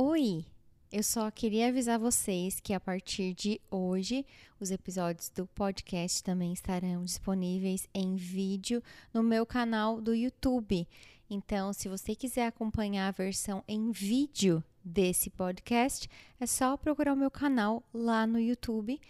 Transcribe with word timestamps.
Oi! 0.00 0.44
Eu 0.92 1.02
só 1.02 1.28
queria 1.28 1.66
avisar 1.66 1.98
vocês 1.98 2.60
que 2.60 2.72
a 2.72 2.78
partir 2.78 3.34
de 3.34 3.60
hoje 3.68 4.24
os 4.60 4.70
episódios 4.70 5.28
do 5.28 5.44
podcast 5.44 6.22
também 6.22 6.52
estarão 6.52 7.04
disponíveis 7.04 7.88
em 7.92 8.14
vídeo 8.14 8.80
no 9.12 9.24
meu 9.24 9.44
canal 9.44 10.00
do 10.00 10.14
YouTube. 10.14 10.86
Então, 11.28 11.72
se 11.72 11.88
você 11.88 12.14
quiser 12.14 12.46
acompanhar 12.46 13.08
a 13.08 13.10
versão 13.10 13.64
em 13.66 13.90
vídeo 13.90 14.62
desse 14.84 15.30
podcast, 15.30 16.08
é 16.38 16.46
só 16.46 16.76
procurar 16.76 17.14
o 17.14 17.16
meu 17.16 17.28
canal 17.28 17.82
lá 17.92 18.24
no 18.24 18.38
YouTube. 18.38 19.00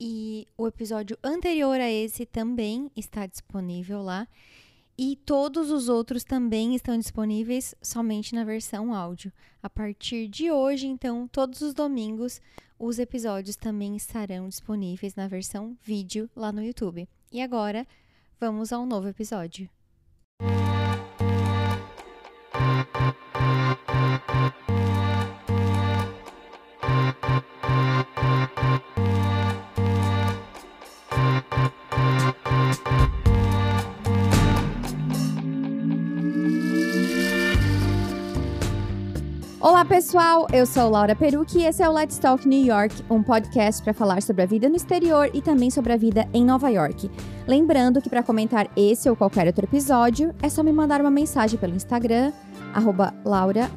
E 0.00 0.48
o 0.58 0.66
episódio 0.66 1.16
anterior 1.22 1.78
a 1.78 1.88
esse 1.88 2.26
também 2.26 2.90
está 2.96 3.24
disponível 3.24 4.02
lá. 4.02 4.26
E 4.96 5.16
todos 5.16 5.72
os 5.72 5.88
outros 5.88 6.22
também 6.22 6.76
estão 6.76 6.96
disponíveis 6.96 7.74
somente 7.82 8.34
na 8.34 8.44
versão 8.44 8.94
áudio. 8.94 9.32
A 9.60 9.68
partir 9.68 10.28
de 10.28 10.52
hoje, 10.52 10.86
então, 10.86 11.26
todos 11.26 11.62
os 11.62 11.74
domingos, 11.74 12.40
os 12.78 13.00
episódios 13.00 13.56
também 13.56 13.96
estarão 13.96 14.48
disponíveis 14.48 15.16
na 15.16 15.26
versão 15.26 15.76
vídeo 15.82 16.30
lá 16.36 16.52
no 16.52 16.62
YouTube. 16.62 17.08
E 17.32 17.42
agora, 17.42 17.84
vamos 18.38 18.72
ao 18.72 18.86
novo 18.86 19.08
episódio. 19.08 19.68
Olá, 39.84 39.96
pessoal! 39.96 40.46
Eu 40.50 40.64
sou 40.64 40.88
Laura 40.88 41.14
Perucci 41.14 41.58
e 41.58 41.66
esse 41.66 41.82
é 41.82 41.88
o 41.88 41.92
Let's 41.92 42.16
Talk 42.16 42.48
New 42.48 42.64
York, 42.64 43.04
um 43.10 43.22
podcast 43.22 43.82
para 43.82 43.92
falar 43.92 44.22
sobre 44.22 44.42
a 44.42 44.46
vida 44.46 44.66
no 44.66 44.76
exterior 44.76 45.28
e 45.34 45.42
também 45.42 45.70
sobre 45.70 45.92
a 45.92 45.96
vida 45.98 46.26
em 46.32 46.42
Nova 46.42 46.70
York. 46.70 47.10
Lembrando 47.46 48.00
que 48.00 48.08
para 48.08 48.22
comentar 48.22 48.66
esse 48.74 49.10
ou 49.10 49.14
qualquer 49.14 49.46
outro 49.46 49.66
episódio, 49.66 50.34
é 50.42 50.48
só 50.48 50.62
me 50.62 50.72
mandar 50.72 51.02
uma 51.02 51.10
mensagem 51.10 51.58
pelo 51.58 51.76
Instagram, 51.76 52.32
Laura 53.26 53.70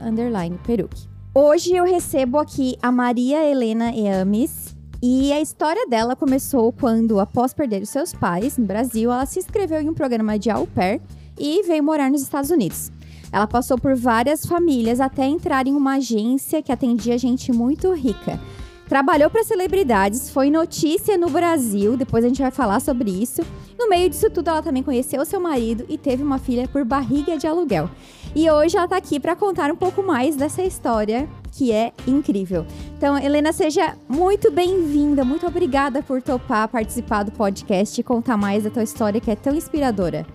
Perucci. 0.66 1.10
Hoje 1.36 1.76
eu 1.76 1.84
recebo 1.84 2.40
aqui 2.40 2.78
a 2.82 2.90
Maria 2.90 3.44
Helena 3.44 3.92
Eames, 3.94 4.78
e 5.04 5.34
a 5.34 5.42
história 5.42 5.86
dela 5.88 6.16
começou 6.16 6.72
quando, 6.72 7.20
após 7.20 7.54
perder 7.54 7.82
os 7.82 7.90
seus 7.90 8.14
pais 8.14 8.58
no 8.58 8.66
Brasil, 8.66 9.12
ela 9.12 9.26
se 9.26 9.40
inscreveu 9.40 9.82
em 9.82 9.90
um 9.90 9.94
programa 9.94 10.40
de 10.40 10.50
au 10.50 10.66
pair 10.68 11.02
e 11.38 11.64
veio 11.64 11.84
morar 11.84 12.10
nos 12.10 12.22
Estados 12.22 12.50
Unidos. 12.50 12.96
Ela 13.32 13.48
passou 13.48 13.78
por 13.78 13.96
várias 13.96 14.46
famílias 14.46 15.00
até 15.00 15.26
entrar 15.26 15.68
em 15.68 15.76
uma 15.76 15.96
agência 15.96 16.62
que 16.62 16.72
atendia 16.72 17.18
gente 17.18 17.52
muito 17.52 17.92
rica. 17.94 18.40
Trabalhou 18.88 19.30
para 19.30 19.44
celebridades, 19.44 20.30
foi 20.30 20.50
notícia 20.50 21.18
no 21.18 21.30
Brasil, 21.30 21.98
depois 21.98 22.24
a 22.24 22.30
gente 22.30 22.42
vai 22.42 22.52
falar 22.52 22.80
sobre 22.80 23.12
isso. 23.12 23.42
No 23.78 23.90
meio 23.90 24.10
disso 24.10 24.30
tudo, 24.30 24.50
ela 24.50 24.62
também 24.62 24.82
conheceu 24.82 25.26
seu 25.26 25.42
marido 25.42 25.86
e 25.90 25.98
teve 25.98 26.24
uma 26.24 26.40
filha 26.40 26.70
por 26.70 26.86
barriga 26.86 27.38
de 27.38 27.46
aluguel. 27.46 27.90
E 28.34 28.50
hoje 28.50 28.78
ela 28.78 28.86
está 28.86 28.96
aqui 28.96 29.20
para 29.20 29.36
contar 29.36 29.70
um 29.72 29.76
pouco 29.76 30.02
mais 30.02 30.38
dessa 30.38 30.64
história 30.64 31.28
que 31.52 31.74
é 31.74 31.92
incrível. 32.08 32.66
Então, 32.98 33.18
Helena, 33.18 33.52
seja 33.52 33.94
muito 34.08 34.50
bem-vinda, 34.52 35.26
muito 35.26 35.46
obrigada 35.46 36.02
por 36.02 36.22
topar 36.22 36.70
participar 36.70 37.24
do 37.24 37.32
podcast 37.32 38.00
e 38.00 38.04
contar 38.04 38.38
mais 38.38 38.64
da 38.64 38.70
tua 38.70 38.84
história 38.84 39.20
que 39.20 39.32
é 39.32 39.36
tão 39.36 39.54
inspiradora. 39.54 40.26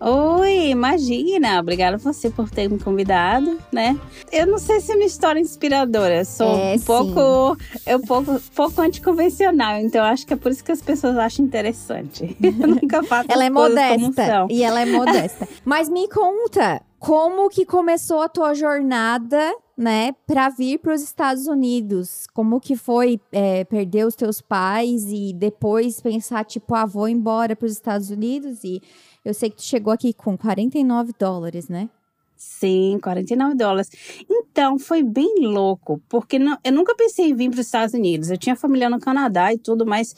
Oi, 0.00 0.68
imagina! 0.68 1.58
Obrigada 1.58 1.96
a 1.96 1.98
você 1.98 2.30
por 2.30 2.48
ter 2.48 2.70
me 2.70 2.78
convidado, 2.78 3.58
né? 3.72 3.98
Eu 4.30 4.46
não 4.46 4.58
sei 4.58 4.80
se 4.80 4.92
é 4.92 4.94
uma 4.94 5.04
história 5.04 5.40
inspiradora, 5.40 6.24
sou 6.24 6.56
é, 6.56 6.74
um 6.74 6.80
pouco, 6.80 7.56
eu 7.84 8.00
pouco, 8.00 8.40
pouco 8.54 8.80
anticonvencional, 8.80 9.78
então 9.78 10.04
acho 10.04 10.24
que 10.24 10.34
é 10.34 10.36
por 10.36 10.52
isso 10.52 10.62
que 10.62 10.70
as 10.70 10.80
pessoas 10.80 11.18
acham 11.18 11.44
interessante. 11.44 12.36
Eu 12.40 12.68
nunca 12.68 13.02
faço 13.02 13.28
Ela 13.30 13.44
é 13.44 13.50
modesta 13.50 14.46
e 14.48 14.62
ela 14.62 14.80
é 14.80 14.86
modesta. 14.86 15.48
Mas 15.64 15.88
me 15.88 16.08
conta, 16.08 16.80
como 16.98 17.48
que 17.48 17.64
começou 17.64 18.22
a 18.22 18.28
tua 18.28 18.54
jornada, 18.54 19.54
né, 19.76 20.12
para 20.26 20.48
vir 20.48 20.78
para 20.78 20.94
os 20.94 21.02
Estados 21.02 21.46
Unidos? 21.46 22.26
Como 22.32 22.60
que 22.60 22.76
foi 22.76 23.20
é, 23.30 23.64
perder 23.64 24.06
os 24.06 24.14
teus 24.16 24.40
pais 24.40 25.04
e 25.08 25.32
depois 25.32 26.00
pensar 26.00 26.44
tipo, 26.44 26.74
ah, 26.74 26.86
vou 26.86 27.08
embora 27.08 27.54
para 27.54 27.66
os 27.66 27.72
Estados 27.72 28.10
Unidos 28.10 28.64
e 28.64 28.82
eu 29.24 29.34
sei 29.34 29.50
que 29.50 29.56
tu 29.56 29.62
chegou 29.62 29.92
aqui 29.92 30.12
com 30.12 30.36
49 30.36 31.12
dólares, 31.18 31.68
né? 31.68 31.88
Sim, 32.36 33.00
49 33.02 33.56
dólares. 33.56 33.90
Então, 34.30 34.78
foi 34.78 35.02
bem 35.02 35.40
louco, 35.40 36.00
porque 36.08 36.38
não, 36.38 36.56
eu 36.62 36.72
nunca 36.72 36.94
pensei 36.94 37.30
em 37.30 37.34
vir 37.34 37.50
para 37.50 37.60
os 37.60 37.66
Estados 37.66 37.94
Unidos. 37.94 38.30
Eu 38.30 38.38
tinha 38.38 38.54
família 38.54 38.88
no 38.88 39.00
Canadá 39.00 39.52
e 39.52 39.58
tudo, 39.58 39.84
mas 39.84 40.14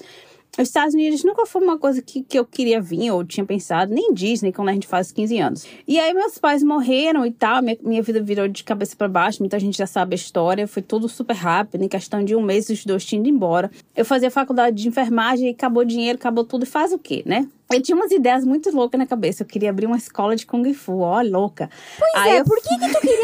os 0.63 0.69
Estados 0.69 0.95
Unidos 0.95 1.25
nunca 1.25 1.47
foi 1.47 1.63
uma 1.63 1.79
coisa 1.79 2.03
que, 2.03 2.23
que 2.23 2.39
eu 2.39 2.45
queria 2.45 2.81
vir 2.81 3.11
ou 3.11 3.25
tinha 3.25 3.45
pensado, 3.45 3.93
nem 3.93 4.13
Disney, 4.13 4.53
quando 4.53 4.69
a 4.69 4.73
gente 4.73 4.87
faz 4.87 5.11
15 5.11 5.39
anos. 5.39 5.67
E 5.87 5.99
aí 5.99 6.13
meus 6.13 6.39
pais 6.39 6.63
morreram 6.63 7.25
e 7.25 7.33
tal, 7.33 7.63
minha, 7.63 7.79
minha 7.83 8.03
vida 8.03 8.23
virou 8.23 8.47
de 8.49 8.63
cabeça 8.63 8.95
para 8.97 9.09
baixo, 9.09 9.41
muita 9.41 9.59
gente 9.59 9.79
já 9.79 9.87
sabe 9.87 10.15
a 10.15 10.17
história, 10.17 10.67
foi 10.67 10.83
tudo 10.83 11.09
super 11.09 11.35
rápido, 11.35 11.83
em 11.83 11.89
questão 11.89 12.25
de 12.25 12.35
um 12.37 12.43
mês 12.43 12.69
os 12.69 12.85
dois 12.85 13.05
tinham 13.05 13.21
ido 13.21 13.29
embora. 13.29 13.71
Eu 13.97 14.05
fazia 14.05 14.31
faculdade 14.31 14.77
de 14.77 14.89
enfermagem 14.89 15.49
e 15.49 15.51
acabou 15.51 15.83
o 15.83 15.87
dinheiro, 15.87 16.19
acabou 16.19 16.45
tudo, 16.45 16.65
e 16.65 16.67
faz 16.67 16.93
o 16.93 16.99
quê, 16.99 17.23
né? 17.25 17.49
Eu 17.73 17.81
tinha 17.81 17.95
umas 17.95 18.11
ideias 18.11 18.45
muito 18.45 18.69
loucas 18.75 18.99
na 18.99 19.07
cabeça. 19.07 19.45
Eu 19.45 19.47
queria 19.47 19.71
abrir 19.71 19.87
uma 19.87 19.97
escola 19.97 20.35
de 20.35 20.45
Kung 20.45 20.75
Fu, 20.75 20.99
ó, 21.01 21.23
louca. 21.23 21.71
Pois 21.97 22.13
Aí 22.17 22.33
é, 22.33 22.41
eu... 22.41 22.45
por 22.45 22.61
que, 22.61 22.77
que 22.77 22.93
tu 22.93 23.01
queria 23.01 23.20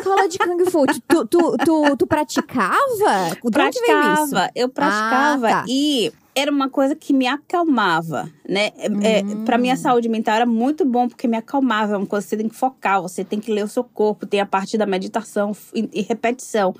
escola 0.00 0.28
de 0.28 0.38
Kung 0.38 0.64
Fu? 0.70 0.86
Tu, 0.86 1.26
tu, 1.26 1.56
tu, 1.64 1.96
tu 1.96 2.06
praticava? 2.06 3.36
praticava, 3.50 4.50
eu 4.54 4.68
praticava. 4.68 5.48
Ah, 5.48 5.50
tá. 5.50 5.64
E 5.68 6.12
era 6.34 6.50
uma 6.50 6.68
coisa 6.68 6.94
que 6.94 7.12
me 7.12 7.26
acalmava, 7.26 8.30
né? 8.48 8.70
É, 9.02 9.22
hum. 9.22 9.44
para 9.44 9.58
minha 9.58 9.76
saúde 9.76 10.08
mental 10.08 10.36
era 10.36 10.46
muito 10.46 10.84
bom 10.84 11.08
porque 11.08 11.28
me 11.28 11.36
acalmava. 11.36 11.94
É 11.94 11.96
uma 11.96 12.06
coisa 12.06 12.24
que 12.24 12.30
você 12.30 12.36
tem 12.36 12.48
que 12.48 12.54
focar, 12.54 13.02
você 13.02 13.24
tem 13.24 13.38
que 13.40 13.52
ler 13.52 13.64
o 13.64 13.68
seu 13.68 13.84
corpo, 13.84 14.26
tem 14.26 14.40
a 14.40 14.46
parte 14.46 14.78
da 14.78 14.86
meditação 14.86 15.52
e 15.74 16.02
repetição. 16.02 16.74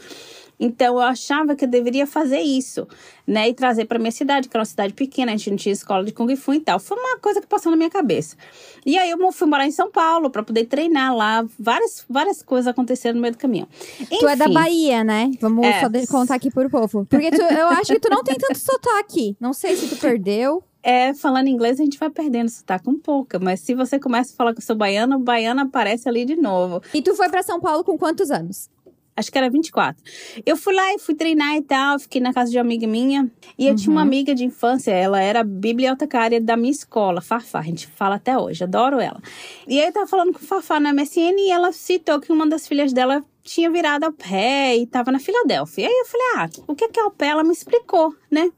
Então 0.60 0.96
eu 0.96 1.00
achava 1.00 1.56
que 1.56 1.64
eu 1.64 1.68
deveria 1.68 2.06
fazer 2.06 2.40
isso, 2.40 2.86
né? 3.26 3.48
E 3.48 3.54
trazer 3.54 3.86
para 3.86 3.98
minha 3.98 4.12
cidade, 4.12 4.46
que 4.46 4.54
era 4.54 4.60
uma 4.60 4.66
cidade 4.66 4.92
pequena, 4.92 5.32
a 5.32 5.36
gente 5.36 5.50
não 5.50 5.56
tinha 5.56 5.72
escola 5.72 6.04
de 6.04 6.12
Kung 6.12 6.36
Fu 6.36 6.52
e 6.52 6.60
tal. 6.60 6.78
Foi 6.78 6.98
uma 6.98 7.18
coisa 7.18 7.40
que 7.40 7.46
passou 7.46 7.70
na 7.70 7.76
minha 7.76 7.88
cabeça. 7.88 8.36
E 8.84 8.98
aí 8.98 9.10
eu 9.10 9.32
fui 9.32 9.48
morar 9.48 9.66
em 9.66 9.70
São 9.70 9.90
Paulo 9.90 10.28
para 10.28 10.42
poder 10.42 10.66
treinar 10.66 11.16
lá. 11.16 11.46
Várias, 11.58 12.04
várias 12.08 12.42
coisas 12.42 12.66
aconteceram 12.66 13.14
no 13.14 13.22
meio 13.22 13.32
do 13.32 13.38
caminho. 13.38 13.66
Enfim, 13.98 14.18
tu 14.18 14.28
é 14.28 14.36
da 14.36 14.48
Bahia, 14.48 15.02
né? 15.02 15.30
Vamos 15.40 15.64
é. 15.64 16.06
contar 16.06 16.34
aqui 16.34 16.50
pro 16.50 16.68
povo. 16.68 17.06
Porque 17.08 17.30
tu, 17.30 17.40
eu 17.40 17.68
acho 17.68 17.92
que 17.92 18.00
tu 18.00 18.10
não 18.10 18.22
tem 18.22 18.36
tanto 18.36 18.58
sotaque. 18.58 19.36
Não 19.40 19.54
sei 19.54 19.74
se 19.76 19.88
tu 19.88 19.96
perdeu. 19.96 20.62
É, 20.82 21.12
falando 21.12 21.48
inglês 21.48 21.78
a 21.78 21.84
gente 21.84 21.98
vai 21.98 22.08
perdendo 22.08 22.48
sotaque 22.48 22.88
um 22.88 22.98
pouco, 22.98 23.38
mas 23.38 23.60
se 23.60 23.74
você 23.74 23.98
começa 23.98 24.32
a 24.32 24.36
falar 24.36 24.54
que 24.54 24.60
eu 24.60 24.64
sou 24.64 24.74
baiana, 24.74 25.16
o 25.16 25.20
baiano 25.20 25.60
aparece 25.60 26.08
ali 26.08 26.24
de 26.24 26.36
novo. 26.36 26.82
E 26.94 27.02
tu 27.02 27.14
foi 27.14 27.28
para 27.28 27.42
São 27.42 27.60
Paulo 27.60 27.84
com 27.84 27.98
quantos 27.98 28.30
anos? 28.30 28.70
Acho 29.16 29.30
que 29.30 29.38
era 29.38 29.50
24. 29.50 30.02
Eu 30.44 30.56
fui 30.56 30.74
lá 30.74 30.94
e 30.94 30.98
fui 30.98 31.14
treinar 31.14 31.56
e 31.56 31.62
tal, 31.62 31.98
fiquei 31.98 32.20
na 32.20 32.32
casa 32.32 32.50
de 32.50 32.56
uma 32.56 32.62
amiga 32.62 32.86
minha. 32.86 33.30
E 33.58 33.66
eu 33.66 33.70
uhum. 33.70 33.76
tinha 33.76 33.90
uma 33.90 34.00
uhum. 34.00 34.06
amiga 34.06 34.34
de 34.34 34.44
infância, 34.44 34.90
ela 34.90 35.20
era 35.20 35.44
bibliotecária 35.44 36.40
da 36.40 36.56
minha 36.56 36.70
escola, 36.70 37.20
Farfá, 37.20 37.60
a 37.60 37.62
gente 37.62 37.86
fala 37.86 38.16
até 38.16 38.36
hoje, 38.38 38.64
adoro 38.64 38.98
ela. 38.98 39.20
E 39.66 39.78
aí 39.80 39.86
eu 39.86 39.92
tava 39.92 40.06
falando 40.06 40.32
com 40.32 40.38
Farfá 40.38 40.80
na 40.80 40.92
MSN 40.92 41.36
e 41.38 41.50
ela 41.50 41.72
citou 41.72 42.20
que 42.20 42.32
uma 42.32 42.46
das 42.46 42.66
filhas 42.66 42.92
dela 42.92 43.24
tinha 43.42 43.70
virado 43.70 44.04
ao 44.04 44.12
pé 44.12 44.76
e 44.76 44.86
tava 44.86 45.10
na 45.10 45.18
Filadélfia. 45.18 45.84
E 45.84 45.86
aí 45.86 45.92
eu 45.92 46.06
falei, 46.06 46.26
ah, 46.36 46.48
o 46.66 46.74
que 46.74 46.84
é 46.84 47.02
ao 47.02 47.10
pé? 47.10 47.28
Ela 47.28 47.42
me 47.42 47.52
explicou, 47.52 48.14
né? 48.30 48.50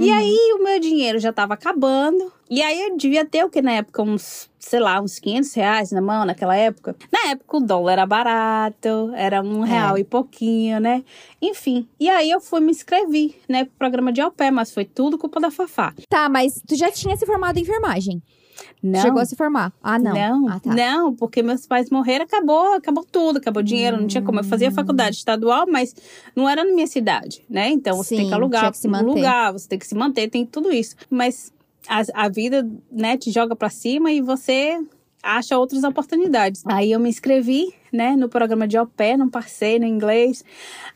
E 0.00 0.10
uhum. 0.10 0.16
aí 0.16 0.54
o 0.58 0.64
meu 0.64 0.80
dinheiro 0.80 1.18
já 1.18 1.28
estava 1.28 1.52
acabando. 1.52 2.32
E 2.48 2.62
aí 2.62 2.88
eu 2.88 2.96
devia 2.96 3.22
ter 3.22 3.44
o 3.44 3.50
que 3.50 3.60
na 3.60 3.72
época? 3.72 4.02
Uns, 4.02 4.50
sei 4.58 4.80
lá, 4.80 4.98
uns 4.98 5.18
500 5.18 5.54
reais 5.54 5.92
na 5.92 6.00
mão 6.00 6.24
naquela 6.24 6.56
época. 6.56 6.96
Na 7.12 7.32
época 7.32 7.58
o 7.58 7.60
dólar 7.60 7.92
era 7.92 8.06
barato, 8.06 9.12
era 9.14 9.42
um 9.42 9.62
é. 9.62 9.68
real 9.68 9.98
e 9.98 10.02
pouquinho, 10.02 10.80
né? 10.80 11.04
Enfim. 11.40 11.86
E 12.00 12.08
aí 12.08 12.30
eu 12.30 12.40
fui 12.40 12.60
me 12.60 12.70
inscrevi, 12.70 13.36
né, 13.46 13.64
pro 13.64 13.74
programa 13.78 14.10
de 14.10 14.22
au 14.22 14.30
pair, 14.30 14.50
mas 14.50 14.72
foi 14.72 14.86
tudo 14.86 15.18
culpa 15.18 15.38
da 15.38 15.50
Fafá. 15.50 15.92
Tá, 16.08 16.30
mas 16.30 16.62
tu 16.66 16.74
já 16.74 16.90
tinha 16.90 17.14
se 17.14 17.26
formado 17.26 17.58
em 17.58 17.62
enfermagem? 17.62 18.22
Não. 18.82 19.00
Chegou 19.00 19.20
a 19.20 19.24
se 19.24 19.36
formar? 19.36 19.72
Ah, 19.82 19.98
não. 19.98 20.14
Não, 20.14 20.48
ah, 20.48 20.60
tá. 20.60 20.74
não, 20.74 21.14
porque 21.14 21.42
meus 21.42 21.66
pais 21.66 21.90
morreram, 21.90 22.24
acabou, 22.24 22.74
acabou 22.74 23.04
tudo, 23.04 23.38
acabou 23.38 23.60
o 23.60 23.64
dinheiro, 23.64 23.96
hum. 23.96 24.00
não 24.00 24.06
tinha 24.06 24.22
como. 24.22 24.40
Eu 24.40 24.44
fazia 24.44 24.70
faculdade 24.70 25.16
estadual, 25.16 25.66
mas 25.68 25.94
não 26.34 26.48
era 26.48 26.64
na 26.64 26.72
minha 26.72 26.86
cidade, 26.86 27.44
né? 27.48 27.68
Então 27.70 27.96
você 27.96 28.10
Sim, 28.10 28.16
tem 28.16 28.28
que 28.28 28.34
alugar 28.34 28.72
que 28.72 28.88
um 28.88 29.02
lugar, 29.02 29.52
você 29.52 29.68
tem 29.68 29.78
que 29.78 29.86
se 29.86 29.94
manter, 29.94 30.28
tem 30.28 30.46
tudo 30.46 30.72
isso. 30.72 30.96
Mas 31.08 31.52
a, 31.88 32.24
a 32.24 32.28
vida, 32.28 32.68
né, 32.90 33.16
te 33.16 33.30
joga 33.30 33.54
para 33.56 33.68
cima 33.68 34.12
e 34.12 34.20
você 34.20 34.80
acha 35.22 35.58
outras 35.58 35.84
oportunidades. 35.84 36.62
Aí 36.66 36.92
eu 36.92 37.00
me 37.00 37.08
inscrevi, 37.08 37.74
né, 37.92 38.16
no 38.16 38.28
programa 38.28 38.66
de 38.66 38.76
au 38.76 38.86
pair, 38.86 39.16
não 39.16 39.28
passei 39.28 39.78
no 39.78 39.86
inglês. 39.86 40.44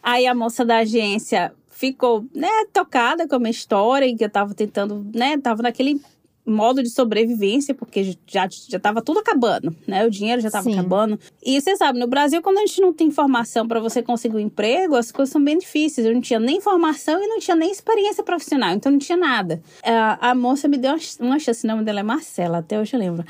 Aí 0.02 0.26
a 0.26 0.34
moça 0.34 0.64
da 0.64 0.78
agência 0.78 1.52
ficou, 1.68 2.24
né, 2.34 2.48
tocada 2.72 3.26
com 3.28 3.34
a 3.34 3.38
minha 3.38 3.50
história 3.50 4.06
e 4.06 4.16
que 4.16 4.24
eu 4.24 4.30
tava 4.30 4.54
tentando, 4.54 5.04
né, 5.14 5.36
tava 5.38 5.62
naquele 5.62 6.00
modo 6.46 6.82
de 6.82 6.90
sobrevivência, 6.90 7.74
porque 7.74 8.16
já 8.26 8.48
já 8.68 8.76
estava 8.76 9.00
tudo 9.00 9.20
acabando, 9.20 9.74
né? 9.86 10.06
O 10.06 10.10
dinheiro 10.10 10.40
já 10.40 10.48
estava 10.48 10.70
acabando. 10.70 11.18
E 11.44 11.60
você 11.60 11.76
sabe, 11.76 11.98
no 11.98 12.06
Brasil, 12.06 12.42
quando 12.42 12.58
a 12.58 12.66
gente 12.66 12.80
não 12.80 12.92
tem 12.92 13.06
informação 13.06 13.66
para 13.66 13.80
você 13.80 14.02
conseguir 14.02 14.36
um 14.36 14.40
emprego, 14.40 14.94
as 14.96 15.10
coisas 15.10 15.32
são 15.32 15.42
bem 15.42 15.58
difíceis. 15.58 16.06
Eu 16.06 16.12
não 16.12 16.20
tinha 16.20 16.38
nem 16.38 16.60
formação 16.60 17.22
e 17.22 17.26
não 17.26 17.38
tinha 17.38 17.56
nem 17.56 17.70
experiência 17.70 18.22
profissional, 18.22 18.72
então 18.72 18.92
não 18.92 18.98
tinha 18.98 19.16
nada. 19.16 19.62
A, 19.82 20.30
a 20.30 20.34
moça 20.34 20.68
me 20.68 20.76
deu 20.76 20.92
uma, 20.92 21.00
uma 21.20 21.38
chance, 21.38 21.64
o 21.64 21.68
nome 21.68 21.84
dela 21.84 22.00
é 22.00 22.02
Marcela, 22.02 22.58
até 22.58 22.78
hoje 22.78 22.94
eu 22.94 23.00
lembro. 23.00 23.24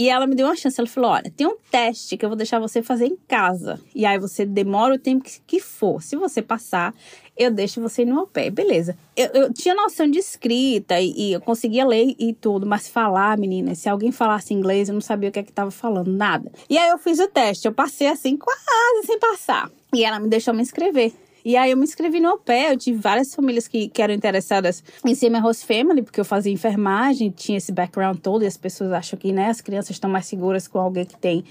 E 0.00 0.08
ela 0.08 0.26
me 0.26 0.34
deu 0.34 0.46
uma 0.46 0.56
chance. 0.56 0.80
Ela 0.80 0.88
falou: 0.88 1.10
Olha, 1.10 1.30
tem 1.30 1.46
um 1.46 1.56
teste 1.70 2.16
que 2.16 2.24
eu 2.24 2.30
vou 2.30 2.36
deixar 2.36 2.58
você 2.58 2.82
fazer 2.82 3.04
em 3.04 3.18
casa. 3.28 3.78
E 3.94 4.06
aí 4.06 4.18
você 4.18 4.46
demora 4.46 4.94
o 4.94 4.98
tempo 4.98 5.22
que, 5.22 5.40
que 5.46 5.60
for. 5.60 6.02
Se 6.02 6.16
você 6.16 6.40
passar, 6.40 6.94
eu 7.40 7.50
deixo 7.50 7.80
você 7.80 8.04
no 8.04 8.14
meu 8.14 8.26
pé. 8.26 8.50
Beleza. 8.50 8.98
Eu, 9.16 9.28
eu 9.28 9.52
tinha 9.52 9.74
noção 9.74 10.06
de 10.06 10.18
escrita 10.18 11.00
e, 11.00 11.10
e, 11.16 11.32
eu 11.32 11.40
conseguia 11.40 11.86
ler 11.86 12.14
e 12.18 12.34
tudo, 12.34 12.66
mas 12.66 12.86
falar, 12.86 13.38
menina, 13.38 13.74
se 13.74 13.88
alguém 13.88 14.12
falasse 14.12 14.52
inglês, 14.52 14.88
eu 14.90 14.92
não 14.92 15.00
sabia 15.00 15.30
o 15.30 15.32
que 15.32 15.38
é 15.38 15.42
que 15.42 15.50
tava 15.50 15.70
falando, 15.70 16.12
nada. 16.12 16.52
E 16.68 16.76
aí 16.76 16.90
eu 16.90 16.98
fiz 16.98 17.18
o 17.18 17.26
teste. 17.26 17.66
Eu 17.66 17.72
passei 17.72 18.08
assim, 18.08 18.36
quase 18.36 19.06
sem 19.06 19.18
passar. 19.18 19.70
E 19.94 20.04
ela 20.04 20.20
me 20.20 20.28
deixou 20.28 20.52
me 20.52 20.60
inscrever. 20.60 21.14
E 21.42 21.56
aí 21.56 21.70
eu 21.70 21.78
me 21.78 21.84
inscrevi 21.84 22.20
no 22.20 22.36
pé, 22.36 22.70
eu 22.70 22.76
tive 22.76 22.98
várias 22.98 23.34
famílias 23.34 23.66
que, 23.66 23.88
que 23.88 24.02
eram 24.02 24.12
interessadas 24.12 24.84
em 25.02 25.14
ser 25.14 25.30
minha 25.30 25.40
host 25.40 25.64
family, 25.64 26.02
porque 26.02 26.20
eu 26.20 26.24
fazia 26.26 26.52
enfermagem, 26.52 27.30
tinha 27.30 27.56
esse 27.56 27.72
background 27.72 28.18
todo, 28.18 28.44
e 28.44 28.46
as 28.46 28.58
pessoas 28.58 28.92
acham 28.92 29.18
que 29.18 29.32
né, 29.32 29.48
as 29.48 29.62
crianças 29.62 29.92
estão 29.92 30.10
mais 30.10 30.26
seguras 30.26 30.68
com 30.68 30.78
alguém 30.78 31.06
que 31.06 31.16
tem 31.16 31.42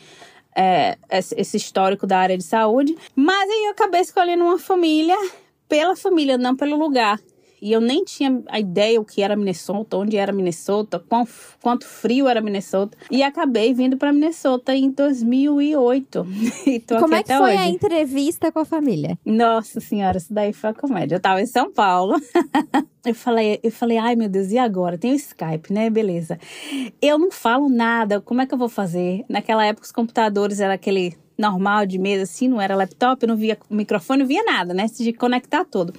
é, 0.56 0.97
esse 1.09 1.57
histórico 1.57 2.06
da 2.06 2.19
área 2.19 2.38
de 2.38 2.44
saúde. 2.44 2.95
Mas 3.15 3.50
aí 3.50 3.65
eu 3.65 3.71
acabei 3.71 4.01
escolhendo 4.01 4.44
uma 4.44 4.59
família 4.59 5.18
pela 5.69 5.95
família, 5.95 6.38
não 6.38 6.56
pelo 6.56 6.75
lugar. 6.75 7.19
E 7.62 7.71
eu 7.71 7.81
nem 7.81 8.04
tinha 8.06 8.42
a 8.48 8.60
ideia 8.60 9.00
o 9.00 9.06
que 9.06 9.21
era 9.21 9.36
Minnesota, 9.36 9.98
onde 9.98 10.16
era 10.16 10.31
Minnesota, 10.31 10.98
quão, 10.98 11.27
quanto 11.62 11.86
frio 11.86 12.27
era 12.27 12.42
Minnesota. 12.42 12.98
E 13.12 13.21
acabei 13.21 13.74
vindo 13.74 13.98
para 13.98 14.13
Minnesota 14.13 14.74
em 14.74 14.89
2008. 14.89 16.25
e 16.66 16.80
tô 16.80 16.98
Como 17.00 17.16
é 17.16 17.24
que 17.24 17.36
foi 17.36 17.54
hoje. 17.54 17.57
a 17.57 17.68
entrevista 17.68 18.51
com 18.51 18.60
a 18.60 18.66
família? 18.66 19.18
Nossa 19.25 19.80
senhora, 19.81 20.18
isso 20.18 20.33
daí 20.33 20.54
foi 20.54 20.69
a 20.69 20.74
comédia. 20.74 21.16
Eu 21.16 21.19
tava 21.19 21.42
em 21.42 21.45
São 21.45 21.71
Paulo. 21.71 22.16
eu 23.06 23.16
falei, 23.16 23.60
eu 23.62 23.71
falei, 23.71 23.98
ai 23.98 24.16
meu 24.16 24.30
Deus, 24.30 24.51
e 24.51 24.57
agora? 24.57 24.98
Tem 24.98 25.12
o 25.12 25.16
Skype, 25.16 25.74
né? 25.74 25.89
Beleza. 25.89 26.39
Eu 27.01 27.19
não 27.19 27.30
falo 27.30 27.68
nada, 27.68 28.21
como 28.21 28.42
é 28.42 28.45
que 28.45 28.54
eu 28.54 28.57
vou 28.57 28.69
fazer? 28.69 29.25
Naquela 29.27 29.66
época 29.66 29.86
os 29.86 29.92
computadores 29.92 30.62
era 30.62 30.74
aquele 30.74 31.18
normal 31.39 31.86
de 31.86 31.97
mesa, 31.97 32.24
assim, 32.24 32.47
não 32.47 32.62
era 32.62 32.75
laptop, 32.75 33.24
eu 33.24 33.30
não 33.30 33.38
via 33.38 33.57
microfone, 33.69 34.19
não 34.19 34.27
via 34.27 34.44
nada, 34.44 34.74
né? 34.74 34.86
De 34.88 35.13
conectar 35.13 35.63
tudo. 35.63 35.94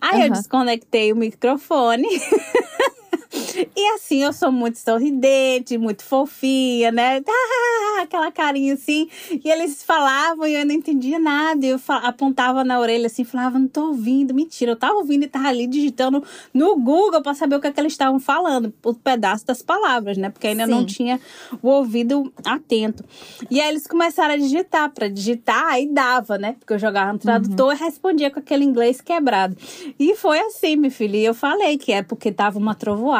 Aí 0.00 0.18
uhum. 0.18 0.26
eu 0.26 0.32
desconectei 0.32 1.12
o 1.12 1.16
microfone. 1.16 2.08
E 3.32 3.94
assim, 3.94 4.24
eu 4.24 4.32
sou 4.32 4.50
muito 4.50 4.78
sorridente, 4.78 5.78
muito 5.78 6.02
fofinha, 6.02 6.90
né? 6.90 7.22
Aquela 8.02 8.32
carinha 8.32 8.74
assim. 8.74 9.08
E 9.44 9.48
eles 9.48 9.84
falavam 9.84 10.46
e 10.46 10.54
eu 10.54 10.66
não 10.66 10.74
entendia 10.74 11.18
nada. 11.18 11.64
Eu 11.64 11.78
apontava 12.02 12.64
na 12.64 12.80
orelha 12.80 13.06
assim, 13.06 13.22
falava, 13.22 13.58
não 13.58 13.68
tô 13.68 13.88
ouvindo. 13.88 14.34
Mentira, 14.34 14.72
eu 14.72 14.76
tava 14.76 14.94
ouvindo 14.94 15.24
e 15.24 15.28
tava 15.28 15.48
ali 15.48 15.66
digitando 15.66 16.24
no 16.52 16.76
Google 16.76 17.22
para 17.22 17.34
saber 17.34 17.56
o 17.56 17.60
que, 17.60 17.68
é 17.68 17.72
que 17.72 17.80
eles 17.80 17.92
estavam 17.92 18.18
falando, 18.18 18.74
o 18.84 18.94
pedaço 18.94 19.46
das 19.46 19.62
palavras, 19.62 20.16
né? 20.16 20.30
Porque 20.30 20.48
ainda 20.48 20.64
Sim. 20.64 20.70
não 20.70 20.84
tinha 20.84 21.20
o 21.62 21.68
ouvido 21.68 22.32
atento. 22.44 23.04
E 23.48 23.60
aí 23.60 23.68
eles 23.68 23.86
começaram 23.86 24.34
a 24.34 24.36
digitar. 24.36 24.90
Para 24.90 25.08
digitar, 25.08 25.66
aí 25.66 25.86
dava, 25.86 26.36
né? 26.36 26.56
Porque 26.58 26.72
eu 26.72 26.78
jogava 26.78 27.12
no 27.12 27.18
tradutor 27.18 27.68
uhum. 27.68 27.74
e 27.74 27.76
respondia 27.76 28.30
com 28.30 28.40
aquele 28.40 28.64
inglês 28.64 29.00
quebrado. 29.00 29.56
E 29.98 30.16
foi 30.16 30.40
assim, 30.40 30.74
minha 30.76 30.90
filha. 30.90 31.16
E 31.16 31.24
eu 31.24 31.34
falei 31.34 31.78
que 31.78 31.92
é 31.92 32.02
porque 32.02 32.32
tava 32.32 32.58
uma 32.58 32.74
trovoada 32.74 33.19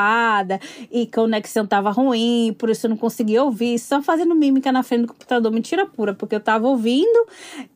e 0.90 1.06
conexão 1.06 1.66
tava 1.66 1.90
ruim, 1.90 2.54
por 2.58 2.70
isso 2.70 2.86
eu 2.86 2.90
não 2.90 2.96
conseguia 2.96 3.42
ouvir, 3.42 3.78
só 3.78 4.02
fazendo 4.02 4.34
mímica 4.34 4.72
na 4.72 4.82
frente 4.82 5.02
do 5.02 5.08
computador, 5.08 5.52
mentira 5.52 5.86
pura, 5.86 6.14
porque 6.14 6.34
eu 6.34 6.40
tava 6.40 6.66
ouvindo 6.68 7.26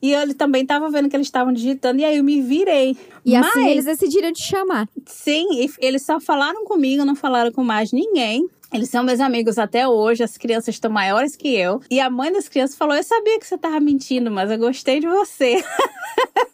e 0.00 0.12
ele 0.12 0.34
também 0.34 0.64
tava 0.64 0.88
vendo 0.90 1.08
que 1.08 1.16
eles 1.16 1.26
estavam 1.26 1.52
digitando 1.52 2.00
e 2.00 2.04
aí 2.04 2.16
eu 2.16 2.24
me 2.24 2.40
virei. 2.40 2.96
E 3.24 3.34
assim 3.34 3.46
Mas, 3.46 3.56
assim 3.56 3.68
eles 3.68 3.84
decidiram 3.84 4.32
te 4.32 4.42
chamar. 4.42 4.88
Sim, 5.06 5.66
eles 5.78 6.04
só 6.04 6.20
falaram 6.20 6.64
comigo, 6.64 7.04
não 7.04 7.14
falaram 7.14 7.52
com 7.52 7.64
mais 7.64 7.92
ninguém. 7.92 8.48
Eles 8.74 8.90
são 8.90 9.04
meus 9.04 9.20
amigos 9.20 9.56
até 9.56 9.86
hoje, 9.86 10.24
as 10.24 10.36
crianças 10.36 10.74
estão 10.74 10.90
maiores 10.90 11.36
que 11.36 11.54
eu. 11.54 11.80
E 11.88 12.00
a 12.00 12.10
mãe 12.10 12.32
das 12.32 12.48
crianças 12.48 12.76
falou: 12.76 12.96
Eu 12.96 13.04
sabia 13.04 13.38
que 13.38 13.46
você 13.46 13.56
tava 13.56 13.78
mentindo, 13.78 14.32
mas 14.32 14.50
eu 14.50 14.58
gostei 14.58 14.98
de 15.00 15.06
você. 15.06 15.62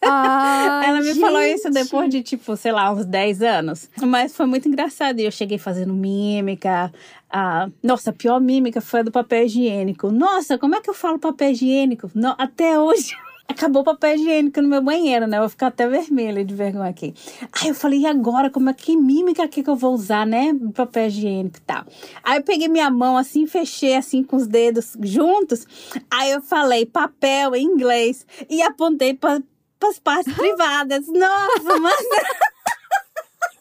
Ah, 0.03 0.81
Ela 0.83 0.97
me 0.99 1.05
gente. 1.13 1.19
falou 1.19 1.41
isso 1.41 1.69
depois 1.69 2.09
de, 2.09 2.23
tipo, 2.23 2.57
sei 2.57 2.71
lá, 2.71 2.91
uns 2.91 3.05
10 3.05 3.43
anos. 3.43 3.87
Mas 4.01 4.35
foi 4.35 4.47
muito 4.47 4.67
engraçado. 4.67 5.19
E 5.19 5.25
eu 5.25 5.31
cheguei 5.31 5.59
fazendo 5.59 5.93
mímica. 5.93 6.91
Ah, 7.29 7.69
nossa, 7.83 8.09
a 8.09 8.13
pior 8.13 8.41
mímica 8.41 8.81
foi 8.81 9.01
a 9.01 9.03
do 9.03 9.11
papel 9.11 9.45
higiênico. 9.45 10.11
Nossa, 10.11 10.57
como 10.57 10.75
é 10.75 10.81
que 10.81 10.89
eu 10.89 10.93
falo 10.95 11.19
papel 11.19 11.51
higiênico? 11.51 12.09
Não, 12.15 12.33
até 12.37 12.79
hoje. 12.79 13.15
acabou 13.51 13.81
o 13.81 13.85
papel 13.85 14.15
higiênico 14.15 14.61
no 14.61 14.67
meu 14.67 14.81
banheiro, 14.81 15.27
né? 15.27 15.37
Eu 15.37 15.41
vou 15.41 15.49
ficar 15.49 15.67
até 15.67 15.87
vermelha 15.87 16.43
de 16.43 16.53
vergonha 16.53 16.89
aqui. 16.89 17.13
Aí 17.51 17.69
eu 17.69 17.75
falei, 17.75 17.99
e 17.99 18.07
agora? 18.07 18.49
Como 18.49 18.69
é 18.69 18.73
que 18.73 18.95
mímica 18.95 19.43
aqui 19.43 19.63
que 19.63 19.69
eu 19.69 19.75
vou 19.75 19.93
usar, 19.93 20.25
né? 20.25 20.53
Papel 20.73 21.07
higiênico 21.07 21.57
e 21.57 21.61
tal. 21.61 21.85
Aí 22.23 22.37
eu 22.37 22.43
peguei 22.43 22.67
minha 22.67 22.89
mão 22.89 23.17
assim, 23.17 23.45
fechei 23.45 23.95
assim 23.95 24.23
com 24.23 24.35
os 24.35 24.47
dedos 24.47 24.97
juntos. 25.01 25.65
Aí 26.09 26.31
eu 26.31 26.41
falei 26.41 26.85
papel 26.85 27.55
em 27.55 27.63
inglês 27.63 28.25
e 28.49 28.61
apontei 28.61 29.13
para 29.13 29.41
as 29.83 29.99
partes 29.99 30.33
privadas. 30.35 31.07
Nossa, 31.07 31.79
mas. 31.79 32.05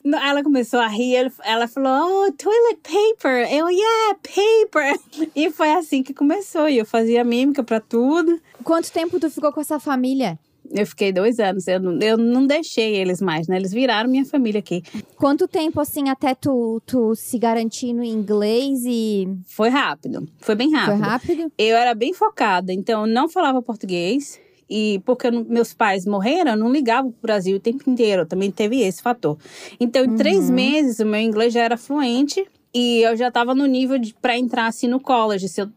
Ela 0.05 0.43
começou 0.43 0.81
a 0.81 0.87
rir, 0.87 1.31
ela 1.45 1.69
falou, 1.69 2.27
oh, 2.27 2.33
toilet 2.33 2.81
paper. 2.83 3.53
Eu, 3.53 3.69
yeah, 3.69 4.19
paper. 4.23 4.99
E 5.37 5.51
foi 5.51 5.73
assim 5.73 6.03
que 6.03 6.15
começou. 6.15 6.69
E 6.69 6.79
eu 6.79 6.87
fazia 6.87 7.23
mímica 7.23 7.63
para 7.63 7.81
tudo. 7.81 8.41
Quanto 8.65 8.91
tempo 8.91 9.21
tu 9.21 9.31
ficou 9.31 9.53
com 9.53 9.61
essa 9.61 9.79
família? 9.79 10.39
Eu 10.73 10.87
fiquei 10.87 11.13
dois 11.13 11.39
anos. 11.41 11.67
Eu 11.67 11.81
não, 11.81 11.99
eu 12.01 12.17
não 12.17 12.47
deixei 12.47 12.95
eles 12.97 13.21
mais, 13.21 13.49
né? 13.49 13.57
Eles 13.57 13.73
viraram 13.73 14.09
minha 14.09 14.25
família 14.25 14.61
aqui. 14.61 14.83
Quanto 15.17 15.49
tempo, 15.49 15.81
assim, 15.81 16.09
até 16.09 16.35
tu, 16.35 16.81
tu 16.87 17.15
se 17.15 17.39
garantir 17.39 17.93
no 17.93 18.05
inglês 18.05 18.85
e. 18.87 19.29
Foi 19.47 19.69
rápido. 19.69 20.29
Foi 20.39 20.55
bem 20.55 20.71
rápido. 20.73 20.99
Foi 20.99 21.07
rápido? 21.09 21.53
Eu 21.59 21.77
era 21.77 21.95
bem 21.95 22.15
focada, 22.15 22.73
então 22.73 23.03
eu 23.03 23.07
não 23.13 23.29
falava 23.29 23.61
português. 23.61 24.39
E 24.71 25.03
porque 25.05 25.29
meus 25.31 25.75
pais 25.75 26.07
morreram, 26.07 26.53
eu 26.53 26.57
não 26.57 26.71
ligava 26.71 27.09
para 27.09 27.19
o 27.19 27.23
Brasil 27.23 27.57
o 27.57 27.61
tempo 27.61 27.91
inteiro. 27.91 28.25
Também 28.25 28.53
teve 28.53 28.81
esse 28.83 29.03
fator. 29.03 29.37
Então, 29.81 30.05
em 30.05 30.11
uhum. 30.11 30.17
três 30.17 30.49
meses, 30.49 31.01
o 31.01 31.07
meu 31.07 31.21
inglês 31.21 31.53
já 31.53 31.63
era 31.63 31.77
fluente. 31.77 32.47
E 32.73 33.03
eu 33.03 33.17
já 33.17 33.27
estava 33.27 33.53
no 33.53 33.67
nível 33.67 34.01
para 34.23 34.39
entrar 34.39 34.67
assim 34.67 34.87
no 34.87 35.01
college. 35.01 35.49
Se 35.49 35.61
eu 35.61 35.69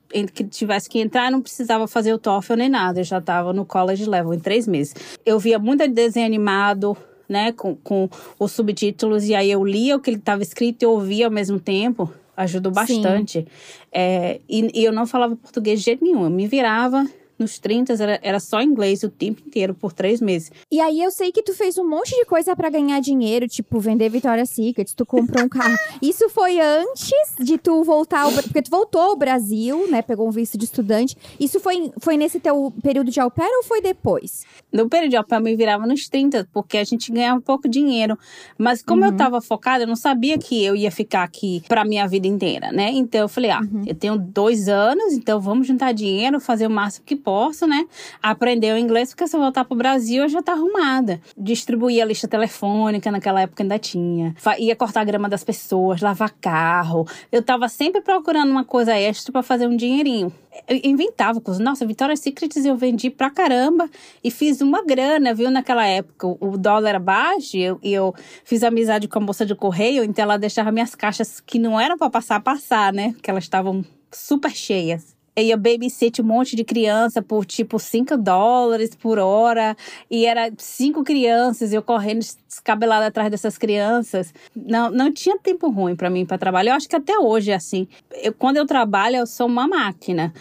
tivesse 0.52 0.88
que 0.88 1.00
entrar, 1.00 1.32
não 1.32 1.42
precisava 1.42 1.88
fazer 1.88 2.14
o 2.14 2.20
TOEFL 2.20 2.54
nem 2.54 2.70
nada. 2.70 3.00
Eu 3.00 3.04
já 3.04 3.18
estava 3.18 3.52
no 3.52 3.66
college 3.66 4.08
level 4.08 4.32
em 4.32 4.40
três 4.40 4.68
meses. 4.68 4.94
Eu 5.26 5.40
via 5.40 5.58
muito 5.58 5.88
desenho 5.88 6.28
animado, 6.28 6.96
né, 7.28 7.52
com, 7.52 7.76
com 7.78 8.08
os 8.38 8.52
subtítulos. 8.52 9.28
E 9.28 9.34
aí 9.34 9.50
eu 9.50 9.66
lia 9.66 9.96
o 9.96 10.00
que 10.00 10.12
ele 10.12 10.18
estava 10.18 10.44
escrito 10.44 10.84
e 10.84 10.86
ouvia 10.86 11.26
ao 11.26 11.32
mesmo 11.32 11.60
tempo. 11.60 12.14
Ajudou 12.38 12.72
bastante. 12.72 13.48
É, 13.92 14.40
e, 14.48 14.82
e 14.82 14.86
eu 14.86 14.92
não 14.92 15.08
falava 15.08 15.36
português 15.36 15.80
de 15.80 15.86
jeito 15.86 16.04
nenhum. 16.04 16.26
Eu 16.26 16.30
me 16.30 16.48
virava 16.48 17.08
nos 17.38 17.60
30 17.60 17.94
era, 17.94 18.20
era 18.22 18.40
só 18.40 18.62
inglês 18.62 19.04
o 19.04 19.10
tempo 19.10 19.42
inteiro, 19.46 19.74
por 19.74 19.94
três 19.94 20.22
meses. 20.22 20.52
E 20.72 20.80
aí 20.80 21.02
eu 21.02 21.12
sei 21.12 21.32
que 21.32 21.42
tu 21.42 21.54
fez 21.54 21.78
um 21.78 21.88
monte 21.88 22.16
de 22.16 22.26
coisa 22.26 22.56
para 22.56 22.70
ganhar 22.70 23.00
dinheiro, 23.00 23.48
tipo 23.48 23.80
vender 23.80 24.10
Victoria's 24.10 24.50
Secret, 24.50 24.94
tu 24.96 25.06
comprou 25.06 25.46
um 25.46 25.50
carro. 25.50 25.76
Isso 26.02 26.30
foi 26.30 26.60
antes 26.60 27.36
de 27.40 27.58
tu 27.58 27.84
voltar 27.84 28.22
ao... 28.22 28.32
Porque 28.32 28.62
tu 28.62 28.72
voltou 28.72 29.02
ao 29.02 29.16
Brasil, 29.16 29.90
né? 29.90 30.02
Pegou 30.02 30.28
um 30.28 30.32
visto 30.32 30.58
de 30.58 30.66
estudante. 30.66 31.18
Isso 31.40 31.60
foi, 31.60 31.92
foi 32.00 32.18
nesse 32.18 32.40
teu 32.40 32.74
período 32.82 33.12
de 33.12 33.20
au 33.20 33.32
pair 33.32 33.52
ou 33.58 33.64
foi 33.64 33.82
depois? 33.82 34.44
No 34.72 34.90
período 34.90 35.12
de 35.12 35.18
au 35.18 35.24
pair 35.24 35.40
eu 35.40 35.44
me 35.44 35.56
virava 35.56 35.86
nos 35.88 36.08
30, 36.08 36.48
porque 36.54 36.78
a 36.78 36.84
gente 36.84 37.12
ganhava 37.12 37.42
pouco 37.42 37.68
dinheiro. 37.68 38.18
Mas 38.58 38.82
como 38.82 39.02
uhum. 39.02 39.10
eu 39.10 39.18
tava 39.18 39.42
focada, 39.42 39.84
eu 39.84 39.88
não 39.88 39.96
sabia 39.96 40.38
que 40.38 40.64
eu 40.64 40.76
ia 40.76 40.92
ficar 40.92 41.24
aqui 41.24 41.64
pra 41.68 41.84
minha 41.84 42.08
vida 42.08 42.28
inteira, 42.28 42.72
né? 42.72 42.92
Então 42.92 43.22
eu 43.22 43.30
falei, 43.30 43.52
ah, 43.52 43.62
uhum. 43.62 43.84
eu 43.88 43.96
tenho 43.96 44.18
dois 44.18 44.68
anos, 44.68 45.14
então 45.14 45.40
vamos 45.40 45.68
juntar 45.68 45.92
dinheiro, 45.92 46.40
fazer 46.40 46.68
o 46.68 46.70
máximo 46.70 47.06
que 47.06 47.16
posso 47.24 47.66
né, 47.66 47.88
aprender 48.22 48.74
o 48.74 48.78
inglês, 48.78 49.10
porque 49.10 49.28
se 49.28 49.36
eu 49.36 49.40
voltar 49.40 49.66
pro 49.66 49.76
Brasil, 49.76 50.24
eu 50.24 50.30
já 50.30 50.42
tá 50.42 50.52
arrumada. 50.52 51.22
Distribuir 51.38 52.02
a 52.02 52.06
lista 52.06 52.28
telefônica, 52.28 53.10
naquela 53.12 53.42
época 53.42 53.64
ainda 53.64 53.80
tinha. 53.80 54.36
Ia 54.60 54.76
cortar 54.76 55.02
a 55.02 55.04
grama 55.04 55.30
das 55.30 55.44
pessoas, 55.44 56.02
lavar 56.02 56.32
carro. 56.42 57.08
Eu 57.32 57.42
tava 57.42 57.70
sempre 57.70 58.02
procurando 58.02 58.52
uma 58.52 58.66
coisa 58.66 58.94
extra 58.98 59.32
para 59.32 59.44
fazer 59.44 59.68
um 59.68 59.76
dinheirinho. 59.76 60.32
Eu 60.68 60.80
inventava 60.84 61.42
coisas. 61.42 61.64
Nossa, 61.64 61.86
Victoria's 61.86 62.20
Secrets 62.20 62.66
eu 62.66 62.76
vendi 62.76 63.10
pra 63.10 63.30
caramba 63.30 63.90
e 64.24 64.30
fiz 64.30 64.62
uma 64.62 64.84
grana, 64.84 65.34
viu, 65.34 65.50
naquela 65.50 65.86
época. 65.86 66.28
O 66.28 66.58
dólar 66.58 66.90
era 66.90 67.00
baixo 67.00 67.58
e 67.58 67.64
eu, 67.64 67.80
eu 67.82 68.14
fiz 68.44 68.64
amizade 68.64 69.08
com 69.08 69.20
a 69.20 69.22
moça 69.22 69.46
de 69.46 69.56
correio, 69.56 70.04
então 70.04 70.24
ela 70.24 70.38
deixava 70.38 70.72
minhas 70.72 70.94
caixas 70.96 71.40
que 71.40 71.58
não 71.58 71.80
eram 71.80 71.98
para 71.98 72.10
passar 72.10 72.40
passar, 72.40 72.94
né? 72.94 73.16
Que 73.22 73.30
elas 73.30 73.44
estavam 73.44 73.84
super 74.12 74.52
cheias. 74.52 75.16
Eu 75.36 75.44
ia 75.44 75.58
babysit 75.58 76.22
um 76.22 76.26
monte 76.26 76.56
de 76.56 76.64
criança 76.64 77.22
por 77.22 77.46
tipo 77.46 77.80
5 77.80 78.18
dólares 78.18 78.96
por 78.96 79.18
hora. 79.18 79.76
E 80.10 80.26
era 80.26 80.52
cinco 80.58 81.04
crianças, 81.04 81.74
eu 81.74 81.82
correndo 81.82 82.24
descabelada 82.48 83.08
atrás 83.08 83.32
dessas 83.32 83.58
crianças. 83.58 84.34
Não, 84.56 84.92
não 84.92 85.12
tinha 85.12 85.38
tempo 85.40 85.70
ruim 85.70 85.96
para 85.96 86.10
mim 86.10 86.26
para 86.26 86.38
trabalhar. 86.38 86.74
Eu 86.74 86.78
acho 86.78 86.88
que 86.88 86.96
até 86.96 87.18
hoje 87.18 87.52
é 87.52 87.56
assim. 87.56 87.88
Eu, 88.12 88.34
quando 88.34 88.58
eu 88.58 88.66
trabalho, 88.66 89.18
eu 89.18 89.28
sou 89.28 89.48
uma 89.48 89.68
máquina. 89.68 90.32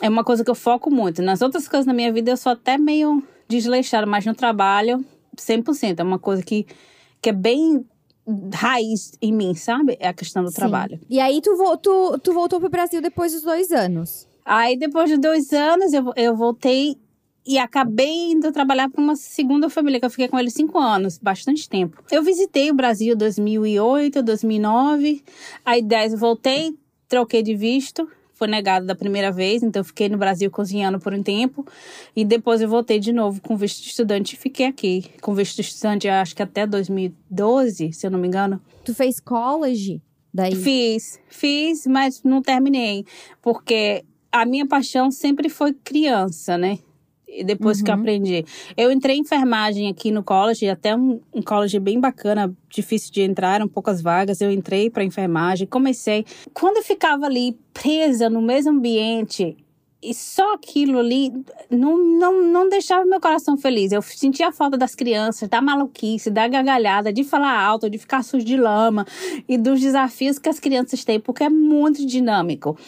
É 0.00 0.08
uma 0.08 0.22
coisa 0.22 0.44
que 0.44 0.50
eu 0.50 0.54
foco 0.54 0.90
muito. 0.90 1.22
Nas 1.22 1.42
outras 1.42 1.66
coisas 1.66 1.86
na 1.86 1.92
minha 1.92 2.12
vida, 2.12 2.30
eu 2.30 2.36
sou 2.36 2.52
até 2.52 2.78
meio 2.78 3.22
desleixada, 3.48 4.06
mas 4.06 4.24
no 4.24 4.34
trabalho, 4.34 5.04
100%. 5.36 5.98
É 5.98 6.02
uma 6.02 6.18
coisa 6.18 6.42
que, 6.42 6.66
que 7.20 7.30
é 7.30 7.32
bem 7.32 7.84
raiz 8.52 9.12
em 9.20 9.32
mim, 9.32 9.54
sabe? 9.54 9.96
É 9.98 10.08
a 10.08 10.14
questão 10.14 10.44
do 10.44 10.50
Sim. 10.50 10.56
trabalho. 10.56 11.00
E 11.08 11.18
aí, 11.18 11.40
tu, 11.40 11.56
tu, 11.78 12.18
tu 12.18 12.32
voltou 12.32 12.60
pro 12.60 12.68
Brasil 12.68 13.00
depois 13.00 13.32
dos 13.32 13.42
dois 13.42 13.72
anos? 13.72 14.28
Aí, 14.46 14.78
depois 14.78 15.10
de 15.10 15.16
dois 15.16 15.52
anos, 15.52 15.92
eu, 15.92 16.12
eu 16.14 16.36
voltei 16.36 16.96
e 17.44 17.58
acabei 17.58 18.30
indo 18.30 18.52
trabalhar 18.52 18.88
para 18.88 19.02
uma 19.02 19.16
segunda 19.16 19.68
família, 19.68 19.98
que 19.98 20.06
eu 20.06 20.10
fiquei 20.10 20.28
com 20.28 20.38
ele 20.38 20.50
cinco 20.50 20.78
anos, 20.78 21.18
bastante 21.18 21.68
tempo. 21.68 22.00
Eu 22.10 22.22
visitei 22.22 22.70
o 22.70 22.74
Brasil 22.74 23.14
em 23.14 23.16
2008, 23.16 24.22
2009, 24.22 25.24
aí 25.64 25.82
10 25.82 26.12
eu 26.12 26.18
voltei, 26.18 26.74
troquei 27.08 27.42
de 27.42 27.56
visto, 27.56 28.08
foi 28.34 28.46
negado 28.46 28.86
da 28.86 28.94
primeira 28.94 29.32
vez, 29.32 29.62
então 29.62 29.80
eu 29.80 29.84
fiquei 29.84 30.08
no 30.08 30.18
Brasil 30.18 30.50
cozinhando 30.50 31.00
por 31.00 31.12
um 31.12 31.22
tempo 31.22 31.66
e 32.14 32.24
depois 32.24 32.60
eu 32.60 32.68
voltei 32.68 33.00
de 33.00 33.12
novo 33.12 33.40
com 33.40 33.56
visto 33.56 33.82
de 33.82 33.88
estudante 33.88 34.34
e 34.34 34.36
fiquei 34.36 34.66
aqui 34.66 35.10
com 35.20 35.34
visto 35.34 35.56
de 35.56 35.62
estudante 35.62 36.08
acho 36.08 36.36
que 36.36 36.42
até 36.42 36.66
2012, 36.66 37.92
se 37.92 38.06
eu 38.06 38.10
não 38.10 38.18
me 38.18 38.28
engano. 38.28 38.60
Tu 38.84 38.94
fez 38.94 39.18
college 39.18 40.02
daí? 40.34 40.54
Fiz, 40.54 41.18
fiz, 41.28 41.86
mas 41.86 42.22
não 42.22 42.42
terminei, 42.42 43.06
porque 43.40 44.04
a 44.40 44.46
minha 44.46 44.66
paixão 44.66 45.10
sempre 45.10 45.48
foi 45.48 45.72
criança, 45.72 46.56
né? 46.56 46.78
depois 47.44 47.78
uhum. 47.78 47.84
que 47.84 47.90
eu 47.90 47.94
uhum. 47.94 48.00
aprendi. 48.00 48.44
Eu 48.76 48.90
entrei 48.90 49.16
em 49.16 49.20
enfermagem 49.20 49.88
aqui 49.88 50.10
no 50.10 50.22
college, 50.22 50.68
até 50.68 50.94
um, 50.96 51.20
um 51.32 51.42
college 51.42 51.78
bem 51.78 52.00
bacana, 52.00 52.54
difícil 52.68 53.12
de 53.12 53.22
entrar, 53.22 53.56
eram 53.56 53.68
poucas 53.68 54.00
vagas. 54.00 54.40
Eu 54.40 54.50
entrei 54.50 54.88
para 54.90 55.04
enfermagem, 55.04 55.66
comecei. 55.66 56.24
Quando 56.54 56.78
eu 56.78 56.82
ficava 56.82 57.26
ali 57.26 57.58
presa 57.74 58.30
no 58.30 58.40
mesmo 58.40 58.72
ambiente, 58.72 59.56
e 60.02 60.14
só 60.14 60.54
aquilo 60.54 60.98
ali 60.98 61.32
não, 61.70 61.98
não, 61.98 62.42
não 62.42 62.68
deixava 62.68 63.04
meu 63.04 63.20
coração 63.20 63.56
feliz. 63.56 63.90
Eu 63.90 64.02
sentia 64.02 64.48
a 64.48 64.52
falta 64.52 64.76
das 64.76 64.94
crianças, 64.94 65.48
da 65.48 65.60
maluquice, 65.60 66.30
da 66.30 66.46
gargalhada, 66.46 67.12
de 67.12 67.24
falar 67.24 67.58
alto, 67.58 67.90
de 67.90 67.98
ficar 67.98 68.22
sujo 68.22 68.44
de 68.44 68.56
lama 68.56 69.06
e 69.48 69.58
dos 69.58 69.80
desafios 69.80 70.38
que 70.38 70.48
as 70.48 70.60
crianças 70.60 71.04
têm, 71.04 71.18
porque 71.18 71.44
é 71.44 71.48
muito 71.48 72.06
dinâmico. 72.06 72.78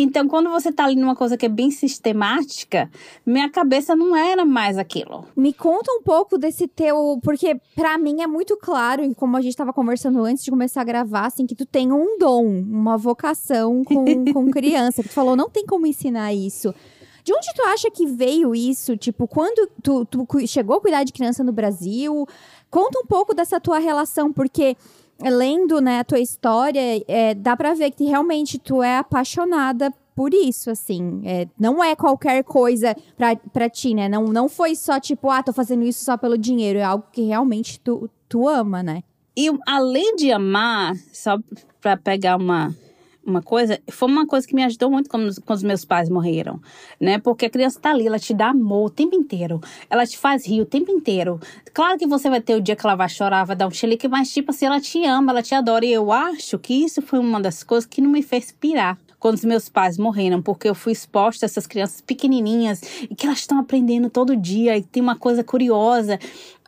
Então, 0.00 0.28
quando 0.28 0.48
você 0.48 0.70
tá 0.70 0.84
ali 0.84 0.94
numa 0.94 1.16
coisa 1.16 1.36
que 1.36 1.44
é 1.44 1.48
bem 1.48 1.72
sistemática, 1.72 2.88
minha 3.26 3.50
cabeça 3.50 3.96
não 3.96 4.14
era 4.14 4.44
mais 4.44 4.78
aquilo. 4.78 5.26
Me 5.36 5.52
conta 5.52 5.90
um 5.90 6.02
pouco 6.04 6.38
desse 6.38 6.68
teu. 6.68 7.18
Porque 7.20 7.60
para 7.74 7.98
mim 7.98 8.22
é 8.22 8.26
muito 8.28 8.56
claro, 8.56 9.02
e 9.02 9.12
como 9.12 9.36
a 9.36 9.40
gente 9.40 9.56
tava 9.56 9.72
conversando 9.72 10.22
antes 10.24 10.44
de 10.44 10.52
começar 10.52 10.82
a 10.82 10.84
gravar, 10.84 11.26
assim, 11.26 11.46
que 11.46 11.54
tu 11.56 11.66
tem 11.66 11.92
um 11.92 12.16
dom, 12.16 12.46
uma 12.46 12.96
vocação 12.96 13.82
com, 13.82 14.04
com 14.32 14.50
criança. 14.52 15.02
Que 15.02 15.08
tu 15.08 15.14
falou, 15.14 15.34
não 15.34 15.50
tem 15.50 15.66
como 15.66 15.84
ensinar 15.84 16.32
isso. 16.32 16.72
De 17.24 17.34
onde 17.34 17.52
tu 17.52 17.62
acha 17.62 17.90
que 17.90 18.06
veio 18.06 18.54
isso? 18.54 18.96
Tipo, 18.96 19.26
quando 19.26 19.68
tu, 19.82 20.04
tu 20.04 20.26
chegou 20.46 20.76
a 20.76 20.80
cuidar 20.80 21.02
de 21.02 21.12
criança 21.12 21.42
no 21.42 21.52
Brasil? 21.52 22.24
Conta 22.70 23.00
um 23.00 23.06
pouco 23.06 23.34
dessa 23.34 23.60
tua 23.60 23.78
relação, 23.78 24.32
porque 24.32 24.76
lendo 25.20 25.80
né, 25.80 26.00
a 26.00 26.04
tua 26.04 26.20
história, 26.20 26.80
é, 27.08 27.34
dá 27.34 27.56
pra 27.56 27.74
ver 27.74 27.90
que 27.90 28.04
realmente 28.04 28.58
tu 28.58 28.82
é 28.82 28.98
apaixonada 28.98 29.92
por 30.14 30.34
isso, 30.34 30.70
assim. 30.70 31.22
É, 31.24 31.46
não 31.58 31.82
é 31.82 31.94
qualquer 31.94 32.42
coisa 32.42 32.96
pra, 33.16 33.36
pra 33.36 33.70
ti, 33.70 33.94
né? 33.94 34.08
Não, 34.08 34.24
não 34.24 34.48
foi 34.48 34.74
só 34.74 34.98
tipo, 34.98 35.30
ah, 35.30 35.42
tô 35.42 35.52
fazendo 35.52 35.84
isso 35.84 36.04
só 36.04 36.16
pelo 36.16 36.36
dinheiro. 36.36 36.78
É 36.78 36.82
algo 36.82 37.04
que 37.12 37.22
realmente 37.22 37.78
tu, 37.80 38.10
tu 38.28 38.48
ama, 38.48 38.82
né? 38.82 39.02
E 39.36 39.48
além 39.66 40.16
de 40.16 40.32
amar, 40.32 40.96
só 41.12 41.38
pra 41.80 41.96
pegar 41.96 42.36
uma 42.36 42.74
uma 43.28 43.42
coisa, 43.42 43.78
foi 43.90 44.08
uma 44.08 44.26
coisa 44.26 44.46
que 44.46 44.54
me 44.54 44.64
ajudou 44.64 44.90
muito 44.90 45.08
quando, 45.08 45.40
quando 45.42 45.56
os 45.56 45.62
meus 45.62 45.84
pais 45.84 46.08
morreram, 46.08 46.60
né? 47.00 47.18
Porque 47.18 47.46
a 47.46 47.50
criança 47.50 47.78
tá 47.80 47.90
ali, 47.90 48.06
ela 48.06 48.18
te 48.18 48.32
dá 48.32 48.48
amor 48.48 48.86
o 48.86 48.90
tempo 48.90 49.14
inteiro, 49.14 49.60
ela 49.90 50.06
te 50.06 50.16
faz 50.16 50.46
rir 50.46 50.60
o 50.60 50.66
tempo 50.66 50.90
inteiro. 50.90 51.40
Claro 51.72 51.98
que 51.98 52.06
você 52.06 52.30
vai 52.30 52.40
ter 52.40 52.54
o 52.54 52.60
dia 52.60 52.74
que 52.74 52.86
ela 52.86 52.96
vai 52.96 53.08
chorar, 53.08 53.44
vai 53.44 53.56
dar 53.56 53.66
um 53.66 53.70
chilique, 53.70 54.08
mas 54.08 54.32
tipo 54.32 54.50
assim, 54.50 54.66
ela 54.66 54.80
te 54.80 55.04
ama, 55.04 55.32
ela 55.32 55.42
te 55.42 55.54
adora. 55.54 55.84
E 55.84 55.92
eu 55.92 56.10
acho 56.12 56.58
que 56.58 56.74
isso 56.74 57.02
foi 57.02 57.18
uma 57.18 57.40
das 57.40 57.62
coisas 57.62 57.86
que 57.86 58.00
não 58.00 58.10
me 58.10 58.22
fez 58.22 58.50
pirar 58.50 58.98
quando 59.18 59.34
os 59.34 59.44
meus 59.44 59.68
pais 59.68 59.98
morreram, 59.98 60.40
porque 60.40 60.68
eu 60.68 60.74
fui 60.74 60.92
exposta 60.92 61.44
a 61.44 61.46
essas 61.46 61.66
crianças 61.66 62.00
pequenininhas 62.00 62.80
e 63.10 63.14
que 63.14 63.26
elas 63.26 63.38
estão 63.40 63.58
aprendendo 63.58 64.08
todo 64.08 64.36
dia 64.36 64.76
e 64.76 64.82
tem 64.82 65.02
uma 65.02 65.16
coisa 65.16 65.42
curiosa 65.42 66.18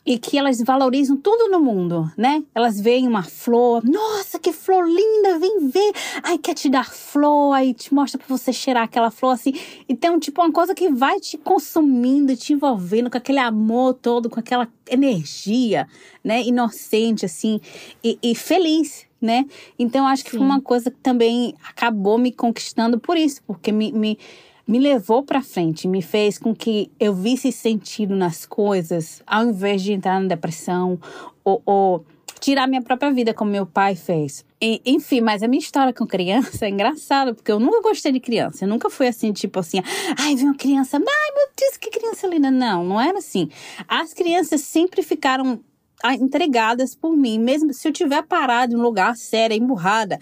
e 0.05 0.19
que 0.19 0.39
elas 0.39 0.61
valorizam 0.61 1.17
tudo 1.17 1.51
no 1.51 1.61
mundo, 1.61 2.11
né? 2.17 2.43
Elas 2.55 2.81
veem 2.81 3.07
uma 3.07 3.23
flor, 3.23 3.85
nossa, 3.85 4.39
que 4.39 4.53
flor 4.53 4.87
linda, 4.89 5.39
vem 5.39 5.69
ver. 5.69 5.93
Aí 6.23 6.39
quer 6.39 6.55
te 6.55 6.69
dar 6.69 6.91
flor, 6.91 7.53
aí 7.55 7.75
te 7.75 7.93
mostra 7.93 8.19
para 8.19 8.27
você 8.37 8.53
cheirar 8.53 8.85
aquela 8.85 9.11
flor 9.11 9.33
assim. 9.33 9.53
Então, 9.89 10.19
tipo, 10.19 10.41
uma 10.41 10.53
coisa 10.53 10.75
que 10.75 10.91
vai 10.91 11.21
te 11.21 11.37
consumindo, 11.37 12.37
te 12.37 12.53
envolvendo 12.53 13.11
com 13.11 13.19
aquele 13.19 13.39
amor 13.39 13.95
todo, 13.95 14.31
com 14.31 14.41
aquela 14.41 14.69
energia, 14.89 15.87
né? 16.25 16.43
Inocente, 16.43 17.27
assim, 17.27 17.61
e, 18.03 18.19
e 18.23 18.35
feliz, 18.35 19.07
né? 19.21 19.45
Então, 19.79 20.07
acho 20.07 20.25
que 20.25 20.31
Sim. 20.31 20.39
foi 20.39 20.47
uma 20.47 20.61
coisa 20.61 20.91
que 20.91 20.99
também 20.99 21.55
acabou 21.69 22.17
me 22.17 22.33
conquistando 22.33 22.99
por 22.99 23.17
isso, 23.17 23.43
porque 23.47 23.71
me, 23.71 23.93
me 23.93 24.19
me 24.67 24.79
levou 24.79 25.23
para 25.23 25.43
frente, 25.43 25.89
me 25.89 26.03
fez 26.03 26.39
com 26.39 26.55
que 26.55 26.91
eu 26.99 27.15
visse 27.15 27.51
sentido 27.53 28.15
nas 28.15 28.47
coisas, 28.47 29.23
ao 29.27 29.45
invés 29.45 29.83
de 29.83 29.93
entrar 29.93 30.21
na 30.21 30.29
depressão 30.29 30.99
ou, 31.45 31.63
ou 31.65 32.05
tirar 32.41 32.67
minha 32.67 32.83
própria 32.83 33.13
vida, 33.13 33.35
como 33.35 33.51
meu 33.51 33.67
pai 33.67 33.95
fez. 33.95 34.45
E, 34.61 34.81
enfim, 34.85 35.21
mas 35.21 35.43
a 35.43 35.49
minha 35.49 35.61
história 35.61 35.93
com 35.93 36.07
criança 36.07 36.65
é 36.67 36.71
engraçada, 36.71 37.35
porque 37.35 37.53
eu 37.53 37.61
nunca 37.61 37.83
gostei 37.83 38.11
de 38.11 38.21
criança. 38.21 38.65
Eu 38.65 38.69
nunca 38.69 38.91
fui 38.91 39.07
assim, 39.07 39.33
tipo 39.33 39.61
assim, 39.61 39.83
ai, 40.19 40.35
vem 40.35 40.47
uma 40.47 40.57
criança, 40.57 40.97
ai, 40.97 41.35
meu 41.35 41.49
Deus, 41.57 41.77
que 41.77 41.91
criança 41.91 42.27
linda. 42.27 42.51
Não, 42.51 42.83
não 42.83 43.01
era 43.01 43.19
assim. 43.19 43.49
As 43.87 44.13
crianças 44.15 44.63
sempre 44.63 45.03
ficaram 45.03 45.61
ah, 46.03 46.15
entregadas 46.15 46.95
por 46.95 47.17
mim, 47.17 47.39
mesmo 47.39 47.73
se 47.73 47.87
eu 47.87 47.93
tiver 47.93 48.23
parado 48.23 48.75
em 48.75 48.77
um 48.77 48.83
lugar 48.83 49.17
sério, 49.17 49.57
emburrada. 49.57 50.19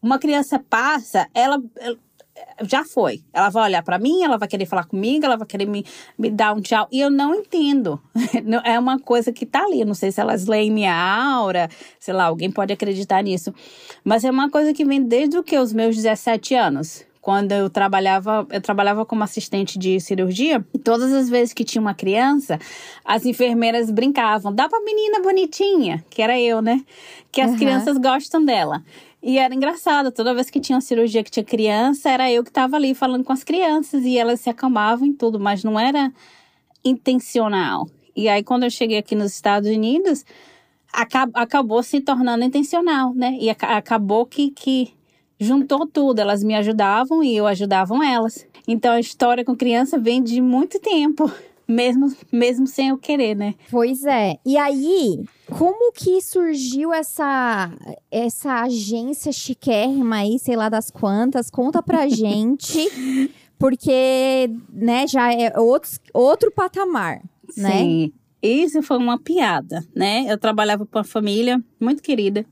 Uma 0.00 0.18
criança 0.18 0.58
passa, 0.58 1.28
ela, 1.34 1.60
ela 1.76 1.98
já 2.62 2.84
foi. 2.84 3.22
Ela 3.32 3.48
vai 3.48 3.64
olhar 3.64 3.82
para 3.82 3.98
mim, 3.98 4.22
ela 4.22 4.36
vai 4.36 4.48
querer 4.48 4.66
falar 4.66 4.84
comigo, 4.84 5.24
ela 5.24 5.36
vai 5.36 5.46
querer 5.46 5.66
me, 5.66 5.84
me 6.18 6.30
dar 6.30 6.54
um 6.54 6.60
tchau. 6.60 6.88
E 6.90 7.00
eu 7.00 7.10
não 7.10 7.34
entendo. 7.34 8.00
é 8.64 8.78
uma 8.78 8.98
coisa 8.98 9.32
que 9.32 9.44
tá 9.44 9.64
ali. 9.64 9.80
Eu 9.80 9.86
não 9.86 9.94
sei 9.94 10.10
se 10.12 10.20
elas 10.20 10.46
leem 10.46 10.70
minha 10.70 10.94
aura, 10.94 11.68
sei 11.98 12.14
lá, 12.14 12.24
alguém 12.24 12.50
pode 12.50 12.72
acreditar 12.72 13.22
nisso. 13.22 13.52
Mas 14.04 14.24
é 14.24 14.30
uma 14.30 14.50
coisa 14.50 14.72
que 14.72 14.84
vem 14.84 15.02
desde 15.02 15.38
o 15.38 15.42
que? 15.42 15.58
Os 15.58 15.72
meus 15.72 15.96
17 15.96 16.54
anos. 16.54 17.04
Quando 17.26 17.50
eu 17.50 17.68
trabalhava, 17.68 18.46
eu 18.52 18.60
trabalhava 18.60 19.04
como 19.04 19.24
assistente 19.24 19.80
de 19.80 19.98
cirurgia, 19.98 20.64
todas 20.84 21.12
as 21.12 21.28
vezes 21.28 21.52
que 21.52 21.64
tinha 21.64 21.82
uma 21.82 21.92
criança, 21.92 22.56
as 23.04 23.26
enfermeiras 23.26 23.90
brincavam, 23.90 24.54
dá 24.54 24.68
pra 24.68 24.78
menina 24.78 25.20
bonitinha, 25.20 26.04
que 26.08 26.22
era 26.22 26.38
eu, 26.40 26.62
né? 26.62 26.84
Que 27.32 27.40
as 27.40 27.50
uhum. 27.50 27.56
crianças 27.56 27.98
gostam 27.98 28.44
dela. 28.44 28.80
E 29.22 29.38
era 29.38 29.54
engraçado, 29.54 30.12
toda 30.12 30.34
vez 30.34 30.50
que 30.50 30.60
tinha 30.60 30.76
uma 30.76 30.82
cirurgia 30.82 31.24
que 31.24 31.30
tinha 31.30 31.44
criança, 31.44 32.10
era 32.10 32.30
eu 32.30 32.44
que 32.44 32.50
estava 32.50 32.76
ali 32.76 32.94
falando 32.94 33.24
com 33.24 33.32
as 33.32 33.42
crianças 33.42 34.04
e 34.04 34.16
elas 34.16 34.40
se 34.40 34.48
acalmavam 34.48 35.06
em 35.06 35.12
tudo, 35.12 35.40
mas 35.40 35.64
não 35.64 35.78
era 35.78 36.12
intencional. 36.84 37.88
E 38.14 38.28
aí, 38.28 38.42
quando 38.42 38.62
eu 38.62 38.70
cheguei 38.70 38.98
aqui 38.98 39.14
nos 39.14 39.32
Estados 39.32 39.68
Unidos, 39.68 40.24
acab 40.92 41.30
acabou 41.34 41.82
se 41.82 42.00
tornando 42.00 42.44
intencional, 42.44 43.12
né? 43.14 43.36
E 43.40 43.50
ac 43.50 43.64
acabou 43.64 44.24
que, 44.24 44.50
que 44.50 44.94
juntou 45.38 45.86
tudo. 45.86 46.20
Elas 46.20 46.42
me 46.42 46.54
ajudavam 46.54 47.22
e 47.22 47.36
eu 47.36 47.46
ajudavam 47.46 48.02
elas. 48.02 48.46
Então, 48.66 48.92
a 48.92 49.00
história 49.00 49.44
com 49.44 49.56
criança 49.56 49.98
vem 49.98 50.22
de 50.22 50.40
muito 50.40 50.80
tempo 50.80 51.30
mesmo, 51.68 52.12
mesmo 52.32 52.66
sem 52.66 52.88
eu 52.88 52.98
querer, 52.98 53.34
né? 53.34 53.54
Pois 53.70 54.04
é. 54.04 54.36
E 54.44 54.56
aí, 54.56 55.24
como 55.50 55.92
que 55.92 56.20
surgiu 56.20 56.92
essa 56.92 57.70
essa 58.10 58.62
agência 58.62 59.32
chiquérrima 59.32 60.16
aí, 60.16 60.38
sei 60.38 60.56
lá 60.56 60.68
das 60.68 60.90
quantas? 60.90 61.50
Conta 61.50 61.82
pra 61.82 62.06
gente. 62.08 63.30
porque, 63.58 64.50
né, 64.72 65.06
já 65.06 65.32
é 65.32 65.58
outro, 65.58 65.90
outro 66.12 66.52
patamar, 66.52 67.20
né? 67.56 67.78
Sim. 67.80 68.12
Isso 68.42 68.82
foi 68.82 68.98
uma 68.98 69.18
piada, 69.18 69.82
né? 69.94 70.26
Eu 70.28 70.38
trabalhava 70.38 70.86
com 70.86 70.98
uma 70.98 71.04
família 71.04 71.60
muito 71.80 72.02
querida 72.02 72.44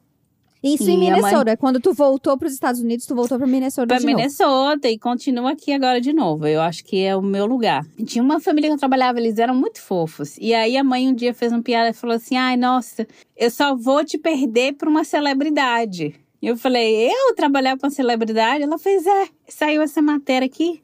isso 0.65 0.89
e 0.89 0.95
em 0.95 0.99
Minnesota. 0.99 1.45
Mãe... 1.51 1.57
Quando 1.57 1.81
tu 1.81 1.93
voltou 1.93 2.37
para 2.39 2.47
os 2.47 2.55
Estados 2.55 2.81
Unidos, 2.81 3.07
tu 3.07 3.15
voltou 3.15 3.39
para 3.39 3.47
Minnesota 3.47 3.87
pra 3.87 3.99
de 3.99 4.07
Minnesota 4.07 4.89
novo. 4.89 4.95
e 4.95 4.99
continua 4.99 5.53
aqui 5.53 5.73
agora 5.73 6.01
de 6.01 6.13
novo. 6.13 6.47
Eu 6.47 6.61
acho 6.61 6.85
que 6.85 7.03
é 7.03 7.15
o 7.15 7.23
meu 7.23 7.47
lugar. 7.47 7.87
Tinha 8.05 8.25
uma 8.25 8.41
família 8.41 8.71
que 8.71 8.75
eu 8.75 8.79
trabalhava, 8.79 9.21
eles 9.21 9.39
eram 9.39 9.55
muito 9.55 9.81
fofos. 9.81 10.37
E 10.39 10.55
aí 10.55 10.77
a 10.77 10.83
mãe 10.83 11.07
um 11.07 11.15
dia 11.15 11.35
fez 11.35 11.53
uma 11.53 11.63
piada 11.63 11.91
e 11.91 11.93
falou 11.93 12.17
assim: 12.17 12.37
"Ai, 12.37 12.57
nossa, 12.57 13.07
eu 13.37 13.51
só 13.51 13.77
vou 13.77 14.05
te 14.05 14.17
perder 14.17 14.73
para 14.73 14.89
uma 14.89 15.05
celebridade". 15.05 16.15
Eu 16.43 16.59
falei, 16.59 17.11
eu 17.11 17.35
trabalhar 17.35 17.75
para 17.79 17.89
celebridade? 17.89 18.63
Ela 18.63 18.79
fez, 18.79 19.07
é, 19.07 19.29
saiu 19.49 19.81
essa 19.81 20.03
matéria 20.03 20.45
aqui 20.45 20.83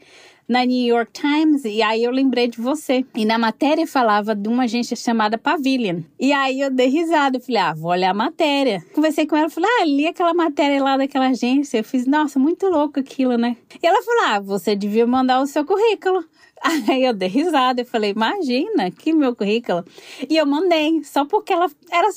na 0.50 0.64
New 0.64 0.84
York 0.84 1.12
Times 1.12 1.64
e 1.64 1.80
aí 1.80 2.02
eu 2.02 2.10
lembrei 2.10 2.48
de 2.48 2.60
você. 2.60 3.06
E 3.14 3.24
na 3.24 3.38
matéria 3.38 3.86
falava 3.86 4.34
de 4.34 4.48
uma 4.48 4.64
agência 4.64 4.96
chamada 4.96 5.38
Pavilion. 5.38 6.00
E 6.18 6.32
aí 6.32 6.60
eu 6.60 6.70
dei 6.70 6.88
risada, 6.88 7.36
eu 7.36 7.40
falei, 7.40 7.60
ah, 7.60 7.72
vou 7.72 7.92
olhar 7.92 8.10
a 8.10 8.14
matéria. 8.14 8.84
Conversei 8.92 9.28
com 9.28 9.36
ela, 9.36 9.48
falei, 9.48 9.70
ah, 9.80 9.84
li 9.84 10.08
aquela 10.08 10.34
matéria 10.34 10.82
lá 10.82 10.96
daquela 10.96 11.28
agência. 11.28 11.78
Eu 11.78 11.84
fiz, 11.84 12.04
nossa, 12.04 12.36
muito 12.40 12.66
louco 12.66 12.98
aquilo, 12.98 13.38
né? 13.38 13.56
E 13.80 13.86
ela 13.86 14.02
falou, 14.02 14.24
ah, 14.24 14.40
você 14.40 14.74
devia 14.74 15.06
mandar 15.06 15.40
o 15.40 15.46
seu 15.46 15.64
currículo. 15.64 16.24
Aí 16.60 17.04
eu 17.04 17.14
dei 17.14 17.28
risada, 17.28 17.82
eu 17.82 17.86
falei, 17.86 18.10
imagina, 18.10 18.90
que 18.90 19.12
meu 19.12 19.34
currículo. 19.36 19.84
E 20.28 20.36
eu 20.36 20.44
mandei, 20.44 21.02
só 21.04 21.24
porque 21.24 21.52
ela 21.52 21.70
era 21.92 22.08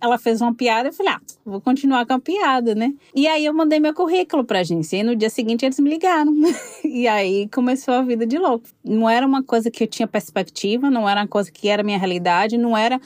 ela 0.00 0.18
fez 0.18 0.40
uma 0.40 0.54
piada, 0.54 0.88
eu 0.88 0.92
falei, 0.92 1.12
ah, 1.12 1.20
vou 1.44 1.60
continuar 1.60 2.06
com 2.06 2.14
a 2.14 2.18
piada, 2.18 2.74
né? 2.74 2.92
E 3.14 3.26
aí 3.26 3.44
eu 3.44 3.52
mandei 3.52 3.78
meu 3.78 3.92
currículo 3.94 4.44
pra 4.44 4.60
agência. 4.60 4.96
E 4.96 5.02
no 5.02 5.14
dia 5.14 5.30
seguinte 5.30 5.64
eles 5.64 5.78
me 5.78 5.90
ligaram. 5.90 6.34
e 6.84 7.06
aí 7.06 7.48
começou 7.48 7.94
a 7.94 8.02
vida 8.02 8.26
de 8.26 8.38
louco. 8.38 8.66
Não 8.84 9.08
era 9.08 9.26
uma 9.26 9.42
coisa 9.42 9.70
que 9.70 9.84
eu 9.84 9.86
tinha 9.86 10.08
perspectiva, 10.08 10.90
não 10.90 11.08
era 11.08 11.20
uma 11.20 11.28
coisa 11.28 11.50
que 11.50 11.68
era 11.68 11.82
minha 11.82 11.98
realidade, 11.98 12.56
não 12.56 12.76
era 12.76 13.00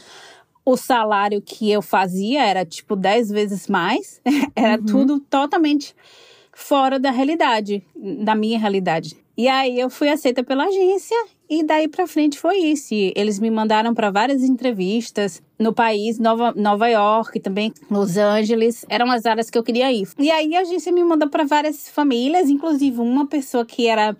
o 0.64 0.76
salário 0.76 1.42
que 1.42 1.70
eu 1.70 1.82
fazia, 1.82 2.44
era 2.44 2.64
tipo 2.64 2.94
10 2.94 3.30
vezes 3.30 3.66
mais. 3.66 4.20
era 4.54 4.78
uhum. 4.80 4.86
tudo 4.86 5.20
totalmente 5.20 5.94
fora 6.52 6.98
da 6.98 7.10
realidade, 7.10 7.82
da 7.96 8.34
minha 8.34 8.58
realidade. 8.58 9.16
E 9.40 9.48
aí 9.48 9.80
eu 9.80 9.88
fui 9.88 10.10
aceita 10.10 10.44
pela 10.44 10.66
agência 10.66 11.16
e 11.48 11.64
daí 11.64 11.88
para 11.88 12.06
frente 12.06 12.38
foi 12.38 12.58
isso. 12.58 12.92
E 12.92 13.10
eles 13.16 13.38
me 13.38 13.50
mandaram 13.50 13.94
para 13.94 14.10
várias 14.10 14.42
entrevistas 14.42 15.42
no 15.58 15.72
país, 15.72 16.18
Nova, 16.18 16.52
Nova 16.54 16.86
York, 16.88 17.40
também 17.40 17.72
Los 17.90 18.18
Angeles. 18.18 18.84
Eram 18.86 19.10
as 19.10 19.24
áreas 19.24 19.48
que 19.48 19.56
eu 19.56 19.62
queria 19.62 19.90
ir. 19.90 20.06
E 20.18 20.30
aí 20.30 20.54
a 20.54 20.60
agência 20.60 20.92
me 20.92 21.02
mandou 21.02 21.30
para 21.30 21.44
várias 21.44 21.88
famílias, 21.88 22.50
inclusive 22.50 23.00
uma 23.00 23.26
pessoa 23.26 23.64
que 23.64 23.86
era 23.86 24.14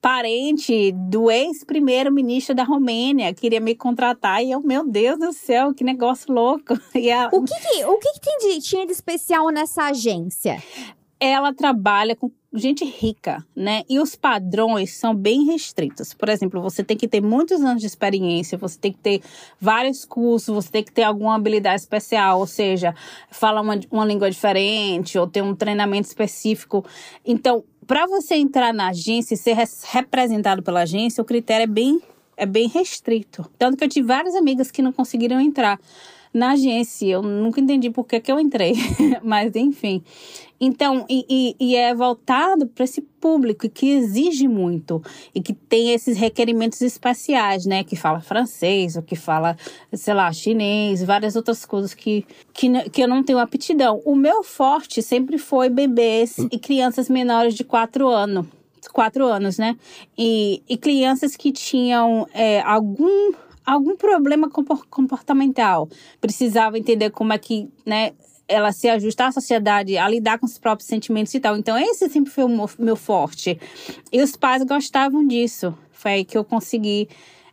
parente 0.00 0.92
do 0.92 1.28
ex-primeiro-ministro 1.28 2.54
da 2.54 2.62
Romênia 2.62 3.34
queria 3.34 3.60
me 3.60 3.74
contratar 3.74 4.42
e 4.42 4.52
eu, 4.52 4.60
meu 4.60 4.86
Deus 4.86 5.18
do 5.18 5.32
céu, 5.32 5.74
que 5.74 5.82
negócio 5.82 6.32
louco. 6.32 6.74
A... 6.94 7.28
O 7.32 7.42
que, 7.42 7.54
que 7.54 7.84
o 7.86 7.98
que, 7.98 8.20
que 8.20 8.60
tinha 8.60 8.86
de 8.86 8.92
especial 8.92 9.48
nessa 9.48 9.86
agência? 9.86 10.62
ela 11.20 11.52
trabalha 11.52 12.16
com 12.16 12.30
gente 12.58 12.84
rica, 12.84 13.44
né? 13.54 13.82
E 13.88 14.00
os 14.00 14.16
padrões 14.16 14.96
são 14.96 15.14
bem 15.14 15.44
restritos. 15.44 16.12
Por 16.12 16.28
exemplo, 16.28 16.60
você 16.60 16.82
tem 16.82 16.96
que 16.96 17.06
ter 17.06 17.20
muitos 17.20 17.60
anos 17.60 17.80
de 17.80 17.86
experiência, 17.86 18.58
você 18.58 18.78
tem 18.78 18.92
que 18.92 18.98
ter 18.98 19.22
vários 19.60 20.04
cursos, 20.04 20.52
você 20.52 20.70
tem 20.70 20.82
que 20.82 20.92
ter 20.92 21.04
alguma 21.04 21.36
habilidade 21.36 21.80
especial, 21.80 22.40
ou 22.40 22.46
seja, 22.46 22.94
falar 23.30 23.60
uma, 23.60 23.78
uma 23.90 24.04
língua 24.04 24.30
diferente 24.30 25.16
ou 25.16 25.28
ter 25.28 25.42
um 25.42 25.54
treinamento 25.54 26.08
específico. 26.08 26.84
Então, 27.24 27.62
para 27.86 28.06
você 28.06 28.34
entrar 28.34 28.74
na 28.74 28.88
agência 28.88 29.34
e 29.34 29.36
ser 29.36 29.56
representado 29.92 30.62
pela 30.62 30.82
agência, 30.82 31.22
o 31.22 31.24
critério 31.24 31.64
é 31.64 31.68
bem, 31.68 32.00
é 32.36 32.46
bem 32.46 32.68
restrito. 32.68 33.48
Tanto 33.58 33.76
que 33.76 33.84
eu 33.84 33.88
tive 33.88 34.08
várias 34.08 34.34
amigas 34.34 34.70
que 34.70 34.82
não 34.82 34.92
conseguiram 34.92 35.40
entrar 35.40 35.78
na 36.32 36.52
agência. 36.52 37.06
Eu 37.06 37.22
nunca 37.22 37.60
entendi 37.60 37.90
por 37.90 38.04
que, 38.04 38.20
que 38.20 38.30
eu 38.30 38.38
entrei, 38.38 38.74
mas 39.22 39.54
enfim. 39.56 40.02
Então, 40.60 41.06
e, 41.08 41.24
e, 41.28 41.56
e 41.58 41.76
é 41.76 41.94
voltado 41.94 42.66
para 42.66 42.84
esse 42.84 43.00
público 43.00 43.66
que 43.68 43.88
exige 43.92 44.46
muito 44.46 45.02
e 45.34 45.40
que 45.40 45.54
tem 45.54 45.92
esses 45.92 46.18
requerimentos 46.18 46.82
especiais, 46.82 47.64
né? 47.64 47.82
Que 47.82 47.96
fala 47.96 48.20
francês, 48.20 48.94
ou 48.94 49.02
que 49.02 49.16
fala, 49.16 49.56
sei 49.92 50.12
lá, 50.12 50.30
chinês, 50.30 51.02
várias 51.02 51.34
outras 51.34 51.64
coisas 51.64 51.94
que, 51.94 52.26
que, 52.52 52.68
que 52.90 53.02
eu 53.02 53.08
não 53.08 53.22
tenho 53.22 53.38
aptidão. 53.38 54.02
O 54.04 54.14
meu 54.14 54.42
forte 54.42 55.00
sempre 55.00 55.38
foi 55.38 55.70
bebês 55.70 56.36
e 56.52 56.58
crianças 56.58 57.08
menores 57.08 57.54
de 57.54 57.64
4 57.64 58.06
anos. 58.06 58.46
Quatro 58.92 59.26
anos, 59.26 59.58
né? 59.58 59.76
E, 60.16 60.62
e 60.68 60.76
crianças 60.76 61.36
que 61.36 61.52
tinham 61.52 62.26
é, 62.32 62.60
algum 62.62 63.32
algum 63.72 63.96
problema 63.96 64.48
comportamental. 64.48 65.88
Precisava 66.20 66.78
entender 66.78 67.10
como 67.10 67.32
é 67.32 67.38
que, 67.38 67.68
né, 67.84 68.12
ela 68.48 68.72
se 68.72 68.88
ajustar 68.88 69.28
à 69.28 69.32
sociedade, 69.32 69.96
a 69.96 70.08
lidar 70.08 70.38
com 70.38 70.46
os 70.46 70.58
próprios 70.58 70.88
sentimentos 70.88 71.32
e 71.32 71.40
tal. 71.40 71.56
Então, 71.56 71.78
esse 71.78 72.08
sempre 72.08 72.32
foi 72.32 72.44
o 72.44 72.68
meu 72.78 72.96
forte. 72.96 73.58
E 74.12 74.20
os 74.20 74.36
pais 74.36 74.64
gostavam 74.64 75.26
disso. 75.26 75.72
Foi 75.92 76.10
aí 76.12 76.24
que 76.24 76.36
eu 76.36 76.44
consegui 76.44 77.08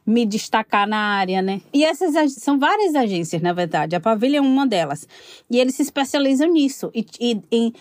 me 0.06 0.26
destacar 0.26 0.88
na 0.88 0.98
área, 0.98 1.42
né? 1.42 1.62
E 1.74 1.84
essas 1.84 2.34
são 2.34 2.58
várias 2.58 2.96
agências, 2.96 3.42
na 3.42 3.54
verdade. 3.54 3.96
A 3.96 4.00
Pavilha 4.00 4.38
é 4.38 4.42
uma 4.42 4.66
delas. 4.66 5.08
E 5.52 5.60
eles 5.60 5.76
se 5.76 5.82
especializam 5.82 6.50
nisso. 6.52 6.90
E, 6.96 7.06
e 7.20 7.42
em 7.51 7.74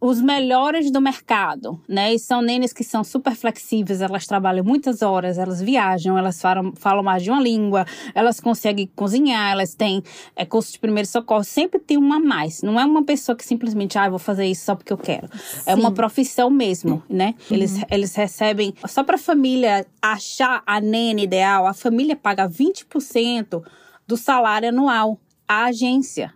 os 0.00 0.20
melhores 0.20 0.90
do 0.90 1.00
mercado, 1.00 1.80
né? 1.88 2.12
E 2.12 2.18
são 2.18 2.42
nenes 2.42 2.72
que 2.72 2.84
são 2.84 3.02
super 3.02 3.34
flexíveis, 3.34 4.02
elas 4.02 4.26
trabalham 4.26 4.64
muitas 4.64 5.00
horas, 5.00 5.38
elas 5.38 5.62
viajam, 5.62 6.18
elas 6.18 6.40
falam, 6.40 6.72
falam 6.76 7.02
mais 7.02 7.22
de 7.22 7.30
uma 7.30 7.40
língua, 7.40 7.86
elas 8.14 8.38
conseguem 8.38 8.90
cozinhar, 8.94 9.52
elas 9.52 9.74
têm 9.74 10.02
é, 10.36 10.44
curso 10.44 10.72
de 10.72 10.78
primeiro 10.78 11.08
socorro, 11.08 11.42
sempre 11.42 11.80
tem 11.80 11.96
uma 11.96 12.16
a 12.16 12.20
mais. 12.20 12.62
Não 12.62 12.78
é 12.78 12.84
uma 12.84 13.02
pessoa 13.02 13.34
que 13.34 13.44
simplesmente, 13.44 13.96
ah, 13.96 14.08
vou 14.08 14.18
fazer 14.18 14.44
isso 14.44 14.66
só 14.66 14.74
porque 14.74 14.92
eu 14.92 14.98
quero. 14.98 15.28
Sim. 15.32 15.62
É 15.66 15.74
uma 15.74 15.90
profissão 15.90 16.50
mesmo, 16.50 17.02
né? 17.08 17.34
Uhum. 17.48 17.56
Eles, 17.56 17.80
eles 17.90 18.14
recebem, 18.14 18.74
só 18.86 19.02
para 19.02 19.14
a 19.16 19.18
família 19.18 19.86
achar 20.02 20.62
a 20.66 20.80
nene 20.80 21.24
ideal, 21.24 21.66
a 21.66 21.72
família 21.72 22.14
paga 22.14 22.46
20% 22.48 23.62
do 24.06 24.16
salário 24.16 24.68
anual 24.68 25.18
à 25.48 25.64
agência. 25.64 26.34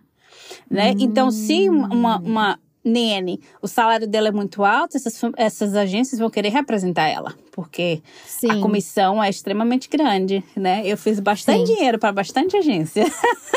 Né? 0.69 0.95
Então, 0.97 1.29
se 1.29 1.69
uma, 1.69 2.17
uma 2.17 2.59
Nene, 2.83 3.41
o 3.61 3.67
salário 3.67 4.07
dela 4.07 4.29
é 4.29 4.31
muito 4.31 4.63
alto, 4.63 4.95
essas, 4.95 5.19
essas 5.35 5.75
agências 5.75 6.19
vão 6.19 6.29
querer 6.29 6.49
representar 6.49 7.07
ela, 7.07 7.33
porque 7.51 8.01
sim. 8.25 8.49
a 8.49 8.61
comissão 8.61 9.21
é 9.21 9.29
extremamente 9.29 9.89
grande, 9.89 10.43
né? 10.55 10.81
Eu 10.85 10.97
fiz 10.97 11.19
bastante 11.19 11.67
sim. 11.67 11.75
dinheiro 11.75 11.99
para 11.99 12.11
bastante 12.11 12.55
agência. 12.55 13.05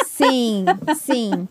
Sim, 0.07 0.65
sim. 1.01 1.49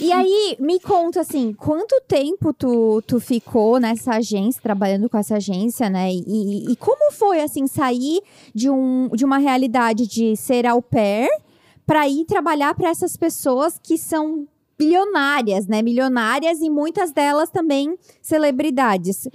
E 0.00 0.12
aí, 0.12 0.56
me 0.60 0.78
conta 0.78 1.20
assim, 1.20 1.52
quanto 1.52 2.00
tempo 2.06 2.52
tu, 2.52 3.02
tu 3.06 3.18
ficou 3.18 3.80
nessa 3.80 4.12
agência, 4.14 4.62
trabalhando 4.62 5.08
com 5.08 5.18
essa 5.18 5.36
agência, 5.36 5.90
né? 5.90 6.10
E, 6.12 6.70
e 6.70 6.76
como 6.76 7.12
foi, 7.12 7.40
assim, 7.40 7.66
sair 7.66 8.20
de, 8.54 8.70
um, 8.70 9.08
de 9.08 9.24
uma 9.24 9.38
realidade 9.38 10.06
de 10.06 10.36
ser 10.36 10.66
au 10.66 10.80
pair 10.80 11.28
para 11.84 12.08
ir 12.08 12.24
trabalhar 12.24 12.74
para 12.74 12.88
essas 12.88 13.16
pessoas 13.16 13.78
que 13.82 13.98
são 13.98 14.46
bilionárias, 14.78 15.66
né? 15.66 15.82
Milionárias 15.82 16.60
e 16.60 16.70
muitas 16.70 17.12
delas 17.12 17.50
também 17.50 17.96
celebridades. 18.20 19.28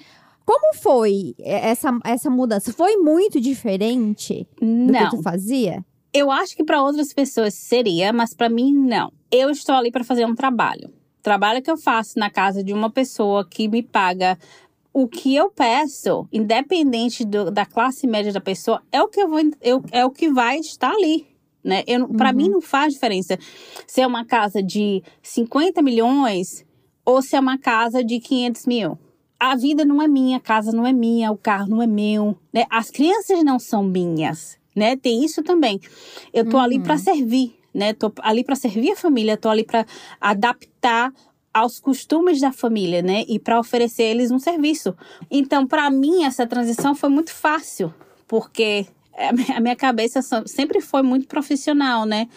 Como 0.45 0.75
foi 0.75 1.36
essa, 1.39 1.97
essa 2.04 2.30
mudança? 2.30 2.73
Foi 2.73 2.97
muito 2.97 3.39
diferente 3.39 4.47
do 4.60 4.65
não. 4.65 5.10
que 5.10 5.17
tu 5.17 5.21
fazia? 5.21 5.84
Eu 6.13 6.30
acho 6.30 6.56
que 6.56 6.63
para 6.63 6.84
outras 6.84 7.13
pessoas 7.13 7.54
seria, 7.54 8.12
mas 8.12 8.34
para 8.34 8.49
mim 8.49 8.73
não. 8.73 9.12
Eu 9.32 9.49
estou 9.49 9.75
ali 9.75 9.91
para 9.91 10.04
fazer 10.04 10.25
um 10.25 10.36
trabalho. 10.36 10.91
Trabalho 11.21 11.62
que 11.62 11.71
eu 11.71 11.77
faço 11.77 12.19
na 12.19 12.30
casa 12.30 12.63
de 12.63 12.73
uma 12.73 12.89
pessoa 12.89 13.47
que 13.47 13.67
me 13.67 13.82
paga 13.82 14.38
o 14.93 15.08
que 15.08 15.34
eu 15.34 15.49
peço, 15.49 16.27
independente 16.34 17.23
do, 17.23 17.49
da 17.49 17.65
classe 17.65 18.06
média 18.06 18.34
da 18.34 18.41
pessoa, 18.41 18.82
é 18.91 19.01
o 19.01 19.08
que 19.08 19.21
eu 19.21 19.30
vou, 19.30 19.39
eu, 19.62 19.82
é 19.91 20.06
o 20.06 20.10
que 20.10 20.30
vai 20.30 20.58
estar 20.58 20.91
ali 20.91 21.31
né? 21.63 21.84
Para 22.17 22.30
uhum. 22.30 22.36
mim 22.36 22.50
não 22.50 22.62
faz 22.62 22.93
diferença 22.93 23.38
se 23.88 24.02
é 24.02 24.08
uma 24.08 24.26
casa 24.26 24.62
de 24.62 25.04
50 25.21 25.82
milhões 25.82 26.65
ou 27.06 27.21
se 27.21 27.36
é 27.36 27.39
uma 27.39 27.58
casa 27.58 28.04
de 28.04 28.19
500 28.19 28.65
mil. 28.65 29.00
A 29.39 29.56
vida 29.56 29.84
não 29.84 30.02
é 30.02 30.08
minha, 30.08 30.38
a 30.38 30.41
casa 30.41 30.71
não 30.71 30.86
é 30.86 30.93
minha, 30.93 31.32
o 31.32 31.38
carro 31.38 31.67
não 31.67 31.82
é 31.82 31.88
meu, 31.88 32.38
né? 32.54 32.65
As 32.69 32.91
crianças 32.91 33.43
não 33.43 33.58
são 33.58 33.84
minhas, 33.84 34.58
né? 34.76 34.95
Tem 34.95 35.24
isso 35.26 35.41
também. 35.41 35.80
Eu 36.32 36.47
tô 36.47 36.58
uhum. 36.58 36.63
ali 36.63 36.80
para 36.80 36.97
servir, 36.97 37.56
né? 37.74 37.93
Tô 37.93 38.12
ali 38.21 38.43
para 38.43 38.56
servir 38.56 38.91
a 38.91 38.95
família, 38.95 39.38
tô 39.38 39.50
ali 39.50 39.63
para 39.63 39.86
adaptar 40.19 41.12
aos 41.54 41.80
costumes 41.80 42.39
da 42.39 42.52
família, 42.52 43.02
né? 43.02 43.26
E 43.28 43.39
para 43.39 43.60
oferecer 43.60 44.04
eles 44.04 44.32
um 44.32 44.39
serviço. 44.39 44.95
Então, 45.30 45.67
para 45.67 45.89
mim 45.89 46.24
essa 46.24 46.45
transição 46.45 46.95
foi 46.95 47.10
muito 47.10 47.34
fácil, 47.34 47.93
porque 48.28 48.86
a 49.56 49.60
minha 49.60 49.76
cabeça 49.76 50.21
sempre 50.45 50.82
foi 50.82 51.02
muito 51.02 51.28
profissional, 51.28 52.06
né? 52.06 52.28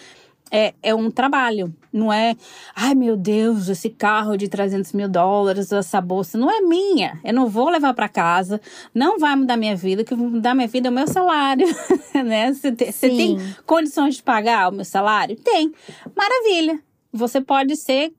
É, 0.50 0.74
é 0.82 0.94
um 0.94 1.10
trabalho, 1.10 1.74
não 1.92 2.12
é, 2.12 2.36
ai 2.76 2.94
meu 2.94 3.16
Deus, 3.16 3.68
esse 3.68 3.88
carro 3.90 4.36
de 4.36 4.46
300 4.46 4.92
mil 4.92 5.08
dólares, 5.08 5.72
essa 5.72 6.00
bolsa, 6.00 6.38
não 6.38 6.48
é 6.50 6.60
minha, 6.60 7.18
eu 7.24 7.32
não 7.32 7.48
vou 7.48 7.70
levar 7.70 7.92
para 7.94 8.08
casa, 8.08 8.60
não 8.94 9.18
vai 9.18 9.34
mudar 9.34 9.56
minha 9.56 9.74
vida, 9.74 10.02
o 10.02 10.04
que 10.04 10.14
vai 10.14 10.26
mudar 10.28 10.54
minha 10.54 10.68
vida 10.68 10.88
é 10.88 10.90
o 10.90 10.94
meu 10.94 11.08
salário, 11.08 11.66
né? 12.24 12.52
Você 12.52 12.70
tem 12.72 13.38
condições 13.66 14.16
de 14.16 14.22
pagar 14.22 14.68
o 14.70 14.72
meu 14.72 14.84
salário? 14.84 15.34
Tem, 15.34 15.72
maravilha, 16.14 16.78
você 17.10 17.40
pode 17.40 17.74
ser 17.74 18.12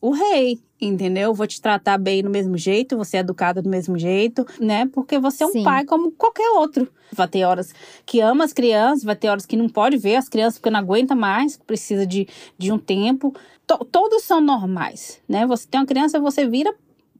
o 0.00 0.10
rei, 0.10 0.60
entendeu? 0.80 1.34
Vou 1.34 1.46
te 1.46 1.60
tratar 1.60 1.98
bem 1.98 2.22
do 2.22 2.30
mesmo 2.30 2.56
jeito, 2.56 2.96
você 2.96 3.16
é 3.16 3.20
educada 3.20 3.60
do 3.60 3.68
mesmo 3.68 3.98
jeito, 3.98 4.46
né? 4.60 4.86
Porque 4.86 5.18
você 5.18 5.44
é 5.44 5.46
um 5.46 5.52
Sim. 5.52 5.64
pai 5.64 5.84
como 5.84 6.12
qualquer 6.12 6.48
outro. 6.50 6.88
Vai 7.12 7.26
ter 7.26 7.44
horas 7.44 7.72
que 8.06 8.20
ama 8.20 8.44
as 8.44 8.52
crianças, 8.52 9.02
vai 9.02 9.16
ter 9.16 9.28
horas 9.28 9.46
que 9.46 9.56
não 9.56 9.68
pode 9.68 9.96
ver 9.96 10.16
as 10.16 10.28
crianças 10.28 10.58
porque 10.58 10.70
não 10.70 10.80
aguenta 10.80 11.14
mais, 11.14 11.56
precisa 11.56 12.06
de, 12.06 12.28
de 12.56 12.70
um 12.70 12.78
tempo. 12.78 13.34
T 13.66 13.76
todos 13.90 14.22
são 14.22 14.40
normais, 14.40 15.20
né? 15.28 15.46
Você 15.46 15.66
tem 15.66 15.80
uma 15.80 15.86
criança, 15.86 16.20
você 16.20 16.46
vira 16.46 16.74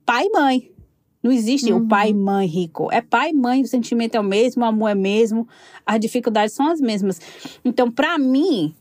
pai 0.05 0.27
e 0.27 0.31
mãe. 0.31 0.71
Não 1.21 1.33
existe 1.33 1.73
uhum. 1.73 1.81
o 1.81 1.89
pai 1.89 2.11
e 2.11 2.15
mãe 2.15 2.47
rico. 2.47 2.89
É 2.93 3.01
pai 3.01 3.31
e 3.31 3.35
mãe, 3.35 3.63
o 3.63 3.67
sentimento 3.67 4.15
é 4.15 4.21
o 4.21 4.25
mesmo, 4.25 4.63
o 4.63 4.67
amor 4.67 4.91
é 4.91 4.95
o 4.95 4.99
mesmo, 4.99 5.49
as 5.85 5.99
dificuldades 5.99 6.55
são 6.55 6.71
as 6.71 6.81
mesmas. 6.81 7.21
Então, 7.65 7.91
para 7.91 8.17
mim, 8.19 8.73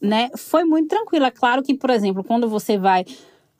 né, 0.00 0.30
foi 0.36 0.64
muito 0.64 0.88
tranquilo. 0.88 1.24
É 1.24 1.30
claro 1.30 1.62
que, 1.62 1.74
por 1.74 1.88
exemplo, 1.88 2.22
quando 2.22 2.48
você 2.48 2.76
vai 2.76 3.04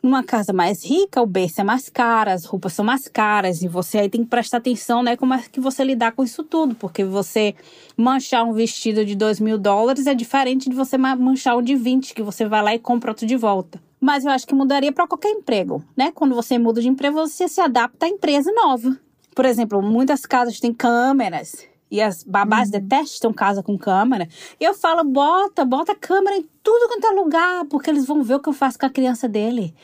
numa 0.02 0.22
casa 0.22 0.52
mais 0.52 0.84
rica, 0.84 1.20
o 1.20 1.26
berço 1.26 1.60
é 1.60 1.64
mais 1.64 1.88
caro, 1.88 2.30
as 2.30 2.44
roupas 2.44 2.72
são 2.72 2.84
mais 2.84 3.08
caras 3.08 3.62
e 3.62 3.68
você 3.68 3.98
aí 3.98 4.08
tem 4.08 4.22
que 4.22 4.30
prestar 4.30 4.58
atenção, 4.58 5.02
né, 5.02 5.16
como 5.16 5.34
é 5.34 5.42
que 5.50 5.60
você 5.60 5.82
lidar 5.82 6.12
com 6.12 6.22
isso 6.22 6.44
tudo, 6.44 6.74
porque 6.74 7.04
você 7.04 7.54
manchar 7.96 8.44
um 8.44 8.52
vestido 8.52 9.04
de 9.04 9.14
dois 9.16 9.40
mil 9.40 9.58
dólares 9.58 10.06
é 10.06 10.14
diferente 10.14 10.68
de 10.68 10.76
você 10.76 10.96
manchar 10.96 11.56
um 11.56 11.62
de 11.62 11.74
20, 11.74 12.14
que 12.14 12.22
você 12.22 12.46
vai 12.46 12.62
lá 12.62 12.74
e 12.74 12.78
compra 12.78 13.10
outro 13.10 13.26
de 13.26 13.36
volta. 13.36 13.80
Mas 14.00 14.24
eu 14.24 14.30
acho 14.30 14.46
que 14.46 14.54
mudaria 14.54 14.92
para 14.92 15.08
qualquer 15.08 15.30
emprego, 15.30 15.82
né? 15.96 16.12
Quando 16.14 16.34
você 16.34 16.58
muda 16.58 16.82
de 16.82 16.88
emprego, 16.88 17.14
você 17.14 17.48
se 17.48 17.60
adapta 17.60 18.06
à 18.06 18.08
empresa 18.08 18.52
nova. 18.52 18.96
Por 19.34 19.44
exemplo, 19.44 19.82
muitas 19.82 20.26
casas 20.26 20.60
têm 20.60 20.72
câmeras 20.72 21.66
e 21.90 22.00
as 22.00 22.24
babás 22.24 22.70
uhum. 22.70 22.80
detestam 22.80 23.32
casa 23.32 23.62
com 23.62 23.78
câmera. 23.78 24.28
E 24.60 24.64
eu 24.64 24.74
falo, 24.74 25.04
bota, 25.04 25.64
bota 25.64 25.94
câmera 25.94 26.36
em 26.36 26.48
tudo 26.62 26.88
quanto 26.88 27.06
é 27.06 27.10
lugar, 27.10 27.64
porque 27.66 27.90
eles 27.90 28.06
vão 28.06 28.22
ver 28.22 28.34
o 28.34 28.40
que 28.40 28.48
eu 28.48 28.52
faço 28.52 28.78
com 28.78 28.86
a 28.86 28.90
criança 28.90 29.28
dele. 29.28 29.74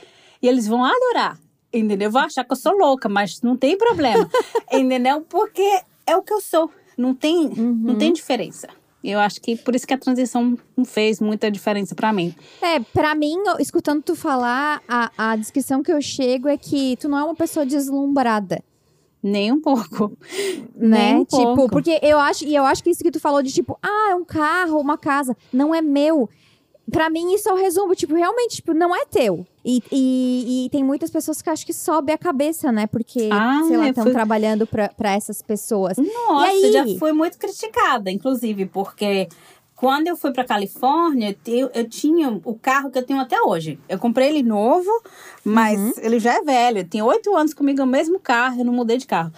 E 0.41 0.49
eles 0.49 0.67
vão 0.67 0.85
adorar, 0.85 1.39
entendeu? 1.73 2.11
Vão 2.11 2.23
achar 2.23 2.45
que 2.45 2.53
eu 2.53 2.57
sou 2.57 2.77
louca, 2.77 3.09
mas 3.09 3.41
não 3.43 3.57
tem 3.57 3.79
problema, 3.79 4.29
entendeu? 4.73 5.21
Porque 5.29 5.83
é 6.07 6.17
o 6.17 6.23
que 6.23 6.33
eu 6.33 6.41
sou. 6.41 6.71
Não 6.97 7.15
tem, 7.15 7.47
uhum. 7.47 7.81
não 7.83 7.97
tem 7.97 8.13
diferença. 8.13 8.69
Eu 9.03 9.19
acho 9.19 9.41
que 9.41 9.57
por 9.57 9.75
isso 9.75 9.87
que 9.87 9.95
a 9.95 9.99
transição 9.99 10.57
não 10.77 10.85
fez 10.85 11.21
muita 11.21 11.51
diferença 11.51 11.95
para 11.95 12.13
mim. 12.13 12.35
É, 12.61 12.79
para 12.79 13.15
mim, 13.15 13.37
escutando 13.59 14.03
tu 14.03 14.15
falar, 14.15 14.81
a, 14.87 15.11
a 15.17 15.37
descrição 15.37 15.83
que 15.83 15.93
eu 15.93 16.01
chego 16.01 16.49
é 16.49 16.57
que 16.57 16.97
tu 16.99 17.09
não 17.09 17.19
é 17.19 17.25
uma 17.25 17.35
pessoa 17.35 17.67
deslumbrada. 17.67 18.63
Nem 19.23 19.53
um 19.53 19.61
pouco. 19.61 20.17
Né? 20.75 21.15
Um 21.15 21.25
tipo, 21.25 21.55
pouco. 21.55 21.71
porque 21.71 22.01
eu 22.03 22.19
acho, 22.19 22.45
e 22.45 22.57
eu 22.57 22.65
acho 22.65 22.83
que 22.83 22.91
isso 22.91 23.05
que 23.05 23.11
tu 23.11 23.21
falou 23.21 23.41
de 23.41 23.53
tipo, 23.53 23.79
ah, 23.81 24.09
é 24.11 24.15
um 24.17 24.25
carro, 24.25 24.81
uma 24.81 24.99
casa, 24.99 25.37
não 25.53 25.73
é 25.73 25.81
meu. 25.81 26.29
Pra 26.91 27.09
mim, 27.09 27.33
isso 27.33 27.49
é 27.49 27.53
o 27.53 27.57
resumo. 27.57 27.95
Tipo, 27.95 28.17
realmente, 28.17 28.57
tipo, 28.57 28.75
não 28.75 28.95
é 28.95 29.05
teu. 29.07 29.47
E, 29.65 29.81
e, 29.93 30.67
e 30.67 30.71
tem 30.71 30.83
muitas 30.83 31.11
pessoas 31.11 31.41
que 31.41 31.49
acho 31.49 31.65
que 31.65 31.73
sobe 31.73 32.13
a 32.13 32.19
cabeça, 32.19 32.73
né? 32.73 32.89
Porque, 32.89 33.29
ah, 33.31 33.63
sei 33.69 33.77
lá, 33.77 33.89
estão 33.89 34.05
fui... 34.05 34.13
trabalhando 34.13 34.67
pra, 34.67 34.89
pra 34.89 35.13
essas 35.13 35.41
pessoas. 35.41 35.97
Nossa, 35.97 36.47
aí... 36.49 36.73
já 36.73 36.85
fui 36.99 37.13
muito 37.13 37.39
criticada, 37.39 38.11
inclusive, 38.11 38.67
porque 38.67 39.29
quando 39.83 40.07
eu 40.07 40.17
fui 40.17 40.31
para 40.31 40.45
Califórnia, 40.45 41.37
eu, 41.45 41.69
eu, 41.75 41.89
tinha 41.89 42.31
o 42.45 42.55
carro 42.55 42.89
que 42.89 42.97
eu 42.97 43.03
tenho 43.03 43.19
até 43.19 43.43
hoje. 43.43 43.81
Eu 43.89 43.99
comprei 43.99 44.29
ele 44.29 44.41
novo, 44.41 44.89
mas 45.45 45.77
uhum. 45.77 45.93
ele 45.97 46.21
já 46.21 46.35
é 46.35 46.41
velho. 46.41 46.85
Tem 46.87 47.03
oito 47.03 47.35
anos 47.35 47.53
comigo, 47.53 47.83
o 47.83 47.87
mesmo 47.87 48.21
carro, 48.21 48.61
eu 48.61 48.65
não 48.65 48.73
mudei 48.73 48.97
de 48.97 49.09
carro. 49.09 49.33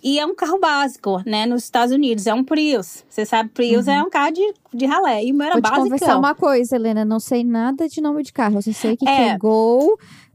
E 0.00 0.20
é 0.20 0.24
um 0.24 0.36
carro 0.36 0.60
básico, 0.60 1.20
né? 1.26 1.46
Nos 1.46 1.64
Estados 1.64 1.92
Unidos. 1.92 2.28
É 2.28 2.32
um 2.32 2.44
Prius. 2.44 3.04
Você 3.08 3.26
sabe, 3.26 3.50
Prius 3.50 3.88
é 3.88 3.94
uhum. 3.94 3.98
é 3.98 4.02
um 4.04 4.08
carro 4.08 4.30
de, 4.30 4.54
de 4.72 4.86
ralé. 4.86 5.24
E 5.24 5.32
o 5.32 5.34
meu 5.34 5.46
era 5.46 5.54
Vou 5.54 5.62
básico. 5.62 5.80
Vou 5.80 5.90
conversar 5.90 6.16
uma 6.16 6.32
coisa, 6.32 6.76
Helena. 6.76 7.04
Não 7.04 7.18
sei 7.18 7.42
nada 7.42 7.88
de 7.88 8.00
nome 8.00 8.22
de 8.22 8.32
carro. 8.32 8.58
Eu 8.58 8.62
só 8.62 8.70
sei 8.70 8.96
que 8.96 9.08
é. 9.08 9.36
Gol 9.36 9.98
é, 9.98 10.27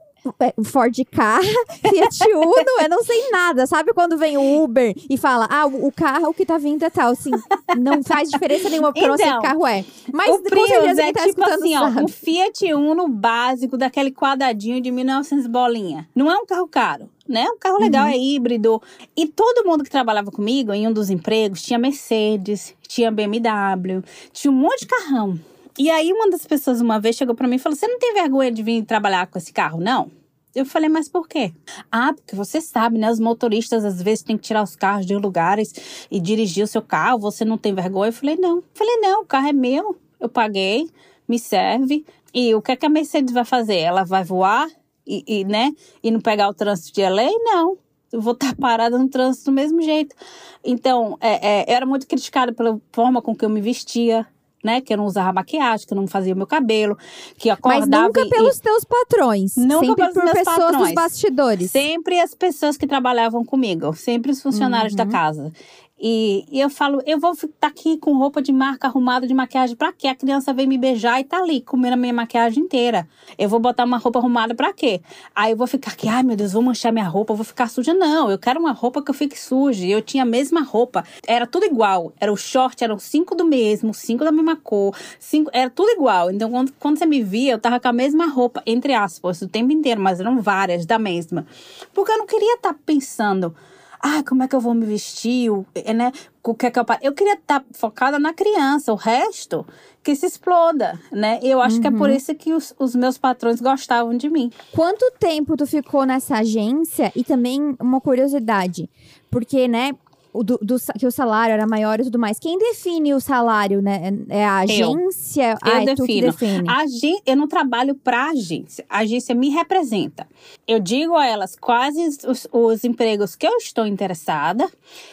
Ford 0.64 0.96
K, 1.12 1.40
Fiat 1.90 2.34
Uno, 2.34 2.82
eu 2.82 2.90
não 2.90 3.04
sei 3.04 3.30
nada. 3.30 3.66
Sabe 3.68 3.94
quando 3.94 4.18
vem 4.18 4.38
o 4.38 4.64
Uber 4.64 4.94
e 5.10 5.18
fala, 5.18 5.48
ah, 5.50 5.66
o 5.66 5.92
carro 5.92 6.34
que 6.34 6.46
tá 6.46 6.58
vindo 6.58 6.84
é 6.84 6.90
tal, 6.90 7.12
assim, 7.12 7.32
não 7.78 8.04
faz 8.04 8.30
diferença 8.30 8.70
nenhuma 8.70 8.94
porque 8.94 9.00
então, 9.00 9.16
eu 9.16 9.18
não 9.18 9.26
sei 9.26 9.34
que 9.34 9.48
carro 9.48 9.68
é. 9.68 9.86
Mas 10.12 10.36
o 10.36 10.40
Prius 10.42 10.98
é 10.98 11.12
tá 11.12 11.26
tipo 11.26 11.44
assim, 11.44 11.76
ó, 11.76 11.88
um 11.88 12.08
Fiat 12.08 12.74
Uno 12.74 13.08
básico, 13.08 13.78
daquele 13.78 14.12
quadradinho 14.12 14.82
de 14.82 14.92
1900 14.92 15.48
bolinha. 15.48 16.08
Não 16.16 16.32
é 16.32 16.38
um 16.38 16.46
carro 16.46 16.68
caro. 16.68 17.10
Né? 17.28 17.46
Um 17.50 17.58
carro 17.58 17.80
legal, 17.80 18.06
uhum. 18.06 18.12
é 18.12 18.18
híbrido. 18.18 18.82
E 19.16 19.26
todo 19.26 19.66
mundo 19.66 19.84
que 19.84 19.90
trabalhava 19.90 20.30
comigo 20.30 20.74
em 20.74 20.86
um 20.86 20.92
dos 20.92 21.10
empregos 21.10 21.62
tinha 21.62 21.80
Mercedes, 21.80 22.76
tinha 22.86 23.10
BMW, 23.10 24.04
tinha 24.34 24.52
um 24.52 24.56
monte 24.56 24.82
de 24.82 24.88
carrão. 24.88 25.40
E 25.78 25.90
aí 25.90 26.12
uma 26.14 26.30
das 26.30 26.46
pessoas 26.46 26.82
uma 26.82 27.00
vez 27.00 27.16
chegou 27.16 27.36
para 27.36 27.48
mim 27.48 27.56
e 27.56 27.60
falou: 27.60 27.76
"Você 27.76 27.88
não 27.88 28.00
tem 28.00 28.14
vergonha 28.14 28.52
de 28.52 28.62
vir 28.64 28.84
trabalhar 28.84 29.28
com 29.28 29.38
esse 29.38 29.52
carro, 29.52 29.80
não?" 29.80 30.12
Eu 30.56 30.68
falei, 30.68 30.88
mas 30.88 31.10
por 31.10 31.28
quê? 31.28 31.52
Ah, 31.92 32.14
porque 32.14 32.36
você 32.36 32.62
sabe, 32.62 33.00
né? 33.00 33.10
Os 33.10 33.20
motoristas 33.20 33.84
às 33.84 34.00
vezes 34.00 34.24
têm 34.24 34.38
que 34.38 34.44
tirar 34.44 34.62
os 34.62 34.76
carros 34.76 35.04
de 35.04 35.16
lugares 35.16 35.74
e 36.12 36.20
dirigir 36.20 36.64
o 36.64 36.68
seu 36.68 36.82
carro. 36.82 37.18
Você 37.20 37.44
não 37.44 37.58
tem 37.58 37.74
vergonha? 37.74 38.10
Eu 38.10 38.14
falei, 38.14 38.36
não. 38.36 38.58
Eu 38.58 38.64
falei, 38.76 38.98
não, 38.98 39.24
o 39.24 39.26
carro 39.26 39.48
é 39.48 39.54
meu. 39.54 39.96
Eu 40.20 40.30
paguei, 40.30 40.92
me 41.28 41.40
serve. 41.40 42.06
E 42.32 42.54
o 42.54 42.62
que, 42.62 42.72
é 42.72 42.76
que 42.76 42.86
a 42.86 42.90
Mercedes 42.90 43.34
vai 43.34 43.44
fazer? 43.44 43.78
Ela 43.78 44.04
vai 44.04 44.24
voar 44.24 44.70
e, 45.08 45.24
e 45.28 45.44
né? 45.44 45.72
E 46.04 46.12
não 46.12 46.22
pegar 46.22 46.50
o 46.50 46.54
trânsito 46.54 46.94
de 46.94 47.02
LA? 47.02 47.32
Não. 47.44 47.78
Eu 48.12 48.22
vou 48.22 48.34
estar 48.34 48.56
parada 48.56 48.98
no 48.98 49.10
trânsito 49.10 49.46
do 49.46 49.56
mesmo 49.56 49.82
jeito. 49.82 50.16
Então, 50.64 51.18
é, 51.20 51.62
é, 51.62 51.64
eu 51.64 51.76
era 51.76 51.86
muito 51.86 52.06
criticada 52.06 52.54
pela 52.54 52.80
forma 52.92 53.24
com 53.24 53.36
que 53.36 53.44
eu 53.44 53.50
me 53.50 53.60
vestia, 53.60 54.28
né? 54.64 54.82
Que 54.82 54.94
eu 54.94 54.98
não 54.98 55.06
usava 55.06 55.34
maquiagem, 55.34 55.86
que 55.86 55.94
eu 55.94 55.98
não 55.98 56.08
fazia 56.08 56.34
meu 56.34 56.48
cabelo, 56.48 56.98
que 57.38 57.50
acordava... 57.50 57.86
Mas 57.86 58.02
nunca 58.02 58.22
e, 58.22 58.30
pelos 58.30 58.60
teus 58.60 58.84
patrões. 58.84 59.56
Nunca 59.58 59.86
sempre 59.86 59.96
pelos 59.96 60.14
por 60.14 60.24
meus 60.24 60.34
pessoas 60.34 60.58
patrões. 60.58 60.84
dos 60.84 60.94
bastidores. 60.94 61.72
Sempre 61.72 62.20
as 62.20 62.34
pessoas 62.34 62.78
que 62.78 62.88
trabalhavam 62.88 63.44
comigo. 63.44 63.94
Sempre 63.94 64.32
os 64.32 64.42
funcionários 64.42 64.94
uhum. 64.94 64.98
da 64.98 65.06
casa. 65.06 65.52
E, 66.00 66.46
e, 66.52 66.60
eu 66.60 66.70
falo, 66.70 67.02
eu 67.06 67.20
vou 67.20 67.32
estar 67.32 67.48
tá 67.60 67.68
aqui 67.68 67.98
com 67.98 68.18
roupa 68.18 68.42
de 68.42 68.52
marca 68.52 68.88
arrumada 68.88 69.28
de 69.28 69.34
maquiagem 69.34 69.76
pra 69.76 69.94
quê? 69.94 70.08
A 70.08 70.16
criança 70.16 70.52
vem 70.52 70.68
me 70.68 70.78
beijar 70.78 71.22
e 71.22 71.24
tá 71.24 71.38
ali 71.38 71.62
comendo 71.62 71.94
a 71.94 71.98
minha 71.98 72.14
maquiagem 72.14 72.64
inteira. 72.64 73.08
Eu 73.38 73.48
vou 73.48 73.60
botar 73.60 73.86
uma 73.86 73.98
roupa 73.98 74.20
arrumada 74.20 74.56
pra 74.56 74.74
quê? 74.74 75.02
Aí 75.36 75.52
eu 75.52 75.58
vou 75.58 75.68
ficar 75.68 75.92
aqui, 75.92 76.10
ai 76.10 76.24
meu 76.24 76.36
Deus, 76.36 76.52
vou 76.52 76.64
manchar 76.64 76.92
minha 76.92 77.08
roupa, 77.08 77.34
vou 77.34 77.46
ficar 77.46 77.70
suja. 77.70 77.94
Não, 77.94 78.30
eu 78.30 78.40
quero 78.40 78.60
uma 78.60 78.72
roupa 78.72 79.02
que 79.04 79.12
eu 79.12 79.14
fique 79.14 79.40
suja. 79.40 79.86
Eu 79.86 80.02
tinha 80.02 80.24
a 80.24 80.26
mesma 80.26 80.62
roupa, 80.62 81.06
era 81.28 81.46
tudo 81.46 81.66
igual. 81.66 82.12
Era 82.20 82.34
o 82.34 82.38
short, 82.38 82.84
eram 82.84 82.98
cinco 82.98 83.36
do 83.36 83.46
mesmo, 83.46 83.94
cinco 83.94 84.26
da 84.26 84.32
mesma 84.32 84.56
cor, 84.56 84.98
cinco, 85.20 85.52
era 85.54 85.70
tudo 85.70 85.90
igual. 85.92 86.32
Então 86.32 86.50
quando, 86.50 86.74
quando 86.80 86.98
você 86.98 87.06
me 87.06 87.22
via, 87.22 87.54
eu 87.54 87.60
tava 87.60 87.80
com 87.80 87.88
a 87.88 87.94
mesma 87.94 88.26
roupa, 88.28 88.64
entre 88.66 88.94
aspas, 88.94 89.42
o 89.42 89.48
tempo 89.48 89.72
inteiro, 89.72 90.02
mas 90.02 90.20
eram 90.20 90.42
várias 90.42 90.86
da 90.86 90.98
mesma. 90.98 91.46
Porque 91.94 92.12
eu 92.12 92.18
não 92.18 92.26
queria 92.26 92.56
estar 92.56 92.74
tá 92.74 92.80
pensando 92.84 93.56
ah, 94.06 94.22
como 94.28 94.44
é 94.44 94.50
que 94.50 94.56
eu 94.56 94.60
vou 94.60 94.74
me 94.74 94.86
vestir, 94.86 95.50
é, 95.74 95.94
né? 95.94 96.12
O 96.44 96.54
que 96.54 96.66
é 96.66 96.72
que 96.72 96.78
eu... 96.78 96.86
eu 97.02 97.14
queria 97.14 97.36
estar 97.36 97.62
tá 97.62 97.66
focada 97.72 98.20
na 98.20 98.34
criança, 98.34 98.92
o 98.92 98.98
resto 98.98 99.66
que 100.04 100.14
se 100.14 100.26
exploda, 100.26 101.00
né? 101.10 101.40
Eu 101.42 101.62
acho 101.62 101.78
uhum. 101.78 101.82
que 101.82 101.88
é 101.88 101.92
por 101.92 102.10
uhum. 102.10 102.16
isso 102.16 102.36
que 102.36 102.52
os, 102.52 102.76
os 102.78 102.94
meus 102.94 103.18
patrões 103.18 103.62
gostavam 103.62 104.18
de 104.18 104.30
mim. 104.30 104.52
Quanto 104.74 105.10
tempo 105.18 105.56
tu 105.56 105.66
ficou 105.66 106.06
nessa 106.06 106.40
agência? 106.40 107.14
E 107.16 107.24
também 107.24 107.78
uma 107.80 108.02
curiosidade, 108.02 108.90
porque, 109.32 109.70
né, 109.70 109.94
do, 110.34 110.58
do, 110.58 110.76
que 110.98 111.06
o 111.06 111.12
salário 111.12 111.54
era 111.54 111.68
maior 111.68 112.00
e 112.00 112.04
tudo 112.04 112.18
mais. 112.18 112.40
Quem 112.40 112.58
define 112.58 113.14
o 113.14 113.20
salário, 113.20 113.82
né? 113.82 114.14
É 114.30 114.44
a 114.46 114.60
agência? 114.60 115.58
Eu, 115.64 115.72
eu 115.72 115.78
ah, 115.78 115.86
defino. 115.86 116.32
define. 116.32 117.22
Eu 117.26 117.36
não 117.36 117.48
trabalho 117.48 117.94
para 117.94 118.30
agência. 118.30 118.86
A 118.90 119.00
agência 119.00 119.36
me 119.36 119.50
representa. 119.50 120.28
Eu 120.68 120.80
digo 120.80 121.16
a 121.16 121.28
elas 121.28 121.56
quais 121.56 121.96
os, 122.26 122.48
os 122.52 122.84
empregos 122.84 123.36
que 123.36 123.46
eu 123.46 123.58
estou 123.58 123.86
interessada. 123.86 124.70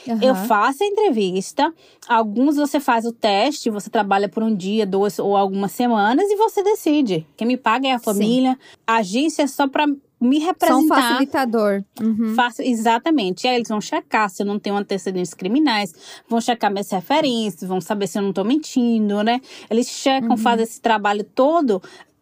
Uhum. 0.06 0.18
Eu 0.22 0.35
faço 0.35 0.83
a 0.83 0.87
entrevista. 0.87 1.72
Alguns 2.09 2.56
você 2.56 2.80
faz 2.80 3.04
o 3.04 3.12
teste, 3.12 3.68
você 3.68 3.90
trabalha 3.90 4.28
por 4.28 4.42
um 4.42 4.54
dia, 4.54 4.87
duas 4.87 5.18
ou 5.18 5.37
algumas 5.37 5.72
semanas 5.72 6.30
e 6.30 6.37
você 6.37 6.62
decide. 6.62 7.26
Quem 7.37 7.46
me 7.46 7.56
paga 7.56 7.88
é 7.88 7.92
a 7.92 7.98
família. 7.98 8.52
Sim. 8.52 8.78
A 8.87 8.96
agência 8.96 9.42
é 9.42 9.46
só 9.46 9.68
para 9.68 9.87
me 10.20 10.38
representar. 10.38 10.78
Um 10.78 10.88
facilitador. 10.88 11.83
Uhum. 12.00 12.35
Faço, 12.35 12.62
exatamente. 12.62 13.44
E 13.44 13.48
aí 13.48 13.56
eles 13.56 13.68
vão 13.68 13.80
checar 13.80 14.28
se 14.28 14.42
eu 14.42 14.46
não 14.46 14.59
tenho 14.59 14.76
antecedentes 14.76 15.33
criminais, 15.33 15.94
vão 16.28 16.40
checar 16.40 16.70
minhas 16.70 16.90
referências, 16.90 17.68
vão 17.68 17.80
saber 17.80 18.06
se 18.06 18.18
eu 18.18 18.22
não 18.22 18.33
tô 18.33 18.44
mentindo, 18.44 19.22
né? 19.22 19.40
Eles 19.70 19.88
checam, 19.88 20.30
uhum. 20.30 20.37
fazem 20.37 20.64
esse 20.64 20.80
trabalho 20.80 21.24
todo 21.24 21.80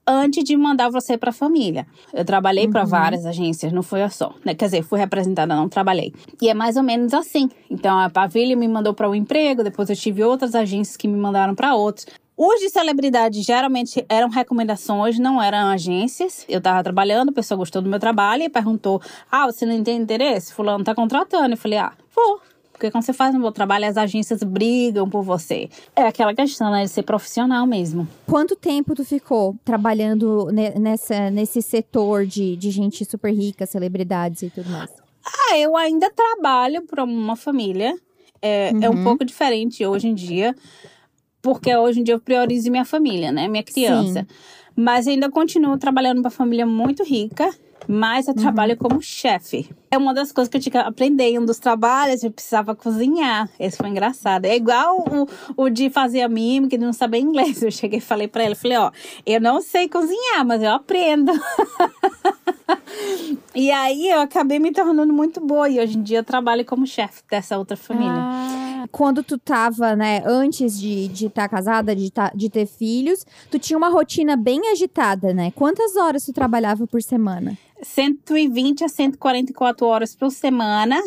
antes 0.09 0.43
de 0.43 0.57
mandar 0.57 0.89
você 0.89 1.19
para 1.19 1.31
a 1.31 1.33
família. 1.33 1.87
Eu 2.15 2.25
trabalhei 2.25 2.65
uhum. 2.65 2.71
para 2.71 2.85
várias 2.85 3.27
agências, 3.27 3.73
não 3.73 3.83
foi 3.83 4.09
só. 4.09 4.35
Né? 4.45 4.55
Quer 4.55 4.65
dizer, 4.67 4.83
fui 4.83 4.99
representada, 4.99 5.55
não 5.55 5.69
trabalhei. 5.69 6.15
E 6.41 6.49
é 6.49 6.55
mais 6.55 6.77
ou 6.77 6.83
menos 6.83 7.13
assim. 7.13 7.51
Então 7.71 7.99
a 7.99 8.09
Pavilha 8.09 8.57
me 8.57 8.67
mandou 8.67 8.95
para 8.95 9.11
um 9.11 9.15
emprego, 9.15 9.63
depois 9.63 9.91
eu 9.91 9.97
tive 9.97 10.25
outras 10.25 10.55
agências 10.55 10.97
que 10.97 11.07
me 11.07 11.19
mandaram 11.19 11.55
para 11.55 11.75
outros. 11.75 12.07
Os 12.39 12.61
de 12.61 12.71
celebridade 12.71 13.43
geralmente 13.43 14.07
eram 14.09 14.29
recomendações, 14.29 15.19
não 15.19 15.43
eram 15.43 15.67
agências. 15.71 16.45
Eu 16.49 16.61
tava 16.61 16.85
trabalhando, 16.85 17.31
a 17.31 17.33
pessoa 17.33 17.59
gostou 17.59 17.83
do 17.83 17.91
meu 17.91 17.99
trabalho 17.99 18.45
e 18.45 18.49
perguntou: 18.49 19.03
Ah, 19.29 19.47
você 19.47 19.67
não 19.67 19.83
tem 19.83 20.01
interesse? 20.01 20.55
Fulano 20.55 20.85
tá 20.85 20.95
contratando. 20.95 21.55
Eu 21.55 21.57
falei: 21.57 21.79
Ah, 21.79 21.93
vou. 22.15 22.41
Porque 22.73 22.93
quando 22.93 23.03
você 23.03 23.13
faz 23.13 23.35
um 23.35 23.41
bom 23.41 23.51
trabalho, 23.51 23.87
as 23.87 23.97
agências 23.97 24.41
brigam 24.45 25.11
por 25.11 25.25
você. 25.25 25.69
É 25.97 26.03
aquela 26.03 26.33
questão, 26.33 26.71
né, 26.71 26.85
de 26.85 26.91
ser 26.91 27.03
profissional 27.03 27.67
mesmo. 27.67 28.07
Quanto 28.25 28.55
tempo 28.55 28.95
tu 28.95 29.05
ficou 29.05 29.57
trabalhando 29.65 30.47
nessa, 30.79 31.29
nesse 31.29 31.61
setor 31.61 32.25
de, 32.25 32.55
de 32.55 32.71
gente 32.71 33.05
super 33.05 33.35
rica, 33.35 33.67
celebridades 33.67 34.43
e 34.43 34.51
tudo 34.51 34.71
mais? 34.71 34.93
Ah, 35.27 35.59
eu 35.59 35.77
ainda 35.77 36.09
trabalho 36.09 36.83
para 36.87 37.03
uma 37.03 37.35
família. 37.35 37.97
É, 38.41 38.71
uhum. 38.73 38.85
é 38.85 38.91
um 38.91 38.95
uhum. 38.95 39.03
pouco 39.03 39.25
diferente 39.25 39.85
hoje 39.85 40.07
em 40.07 40.15
dia 40.15 40.55
porque 41.43 41.75
hoje 41.75 42.01
em 42.01 42.03
dia 42.03 42.15
eu 42.15 42.21
priorizo 42.21 42.71
minha 42.71 42.85
família, 42.85 43.33
né? 43.33 43.49
Minha 43.49 43.63
criança. 43.63 44.21
Sim. 44.21 44.27
Mas 44.77 45.07
ainda 45.09 45.31
continuo 45.31 45.77
trabalhando 45.79 46.21
para 46.23 46.31
família 46.31 46.67
muito 46.67 47.03
rica. 47.05 47.51
mas 47.87 48.29
eu 48.29 48.35
trabalho 48.35 48.77
como 48.77 49.01
chefe. 49.01 49.71
É 49.91 49.97
uma 49.97 50.13
das 50.13 50.31
coisas 50.31 50.51
que 50.51 50.59
eu 50.59 50.61
tinha 50.61 50.73
que 50.73 50.79
aprender 50.79 51.25
em 51.25 51.39
um 51.39 51.45
dos 51.47 51.59
trabalhos, 51.59 52.23
eu 52.23 52.31
precisava 52.31 52.75
cozinhar. 52.75 53.49
Esse 53.59 53.79
foi 53.79 53.89
engraçado. 53.89 54.45
É 54.45 54.55
igual 54.55 54.99
o, 54.99 55.63
o 55.65 55.71
de 55.71 55.89
fazer 55.89 56.21
a 56.21 56.29
mímica 56.29 56.77
que 56.77 56.79
não 56.79 56.93
saber 56.93 57.19
inglês. 57.19 57.63
Eu 57.63 57.71
cheguei 57.71 57.99
e 57.99 58.03
falei 58.03 58.29
para 58.29 58.45
ele, 58.45 58.55
falei, 58.55 58.77
ó, 58.77 58.91
eu 59.25 59.41
não 59.41 59.63
sei 59.63 59.89
cozinhar, 59.89 60.45
mas 60.45 60.63
eu 60.63 60.71
aprendo. 60.71 61.33
e 63.55 63.71
aí 63.71 64.09
eu 64.11 64.21
acabei 64.21 64.59
me 64.59 64.71
tornando 64.71 65.13
muito 65.13 65.41
boa 65.41 65.69
e 65.69 65.81
hoje 65.81 65.97
em 65.97 66.03
dia 66.03 66.19
eu 66.19 66.25
trabalho 66.25 66.65
como 66.65 66.87
chefe 66.87 67.23
dessa 67.31 67.59
outra 67.59 67.77
família. 67.77 68.13
Ah, 68.13 68.78
quando 68.93 69.23
tu 69.23 69.39
tava, 69.39 69.97
né, 69.97 70.23
antes 70.25 70.79
de 70.79 71.07
estar 71.07 71.15
de 71.15 71.29
tá 71.31 71.49
casada, 71.49 71.97
de, 71.97 72.11
tá, 72.11 72.31
de 72.35 72.49
ter 72.49 72.67
filhos, 72.67 73.27
tu 73.51 73.59
tinha 73.59 73.77
uma 73.77 73.89
rotina 73.89 74.37
bem 74.37 74.71
agitada, 74.71 75.33
né? 75.33 75.51
Quantas 75.53 75.97
horas 75.97 76.25
tu 76.25 76.33
trabalhava 76.33 76.87
por 76.87 77.03
semana? 77.03 77.57
120 77.83 78.85
a 78.85 78.89
144 78.89 79.87
horas 79.87 80.15
por 80.15 80.31
semana. 80.31 81.03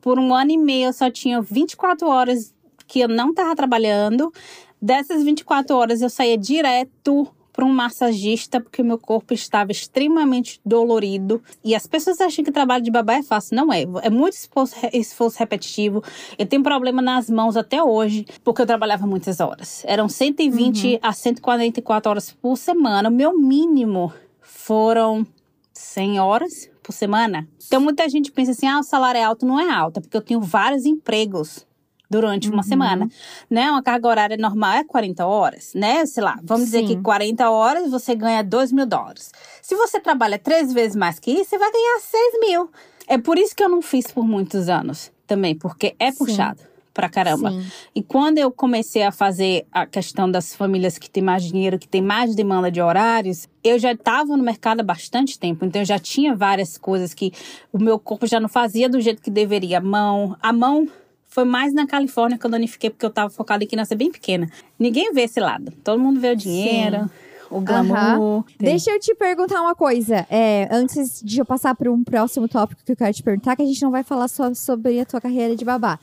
Por 0.00 0.18
um 0.18 0.34
ano 0.34 0.50
e 0.50 0.58
meio 0.58 0.86
eu 0.86 0.92
só 0.92 1.10
tinha 1.10 1.40
24 1.40 2.08
horas 2.08 2.54
que 2.86 3.00
eu 3.00 3.08
não 3.08 3.30
estava 3.30 3.54
trabalhando. 3.54 4.32
Dessas 4.80 5.22
24 5.22 5.74
horas 5.76 6.00
eu 6.00 6.10
saía 6.10 6.36
direto 6.36 7.28
para 7.56 7.64
um 7.64 7.72
massagista 7.72 8.60
porque 8.60 8.82
meu 8.82 8.98
corpo 8.98 9.32
estava 9.32 9.72
extremamente 9.72 10.60
dolorido. 10.64 11.42
E 11.64 11.74
as 11.74 11.86
pessoas 11.86 12.20
acham 12.20 12.44
que 12.44 12.52
trabalho 12.52 12.84
de 12.84 12.90
babá 12.90 13.14
é 13.14 13.22
fácil. 13.22 13.56
Não 13.56 13.72
é. 13.72 13.82
É 14.02 14.10
muito 14.10 14.34
esforço, 14.34 14.76
esforço 14.92 15.38
repetitivo. 15.38 16.04
Eu 16.38 16.44
tenho 16.44 16.62
problema 16.62 17.00
nas 17.00 17.30
mãos 17.30 17.56
até 17.56 17.82
hoje 17.82 18.26
porque 18.44 18.60
eu 18.60 18.66
trabalhava 18.66 19.06
muitas 19.06 19.40
horas. 19.40 19.82
Eram 19.86 20.06
120 20.06 20.86
uhum. 20.86 20.98
a 21.02 21.12
144 21.12 22.10
horas 22.10 22.30
por 22.30 22.58
semana. 22.58 23.08
O 23.08 23.12
meu 23.12 23.36
mínimo 23.38 24.12
foram 24.42 25.26
100 25.72 26.20
horas 26.20 26.70
por 26.82 26.92
semana. 26.92 27.48
Então 27.66 27.80
muita 27.80 28.06
gente 28.08 28.30
pensa 28.30 28.50
assim: 28.50 28.66
ah, 28.66 28.80
o 28.80 28.82
salário 28.82 29.18
é 29.18 29.24
alto. 29.24 29.46
Não 29.46 29.58
é 29.58 29.70
alto, 29.70 29.98
é 29.98 30.00
porque 30.02 30.16
eu 30.16 30.22
tenho 30.22 30.40
vários 30.40 30.84
empregos 30.84 31.66
durante 32.08 32.48
uma 32.48 32.58
uhum. 32.58 32.62
semana, 32.62 33.08
né? 33.50 33.70
Uma 33.70 33.82
carga 33.82 34.08
horária 34.08 34.36
normal 34.36 34.72
é 34.78 34.84
40 34.84 35.26
horas, 35.26 35.72
né? 35.74 36.06
Sei 36.06 36.22
lá, 36.22 36.38
vamos 36.42 36.68
Sim. 36.68 36.82
dizer 36.82 36.86
que 36.86 37.02
40 37.02 37.50
horas 37.50 37.90
você 37.90 38.14
ganha 38.14 38.42
2 38.42 38.72
mil 38.72 38.86
dólares. 38.86 39.32
Se 39.60 39.74
você 39.74 40.00
trabalha 40.00 40.38
três 40.38 40.72
vezes 40.72 40.96
mais 40.96 41.18
que 41.18 41.30
isso, 41.30 41.50
você 41.50 41.58
vai 41.58 41.70
ganhar 41.70 42.00
6 42.00 42.40
mil. 42.40 42.70
É 43.08 43.18
por 43.18 43.38
isso 43.38 43.54
que 43.54 43.62
eu 43.62 43.68
não 43.68 43.82
fiz 43.82 44.10
por 44.10 44.26
muitos 44.26 44.68
anos 44.68 45.12
também, 45.26 45.54
porque 45.54 45.94
é 45.98 46.10
Sim. 46.10 46.18
puxado 46.18 46.60
pra 46.96 47.10
caramba. 47.10 47.50
Sim. 47.50 47.66
E 47.94 48.02
quando 48.02 48.38
eu 48.38 48.50
comecei 48.50 49.02
a 49.02 49.12
fazer 49.12 49.66
a 49.70 49.84
questão 49.84 50.30
das 50.30 50.54
famílias 50.54 50.96
que 50.96 51.10
têm 51.10 51.22
mais 51.22 51.44
dinheiro, 51.44 51.78
que 51.78 51.86
têm 51.86 52.00
mais 52.00 52.34
demanda 52.34 52.70
de 52.70 52.80
horários, 52.80 53.46
eu 53.62 53.78
já 53.78 53.92
estava 53.92 54.34
no 54.34 54.42
mercado 54.42 54.80
há 54.80 54.82
bastante 54.82 55.38
tempo, 55.38 55.64
então 55.66 55.82
eu 55.82 55.86
já 55.86 55.98
tinha 55.98 56.34
várias 56.34 56.78
coisas 56.78 57.12
que 57.12 57.32
o 57.70 57.78
meu 57.78 57.98
corpo 57.98 58.26
já 58.26 58.40
não 58.40 58.48
fazia 58.48 58.88
do 58.88 58.98
jeito 58.98 59.20
que 59.20 59.30
deveria. 59.30 59.76
A 59.76 59.80
mão, 59.80 60.36
a 60.40 60.52
mão 60.54 60.88
foi 61.36 61.44
mais 61.44 61.74
na 61.74 61.86
Califórnia 61.86 62.38
que 62.38 62.46
eu 62.46 62.50
danifiquei, 62.50 62.88
porque 62.88 63.04
eu 63.04 63.10
tava 63.10 63.28
focada 63.28 63.62
em 63.62 63.66
criança 63.66 63.94
bem 63.94 64.10
pequena. 64.10 64.48
Ninguém 64.78 65.12
vê 65.12 65.24
esse 65.24 65.38
lado. 65.38 65.70
Todo 65.84 66.00
mundo 66.00 66.18
vê 66.18 66.30
o 66.30 66.36
dinheiro. 66.36 67.02
Sim 67.02 67.10
o 67.48 67.60
glamour. 67.60 68.18
Uhum. 68.18 68.44
Deixa 68.58 68.90
eu 68.90 68.98
te 68.98 69.14
perguntar 69.14 69.60
uma 69.60 69.74
coisa. 69.74 70.26
É, 70.28 70.66
antes 70.68 71.22
de 71.22 71.38
eu 71.38 71.44
passar 71.44 71.76
para 71.76 71.88
um 71.92 72.02
próximo 72.02 72.48
tópico 72.48 72.82
que 72.84 72.90
eu 72.90 72.96
quero 72.96 73.12
te 73.12 73.22
perguntar, 73.22 73.54
que 73.54 73.62
a 73.62 73.64
gente 73.66 73.80
não 73.82 73.92
vai 73.92 74.02
falar 74.02 74.26
só 74.26 74.52
sobre 74.52 74.98
a 74.98 75.06
tua 75.06 75.20
carreira 75.20 75.54
de 75.54 75.64
babá. 75.64 76.00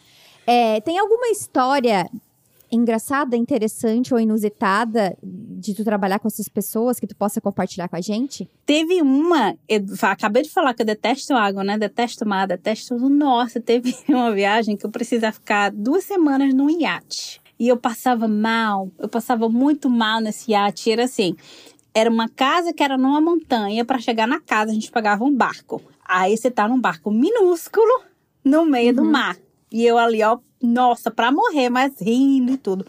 É, 0.47 0.79
tem 0.79 0.97
alguma 0.97 1.27
história 1.27 2.09
engraçada, 2.75 3.37
interessante 3.37 4.13
ou 4.13 4.19
inusitada 4.19 5.17
de 5.21 5.73
tu 5.73 5.83
trabalhar 5.83 6.19
com 6.19 6.27
essas 6.27 6.47
pessoas 6.47 6.99
que 6.99 7.07
tu 7.07 7.15
possa 7.15 7.39
compartilhar 7.39 7.87
com 7.87 7.95
a 7.95 8.01
gente? 8.01 8.49
Teve 8.65 9.01
uma, 9.01 9.55
eu 9.67 9.81
acabei 10.01 10.43
de 10.43 10.49
falar 10.49 10.73
que 10.73 10.81
eu 10.81 10.85
detesto 10.85 11.33
água, 11.33 11.63
né? 11.63 11.77
Detesto 11.77 12.27
mar, 12.27 12.47
detesto. 12.47 12.97
Nossa, 12.97 13.59
teve 13.59 13.95
uma 14.09 14.31
viagem 14.33 14.75
que 14.75 14.85
eu 14.85 14.91
precisava 14.91 15.33
ficar 15.33 15.71
duas 15.71 16.03
semanas 16.03 16.53
num 16.53 16.69
iate. 16.69 17.41
E 17.59 17.67
eu 17.67 17.77
passava 17.77 18.27
mal, 18.27 18.89
eu 18.99 19.07
passava 19.07 19.47
muito 19.47 19.89
mal 19.89 20.19
nesse 20.19 20.51
iate. 20.51 20.91
Era 20.91 21.03
assim: 21.03 21.35
era 21.93 22.09
uma 22.09 22.27
casa 22.27 22.73
que 22.73 22.83
era 22.83 22.97
numa 22.97 23.21
montanha. 23.21 23.85
Para 23.85 23.99
chegar 23.99 24.27
na 24.27 24.39
casa, 24.39 24.71
a 24.71 24.73
gente 24.73 24.91
pagava 24.91 25.23
um 25.23 25.33
barco. 25.33 25.81
Aí 26.03 26.35
você 26.35 26.49
tá 26.49 26.67
num 26.67 26.79
barco 26.79 27.11
minúsculo 27.11 28.03
no 28.43 28.65
meio 28.65 28.89
uhum. 28.89 28.95
do 28.95 29.05
mar. 29.05 29.37
E 29.71 29.85
eu 29.85 29.97
ali, 29.97 30.21
ó, 30.23 30.37
nossa, 30.65 31.11
pra 31.11 31.31
morrer, 31.31 31.69
mas 31.69 31.93
rindo 31.99 32.53
e 32.53 32.57
tudo. 32.57 32.85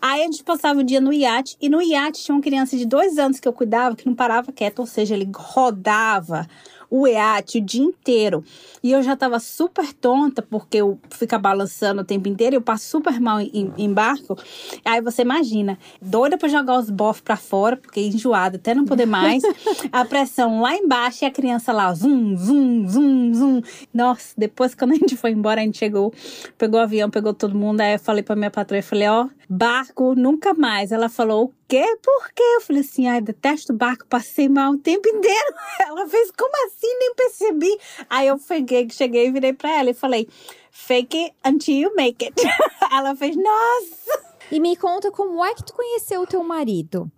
Aí 0.00 0.22
a 0.22 0.24
gente 0.24 0.44
passava 0.44 0.80
o 0.80 0.84
dia 0.84 1.00
no 1.00 1.12
iate, 1.12 1.56
e 1.60 1.68
no 1.68 1.80
iate 1.80 2.22
tinha 2.22 2.34
uma 2.34 2.42
criança 2.42 2.76
de 2.76 2.84
dois 2.84 3.18
anos 3.18 3.40
que 3.40 3.48
eu 3.48 3.52
cuidava 3.52 3.96
que 3.96 4.06
não 4.06 4.14
parava 4.14 4.52
quieto, 4.52 4.80
ou 4.80 4.86
seja, 4.86 5.14
ele 5.14 5.30
rodava 5.34 6.46
o 6.90 7.06
EAT 7.06 7.58
o 7.58 7.60
dia 7.60 7.82
inteiro. 7.82 8.44
E 8.82 8.92
eu 8.92 9.02
já 9.02 9.16
tava 9.16 9.38
super 9.38 9.92
tonta, 9.92 10.42
porque 10.42 10.78
eu 10.78 10.98
fico 11.10 11.38
balançando 11.38 12.02
o 12.02 12.04
tempo 12.04 12.28
inteiro, 12.28 12.56
eu 12.56 12.60
passo 12.60 12.86
super 12.88 13.20
mal 13.20 13.40
em, 13.40 13.72
em 13.76 13.92
barco. 13.92 14.36
Aí 14.84 15.00
você 15.00 15.22
imagina, 15.22 15.78
doida 16.00 16.38
pra 16.38 16.48
jogar 16.48 16.78
os 16.78 16.90
bofs 16.90 17.20
pra 17.20 17.36
fora, 17.36 17.76
porque 17.76 18.00
enjoada, 18.00 18.56
até 18.56 18.74
não 18.74 18.84
poder 18.84 19.06
mais. 19.06 19.42
a 19.90 20.04
pressão 20.04 20.60
lá 20.60 20.74
embaixo 20.74 21.24
e 21.24 21.26
a 21.26 21.30
criança 21.30 21.72
lá, 21.72 21.92
zum, 21.92 22.36
zum, 22.36 22.88
zum, 22.88 23.34
zum. 23.34 23.62
Nossa, 23.92 24.34
depois 24.36 24.74
quando 24.74 24.92
a 24.92 24.96
gente 24.96 25.16
foi 25.16 25.32
embora, 25.32 25.60
a 25.60 25.64
gente 25.64 25.78
chegou, 25.78 26.12
pegou 26.56 26.80
o 26.80 26.82
avião, 26.82 27.10
pegou 27.10 27.34
todo 27.34 27.54
mundo. 27.54 27.80
Aí 27.80 27.94
eu 27.94 27.98
falei 27.98 28.22
pra 28.22 28.36
minha 28.36 28.50
patroa, 28.50 28.78
eu 28.78 28.82
falei, 28.82 29.08
ó, 29.08 29.24
oh, 29.24 29.30
barco 29.48 30.14
nunca 30.14 30.54
mais. 30.54 30.92
Ela 30.92 31.08
falou, 31.08 31.52
quê? 31.68 31.84
Por 32.02 32.30
quê? 32.32 32.42
Eu 32.56 32.60
falei 32.60 32.82
assim, 32.82 33.06
ai, 33.06 33.20
detesto 33.20 33.72
barco, 33.72 34.06
passei 34.06 34.48
mal 34.48 34.72
o 34.72 34.78
tempo 34.78 35.08
inteiro. 35.08 35.54
Ela 35.80 36.08
fez, 36.08 36.30
como 36.30 36.52
assim? 36.66 36.98
Nem 36.98 37.14
percebi. 37.14 37.78
Aí 38.08 38.26
eu 38.28 38.38
peguei, 38.38 38.88
cheguei 38.90 39.26
e 39.26 39.30
virei 39.30 39.52
pra 39.52 39.78
ela 39.78 39.90
e 39.90 39.94
falei, 39.94 40.28
fake 40.70 41.16
it 41.16 41.34
until 41.44 41.74
you 41.74 41.94
make 41.94 42.24
it. 42.24 42.34
ela 42.92 43.14
fez, 43.16 43.36
nossa! 43.36 44.36
E 44.50 44.60
me 44.60 44.76
conta 44.76 45.10
como 45.10 45.44
é 45.44 45.54
que 45.54 45.64
tu 45.64 45.74
conheceu 45.74 46.22
o 46.22 46.26
teu 46.26 46.42
marido? 46.42 47.10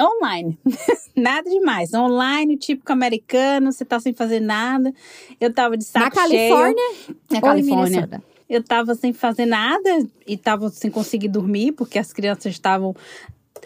Online. 0.00 0.58
nada 1.14 1.48
demais. 1.48 1.92
Online, 1.94 2.56
típico 2.56 2.92
americano, 2.92 3.72
você 3.72 3.84
tá 3.84 4.00
sem 4.00 4.12
fazer 4.12 4.40
nada. 4.40 4.92
Eu 5.40 5.52
tava 5.52 5.76
de 5.76 5.84
saco 5.84 6.16
Na 6.16 6.26
cheio. 6.26 6.54
Califórnia? 6.54 7.16
Na 7.30 7.40
Califórnia. 7.40 8.22
Eu 8.48 8.62
tava 8.62 8.94
sem 8.94 9.12
fazer 9.12 9.46
nada 9.46 10.06
e 10.26 10.36
tava 10.36 10.68
sem 10.70 10.90
conseguir 10.90 11.28
dormir, 11.28 11.72
porque 11.72 11.98
as 11.98 12.12
crianças 12.12 12.52
estavam 12.52 12.94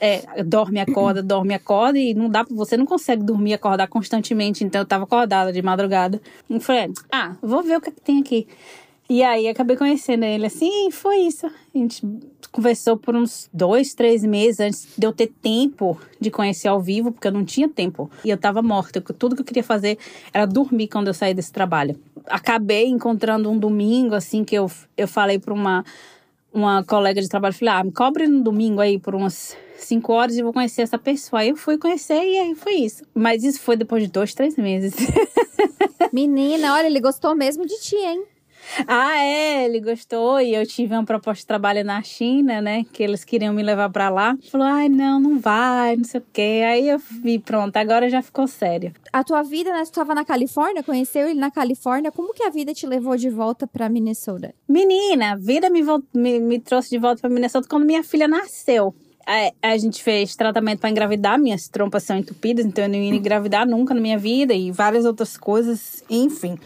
é, 0.01 0.42
dorme, 0.44 0.81
acorda, 0.81 1.22
dorme, 1.22 1.55
acorda, 1.55 1.98
e 1.98 2.14
não 2.14 2.29
dá 2.29 2.44
você 2.48 2.77
não 2.77 2.87
consegue 2.87 3.22
dormir, 3.22 3.55
acordar 3.55 3.88
constantemente. 3.88 4.64
Então 4.64 4.81
eu 4.81 4.87
tava 4.87 5.05
acordada 5.05 5.53
de 5.53 5.62
madrugada. 5.62 6.20
E 6.48 6.61
falei, 6.61 6.92
ah, 7.11 7.37
vou 7.42 7.62
ver 7.62 7.77
o 7.77 7.81
que, 7.81 7.88
é 7.88 7.92
que 7.92 8.01
tem 8.01 8.20
aqui. 8.20 8.46
E 9.11 9.22
aí 9.22 9.48
acabei 9.48 9.74
conhecendo 9.74 10.24
ele 10.24 10.46
assim, 10.46 10.88
e 10.88 10.92
foi 10.92 11.20
isso. 11.20 11.46
A 11.46 11.79
gente 11.79 12.03
conversou 12.53 12.96
por 12.96 13.16
uns 13.16 13.48
dois, 13.53 13.94
três 13.94 14.22
meses 14.22 14.61
antes 14.61 14.88
de 14.98 15.07
eu 15.07 15.12
ter 15.12 15.29
tempo 15.40 15.98
de 16.20 16.31
conhecer 16.31 16.68
ao 16.68 16.79
vivo, 16.79 17.11
porque 17.11 17.27
eu 17.27 17.33
não 17.33 17.42
tinha 17.42 17.68
tempo. 17.68 18.11
E 18.22 18.29
eu 18.29 18.37
tava 18.37 18.61
morta. 18.61 19.01
Tudo 19.01 19.35
que 19.35 19.40
eu 19.40 19.46
queria 19.46 19.62
fazer 19.62 19.98
era 20.33 20.46
dormir 20.46 20.88
quando 20.88 21.09
eu 21.09 21.14
saí 21.14 21.33
desse 21.33 21.51
trabalho. 21.51 21.98
Acabei 22.27 22.87
encontrando 22.87 23.51
um 23.51 23.59
domingo, 23.59 24.14
assim, 24.14 24.44
que 24.44 24.55
eu, 24.55 24.70
eu 24.94 25.09
falei 25.09 25.38
pra 25.38 25.55
uma, 25.55 25.85
uma 26.59 26.85
colega 26.85 27.21
de 27.21 27.29
trabalho, 27.29 27.55
falei, 27.55 27.75
ah, 27.75 27.85
me 27.85 27.92
cobre 27.92 28.27
no 28.27 28.42
domingo 28.42 28.81
aí 28.81 28.99
por 28.99 29.14
umas 29.14 29.57
cinco 29.79 30.12
horas 30.12 30.37
e 30.37 30.42
vou 30.42 30.53
conhecer 30.53 30.83
essa 30.83 30.99
pessoa. 30.99 31.40
Aí 31.40 31.51
eu 31.51 31.57
fui 31.57 31.79
conhecer 31.79 32.23
e 32.23 32.38
aí 32.38 32.55
foi 32.55 32.75
isso. 32.75 33.05
Mas 33.14 33.44
isso 33.44 33.61
foi 33.61 33.77
depois 33.77 34.03
de 34.03 34.11
dois, 34.11 34.35
três 34.35 34.57
meses. 34.57 34.94
Menina, 36.12 36.75
olha, 36.75 36.87
ele 36.87 37.01
gostou 37.01 37.35
mesmo 37.35 37.66
de 37.66 37.79
ti, 37.81 37.97
hein? 37.97 38.25
Ah, 38.87 39.18
é, 39.18 39.64
ele 39.64 39.81
gostou 39.81 40.40
e 40.40 40.55
eu 40.55 40.66
tive 40.66 40.94
uma 40.94 41.05
proposta 41.05 41.40
de 41.40 41.47
trabalho 41.47 41.85
na 41.85 42.03
China, 42.03 42.61
né? 42.61 42.85
Que 42.92 43.03
eles 43.03 43.25
queriam 43.25 43.53
me 43.53 43.62
levar 43.62 43.90
para 43.90 44.09
lá. 44.09 44.37
Falou, 44.51 44.66
ai, 44.66 44.88
não, 44.88 45.18
não 45.18 45.38
vai, 45.38 45.97
não 45.97 46.05
sei 46.05 46.21
o 46.21 46.25
quê. 46.33 46.62
Aí 46.66 46.88
eu 46.88 46.99
vi, 46.99 47.38
pronto, 47.38 47.77
agora 47.77 48.09
já 48.09 48.23
ficou 48.23 48.47
sério. 48.47 48.92
A 49.12 49.25
tua 49.25 49.42
vida, 49.42 49.71
né? 49.71 49.83
Tu 49.83 49.87
estava 49.87 50.14
na 50.14 50.25
Califórnia, 50.25 50.83
conheceu 50.83 51.29
ele 51.29 51.40
na 51.40 51.51
Califórnia. 51.51 52.12
Como 52.12 52.35
que 52.35 52.42
a 52.42 52.51
vida 52.51 52.73
te 52.73 52.87
levou 52.87 53.16
de 53.16 53.31
volta 53.31 53.66
para 53.66 53.88
Minnesota? 53.88 54.55
Menina, 54.68 55.33
a 55.33 55.37
vida 55.37 55.71
me, 55.71 55.83
me, 56.14 56.40
me 56.40 56.59
trouxe 56.59 56.90
de 56.90 56.99
volta 56.99 57.21
para 57.21 57.31
Minnesota 57.31 57.68
quando 57.68 57.85
minha 57.85 58.05
filha 58.05 58.29
nasceu 58.29 58.94
a, 59.29 59.73
a 59.73 59.77
gente 59.77 60.03
fez 60.03 60.35
tratamento 60.35 60.81
para 60.81 60.88
engravidar, 60.88 61.38
minhas 61.38 61.68
trompas 61.68 62.03
são 62.03 62.16
entupidas, 62.16 62.64
então 62.64 62.85
eu 62.85 62.88
não 62.88 62.97
ia 62.97 63.14
engravidar 63.14 63.68
nunca 63.68 63.92
na 63.92 64.01
minha 64.01 64.16
vida 64.16 64.55
e 64.55 64.73
várias 64.73 65.05
outras 65.05 65.37
coisas, 65.37 66.03
enfim. 66.09 66.59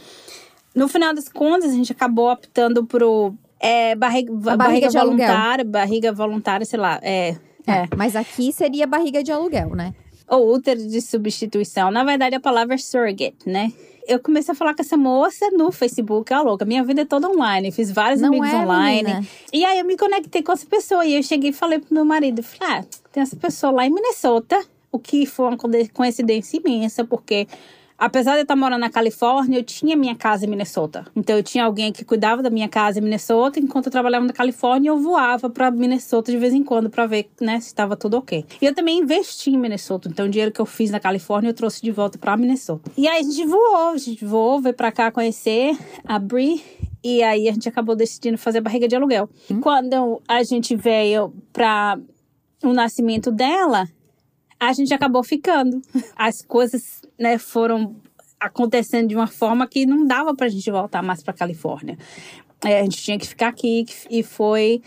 No 0.74 0.88
final 0.88 1.14
das 1.14 1.28
contas, 1.28 1.70
a 1.70 1.74
gente 1.74 1.92
acabou 1.92 2.30
optando 2.30 2.85
pro 2.85 3.35
é, 3.61 3.94
barriga, 3.94 4.32
barriga, 4.32 4.56
barriga 4.56 4.90
voluntária, 4.90 5.64
barriga 5.64 6.12
voluntária, 6.12 6.66
sei 6.66 6.78
lá. 6.78 6.98
É, 7.02 7.37
é, 7.66 7.72
é. 7.72 7.88
Mas 7.96 8.16
aqui 8.16 8.52
seria 8.52 8.87
barriga 8.87 9.22
de 9.22 9.30
aluguel, 9.30 9.70
né? 9.70 9.94
Ou 10.28 10.54
útero 10.54 10.87
de 10.87 11.00
substituição. 11.00 11.90
Na 11.90 12.04
verdade, 12.04 12.35
a 12.35 12.40
palavra 12.40 12.74
é 12.74 12.78
surrogate, 12.78 13.46
né? 13.46 13.72
eu 14.06 14.18
comecei 14.18 14.52
a 14.52 14.54
falar 14.54 14.74
com 14.74 14.82
essa 14.82 14.96
moça 14.96 15.48
no 15.52 15.70
Facebook, 15.70 16.32
a 16.32 16.42
louca, 16.42 16.64
minha 16.64 16.82
vida 16.82 17.02
é 17.02 17.04
toda 17.04 17.28
online, 17.28 17.70
fiz 17.70 17.90
vários 17.90 18.20
Não 18.20 18.28
amigos 18.28 18.50
é, 18.50 18.56
online. 18.56 19.02
Menina. 19.02 19.26
E 19.52 19.64
aí 19.64 19.78
eu 19.78 19.85
me 19.85 19.96
conectei 19.96 20.42
com 20.42 20.52
essa 20.52 20.66
pessoa 20.66 21.04
e 21.04 21.14
eu 21.14 21.22
cheguei 21.22 21.50
e 21.50 21.52
falei 21.52 21.78
pro 21.78 21.94
meu 21.94 22.04
marido, 22.04 22.42
falei, 22.42 22.78
ah, 22.78 22.85
tem 23.12 23.22
essa 23.22 23.37
pessoa 23.37 23.72
lá 23.72 23.87
em 23.87 23.90
Minnesota, 23.90 24.61
o 24.90 24.98
que 24.98 25.24
foi 25.24 25.46
uma 25.46 25.58
coincidência 25.92 26.58
imensa, 26.58 27.04
porque 27.04 27.46
apesar 28.02 28.32
de 28.32 28.38
eu 28.38 28.42
estar 28.42 28.56
morando 28.56 28.80
na 28.80 28.90
Califórnia, 28.90 29.60
eu 29.60 29.62
tinha 29.62 29.96
minha 29.96 30.16
casa 30.16 30.44
em 30.44 30.48
Minnesota. 30.48 31.06
Então 31.14 31.36
eu 31.36 31.42
tinha 31.42 31.64
alguém 31.64 31.92
que 31.92 32.04
cuidava 32.04 32.42
da 32.42 32.50
minha 32.50 32.68
casa 32.68 32.98
em 32.98 33.02
Minnesota, 33.02 33.60
enquanto 33.60 33.86
eu 33.86 33.92
trabalhava 33.92 34.26
na 34.26 34.32
Califórnia, 34.32 34.88
eu 34.88 34.98
voava 34.98 35.48
para 35.48 35.70
Minnesota 35.70 36.32
de 36.32 36.36
vez 36.36 36.52
em 36.52 36.64
quando 36.64 36.90
para 36.90 37.06
ver, 37.06 37.30
né, 37.40 37.60
se 37.60 37.68
estava 37.68 37.96
tudo 37.96 38.16
ok. 38.16 38.44
E 38.60 38.66
eu 38.66 38.74
também 38.74 38.98
investi 38.98 39.50
em 39.50 39.56
Minnesota, 39.56 40.08
então 40.08 40.26
o 40.26 40.28
dinheiro 40.28 40.50
que 40.50 40.60
eu 40.60 40.66
fiz 40.66 40.90
na 40.90 40.98
Califórnia 40.98 41.50
eu 41.50 41.54
trouxe 41.54 41.80
de 41.80 41.92
volta 41.92 42.18
para 42.18 42.36
Minnesota. 42.36 42.90
E 42.96 43.06
aí 43.06 43.20
a 43.20 43.22
gente 43.22 43.46
voou, 43.46 43.90
a 43.90 43.96
gente 43.96 44.24
voou, 44.24 44.60
veio 44.60 44.74
para 44.74 44.90
cá 44.90 45.12
conhecer 45.12 45.78
a 46.04 46.18
Brie 46.18 46.60
e 47.04 47.22
aí 47.22 47.48
a 47.48 47.52
gente 47.52 47.68
acabou 47.68 47.94
decidindo 47.94 48.36
fazer 48.36 48.60
barriga 48.60 48.88
de 48.88 48.96
aluguel. 48.96 49.30
Hum. 49.48 49.60
Quando 49.60 50.20
a 50.26 50.42
gente 50.42 50.74
veio 50.74 51.32
para 51.52 52.00
o 52.64 52.72
nascimento 52.72 53.30
dela, 53.30 53.88
a 54.68 54.72
gente 54.72 54.94
acabou 54.94 55.25
ficando. 55.25 55.83
As 56.14 56.40
coisas 56.40 57.03
né, 57.18 57.37
foram 57.37 57.96
acontecendo 58.38 59.09
de 59.09 59.14
uma 59.14 59.27
forma 59.27 59.66
que 59.66 59.85
não 59.85 60.07
dava 60.07 60.35
para 60.35 60.46
a 60.46 60.48
gente 60.48 60.70
voltar 60.70 61.03
mais 61.03 61.22
para 61.22 61.33
Califórnia. 61.33 61.98
É, 62.64 62.79
a 62.79 62.83
gente 62.83 63.03
tinha 63.03 63.18
que 63.18 63.27
ficar 63.27 63.48
aqui 63.48 63.85
e 64.09 64.22
foi 64.22 64.81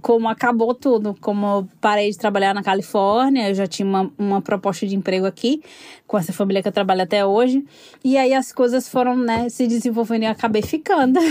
como 0.00 0.28
acabou 0.28 0.72
tudo. 0.74 1.16
Como 1.20 1.44
eu 1.44 1.68
parei 1.80 2.08
de 2.08 2.16
trabalhar 2.16 2.54
na 2.54 2.62
Califórnia, 2.62 3.48
eu 3.48 3.54
já 3.54 3.66
tinha 3.66 3.86
uma, 3.86 4.12
uma 4.16 4.40
proposta 4.40 4.86
de 4.86 4.94
emprego 4.94 5.26
aqui, 5.26 5.60
com 6.06 6.16
essa 6.16 6.32
família 6.32 6.62
que 6.62 6.68
eu 6.68 6.72
trabalho 6.72 7.02
até 7.02 7.26
hoje. 7.26 7.64
E 8.04 8.16
aí 8.16 8.32
as 8.32 8.52
coisas 8.52 8.88
foram 8.88 9.16
né, 9.16 9.48
se 9.48 9.66
desenvolvendo 9.66 10.22
e 10.22 10.26
eu 10.26 10.30
acabei 10.30 10.62
ficando. 10.62 11.18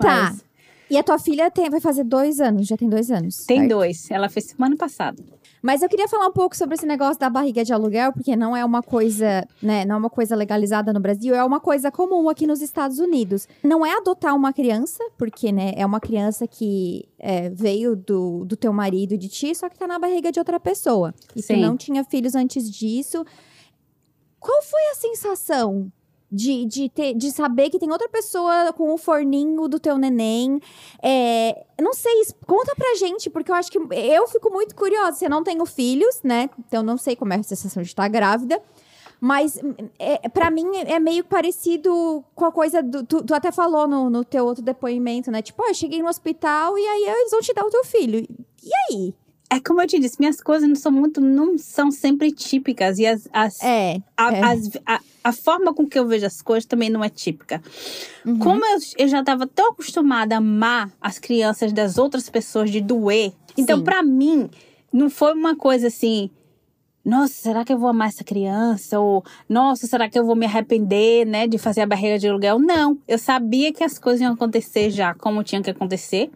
Tá. 0.00 0.30
Mas... 0.30 0.44
E 0.88 0.96
a 0.96 1.02
tua 1.02 1.18
filha 1.18 1.50
tem, 1.50 1.68
vai 1.68 1.80
fazer 1.80 2.04
dois 2.04 2.38
anos, 2.38 2.68
já 2.68 2.76
tem 2.76 2.88
dois 2.88 3.10
anos. 3.10 3.44
Tem 3.44 3.58
certo? 3.58 3.70
dois. 3.70 4.08
Ela 4.12 4.28
fez 4.28 4.46
semana 4.46 4.76
passada. 4.76 5.20
Mas 5.62 5.82
eu 5.82 5.88
queria 5.88 6.08
falar 6.08 6.26
um 6.26 6.32
pouco 6.32 6.56
sobre 6.56 6.74
esse 6.74 6.86
negócio 6.86 7.18
da 7.18 7.28
barriga 7.28 7.64
de 7.64 7.72
aluguel, 7.72 8.12
porque 8.12 8.36
não 8.36 8.56
é 8.56 8.64
uma 8.64 8.82
coisa, 8.82 9.46
né, 9.62 9.84
não 9.84 9.96
é 9.96 9.98
uma 9.98 10.10
coisa 10.10 10.36
legalizada 10.36 10.92
no 10.92 11.00
Brasil, 11.00 11.34
é 11.34 11.44
uma 11.44 11.60
coisa 11.60 11.90
comum 11.90 12.28
aqui 12.28 12.46
nos 12.46 12.60
Estados 12.60 12.98
Unidos. 12.98 13.48
Não 13.62 13.84
é 13.84 13.96
adotar 13.96 14.34
uma 14.34 14.52
criança, 14.52 15.02
porque, 15.16 15.50
né, 15.52 15.72
é 15.76 15.84
uma 15.84 16.00
criança 16.00 16.46
que 16.46 17.08
é, 17.18 17.50
veio 17.50 17.96
do, 17.96 18.44
do 18.44 18.56
teu 18.56 18.72
marido 18.72 19.14
e 19.14 19.18
de 19.18 19.28
ti, 19.28 19.54
só 19.54 19.68
que 19.68 19.78
tá 19.78 19.86
na 19.86 19.98
barriga 19.98 20.30
de 20.30 20.38
outra 20.38 20.60
pessoa. 20.60 21.14
E 21.34 21.42
Sim. 21.42 21.54
tu 21.54 21.60
não 21.60 21.76
tinha 21.76 22.04
filhos 22.04 22.34
antes 22.34 22.70
disso. 22.70 23.24
Qual 24.38 24.62
foi 24.62 24.82
a 24.92 24.94
sensação 24.94 25.90
de, 26.30 26.66
de, 26.66 26.88
ter, 26.88 27.14
de 27.14 27.30
saber 27.30 27.70
que 27.70 27.78
tem 27.78 27.90
outra 27.90 28.08
pessoa 28.08 28.72
com 28.72 28.92
o 28.92 28.98
forninho 28.98 29.66
do 29.68 29.80
teu 29.80 29.96
neném. 29.96 30.60
É, 31.02 31.64
não 31.80 31.94
sei, 31.94 32.22
conta 32.46 32.74
pra 32.76 32.94
gente, 32.96 33.30
porque 33.30 33.50
eu 33.50 33.54
acho 33.54 33.70
que 33.70 33.78
eu 33.78 34.28
fico 34.28 34.50
muito 34.50 34.74
curiosa. 34.74 35.24
Eu 35.24 35.30
não 35.30 35.42
tenho 35.42 35.64
filhos, 35.64 36.20
né? 36.22 36.50
Então 36.58 36.82
não 36.82 36.98
sei 36.98 37.16
como 37.16 37.32
é 37.32 37.36
a 37.36 37.42
sensação 37.42 37.82
de 37.82 37.88
estar 37.88 38.08
grávida. 38.08 38.60
Mas 39.20 39.58
é, 39.98 40.28
para 40.28 40.48
mim 40.48 40.64
é 40.76 41.00
meio 41.00 41.24
parecido 41.24 42.24
com 42.34 42.44
a 42.44 42.52
coisa 42.52 42.82
do. 42.82 43.04
Tu, 43.04 43.24
tu 43.24 43.34
até 43.34 43.50
falou 43.50 43.88
no, 43.88 44.08
no 44.08 44.24
teu 44.24 44.44
outro 44.44 44.62
depoimento, 44.62 45.30
né? 45.30 45.42
Tipo, 45.42 45.64
oh, 45.64 45.70
eu 45.70 45.74
cheguei 45.74 46.00
no 46.00 46.08
hospital 46.08 46.78
e 46.78 46.86
aí 46.86 47.04
eles 47.04 47.30
vão 47.32 47.40
te 47.40 47.52
dar 47.52 47.64
o 47.64 47.70
teu 47.70 47.84
filho. 47.84 48.24
E 48.62 48.70
aí? 48.90 49.14
É 49.50 49.60
como 49.60 49.80
eu 49.80 49.86
te 49.86 49.98
disse, 49.98 50.16
minhas 50.18 50.40
coisas 50.42 50.68
não 50.68 50.76
são 50.76 50.92
muito, 50.92 51.20
não 51.20 51.56
são 51.56 51.90
sempre 51.90 52.30
típicas. 52.30 52.98
E 52.98 53.06
as, 53.06 53.26
as, 53.32 53.62
é, 53.62 54.02
a, 54.16 54.32
é. 54.32 54.42
As, 54.42 54.70
a, 54.84 55.00
a, 55.24 55.32
forma 55.32 55.72
com 55.72 55.86
que 55.86 55.98
eu 55.98 56.06
vejo 56.06 56.26
as 56.26 56.42
coisas 56.42 56.66
também 56.66 56.90
não 56.90 57.02
é 57.02 57.08
típica. 57.08 57.62
Uhum. 58.26 58.38
Como 58.38 58.64
eu, 58.64 58.78
eu 58.98 59.08
já 59.08 59.20
estava 59.20 59.46
tão 59.46 59.70
acostumada 59.70 60.34
a 60.34 60.38
amar 60.38 60.92
as 61.00 61.18
crianças 61.18 61.72
das 61.72 61.96
outras 61.96 62.28
pessoas, 62.28 62.70
de 62.70 62.80
doer. 62.80 63.32
Então, 63.56 63.82
para 63.82 64.02
mim, 64.02 64.50
não 64.92 65.08
foi 65.08 65.32
uma 65.32 65.56
coisa 65.56 65.86
assim. 65.86 66.30
Nossa, 67.04 67.32
será 67.32 67.64
que 67.64 67.72
eu 67.72 67.78
vou 67.78 67.88
amar 67.88 68.08
essa 68.08 68.22
criança? 68.22 69.00
Ou, 69.00 69.24
nossa, 69.48 69.86
será 69.86 70.10
que 70.10 70.18
eu 70.18 70.26
vou 70.26 70.36
me 70.36 70.44
arrepender, 70.44 71.26
né, 71.26 71.46
de 71.46 71.56
fazer 71.56 71.80
a 71.80 71.86
barreira 71.86 72.18
de 72.18 72.28
aluguel? 72.28 72.58
Não. 72.58 72.98
Eu 73.08 73.18
sabia 73.18 73.72
que 73.72 73.82
as 73.82 73.98
coisas 73.98 74.20
iam 74.20 74.34
acontecer 74.34 74.90
já 74.90 75.14
como 75.14 75.42
tinha 75.42 75.62
que 75.62 75.70
acontecer. 75.70 76.30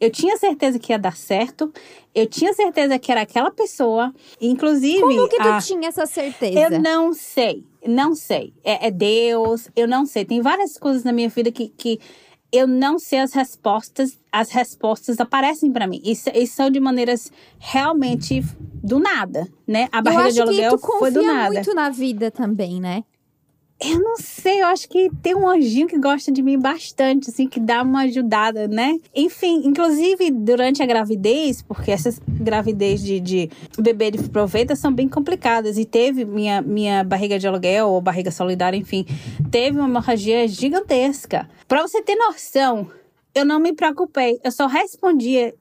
Eu 0.00 0.10
tinha 0.10 0.36
certeza 0.36 0.78
que 0.78 0.92
ia 0.92 0.98
dar 0.98 1.16
certo. 1.16 1.72
Eu 2.14 2.26
tinha 2.26 2.52
certeza 2.52 2.98
que 2.98 3.10
era 3.10 3.22
aquela 3.22 3.50
pessoa. 3.50 4.14
Inclusive. 4.40 5.00
Como 5.00 5.28
que 5.28 5.36
tu 5.36 5.48
a... 5.48 5.58
tinha 5.60 5.88
essa 5.88 6.06
certeza? 6.06 6.58
Eu 6.58 6.80
não 6.80 7.12
sei. 7.12 7.64
Não 7.86 8.14
sei. 8.14 8.52
É, 8.62 8.88
é, 8.88 8.90
Deus. 8.90 9.68
Eu 9.74 9.88
não 9.88 10.04
sei. 10.04 10.24
Tem 10.24 10.40
várias 10.40 10.76
coisas 10.76 11.02
na 11.02 11.12
minha 11.12 11.28
vida 11.28 11.50
que, 11.50 11.68
que 11.68 11.98
eu 12.52 12.66
não 12.66 12.98
sei 12.98 13.20
as 13.20 13.32
respostas. 13.32 14.18
As 14.30 14.50
respostas 14.50 15.18
aparecem 15.18 15.72
para 15.72 15.86
mim. 15.86 16.00
E, 16.04 16.12
e 16.12 16.46
são 16.46 16.70
de 16.70 16.78
maneiras 16.78 17.32
realmente 17.58 18.42
do 18.84 18.98
nada, 18.98 19.48
né? 19.66 19.88
A 19.90 20.02
barreira 20.02 20.32
de 20.32 20.40
aluguel 20.40 20.78
foi 20.78 21.10
do 21.10 21.22
nada. 21.22 21.54
muito 21.54 21.74
na 21.74 21.90
vida 21.90 22.30
também, 22.30 22.80
né? 22.80 23.02
Eu 23.78 24.00
não 24.00 24.16
sei, 24.16 24.62
eu 24.62 24.66
acho 24.68 24.88
que 24.88 25.10
tem 25.22 25.34
um 25.34 25.46
anjinho 25.46 25.86
que 25.86 25.98
gosta 25.98 26.32
de 26.32 26.42
mim 26.42 26.58
bastante, 26.58 27.28
assim, 27.28 27.46
que 27.46 27.60
dá 27.60 27.82
uma 27.82 28.02
ajudada, 28.02 28.66
né? 28.66 28.98
Enfim, 29.14 29.62
inclusive 29.66 30.30
durante 30.30 30.82
a 30.82 30.86
gravidez, 30.86 31.60
porque 31.60 31.90
essas 31.90 32.18
gravidez 32.26 33.02
de, 33.02 33.20
de 33.20 33.50
bebê 33.78 34.10
de 34.10 34.30
proveta 34.30 34.74
são 34.74 34.90
bem 34.90 35.06
complicadas. 35.06 35.76
E 35.76 35.84
teve 35.84 36.24
minha, 36.24 36.62
minha 36.62 37.04
barriga 37.04 37.38
de 37.38 37.46
aluguel 37.46 37.88
ou 37.88 38.00
barriga 38.00 38.30
solidária, 38.30 38.78
enfim, 38.78 39.04
teve 39.50 39.78
uma 39.78 39.88
hemorragia 39.88 40.48
gigantesca. 40.48 41.46
Pra 41.68 41.82
você 41.82 42.00
ter 42.00 42.16
noção, 42.16 42.88
eu 43.34 43.44
não 43.44 43.60
me 43.60 43.74
preocupei, 43.74 44.40
eu 44.42 44.50
só 44.50 44.66
respondia 44.66 45.54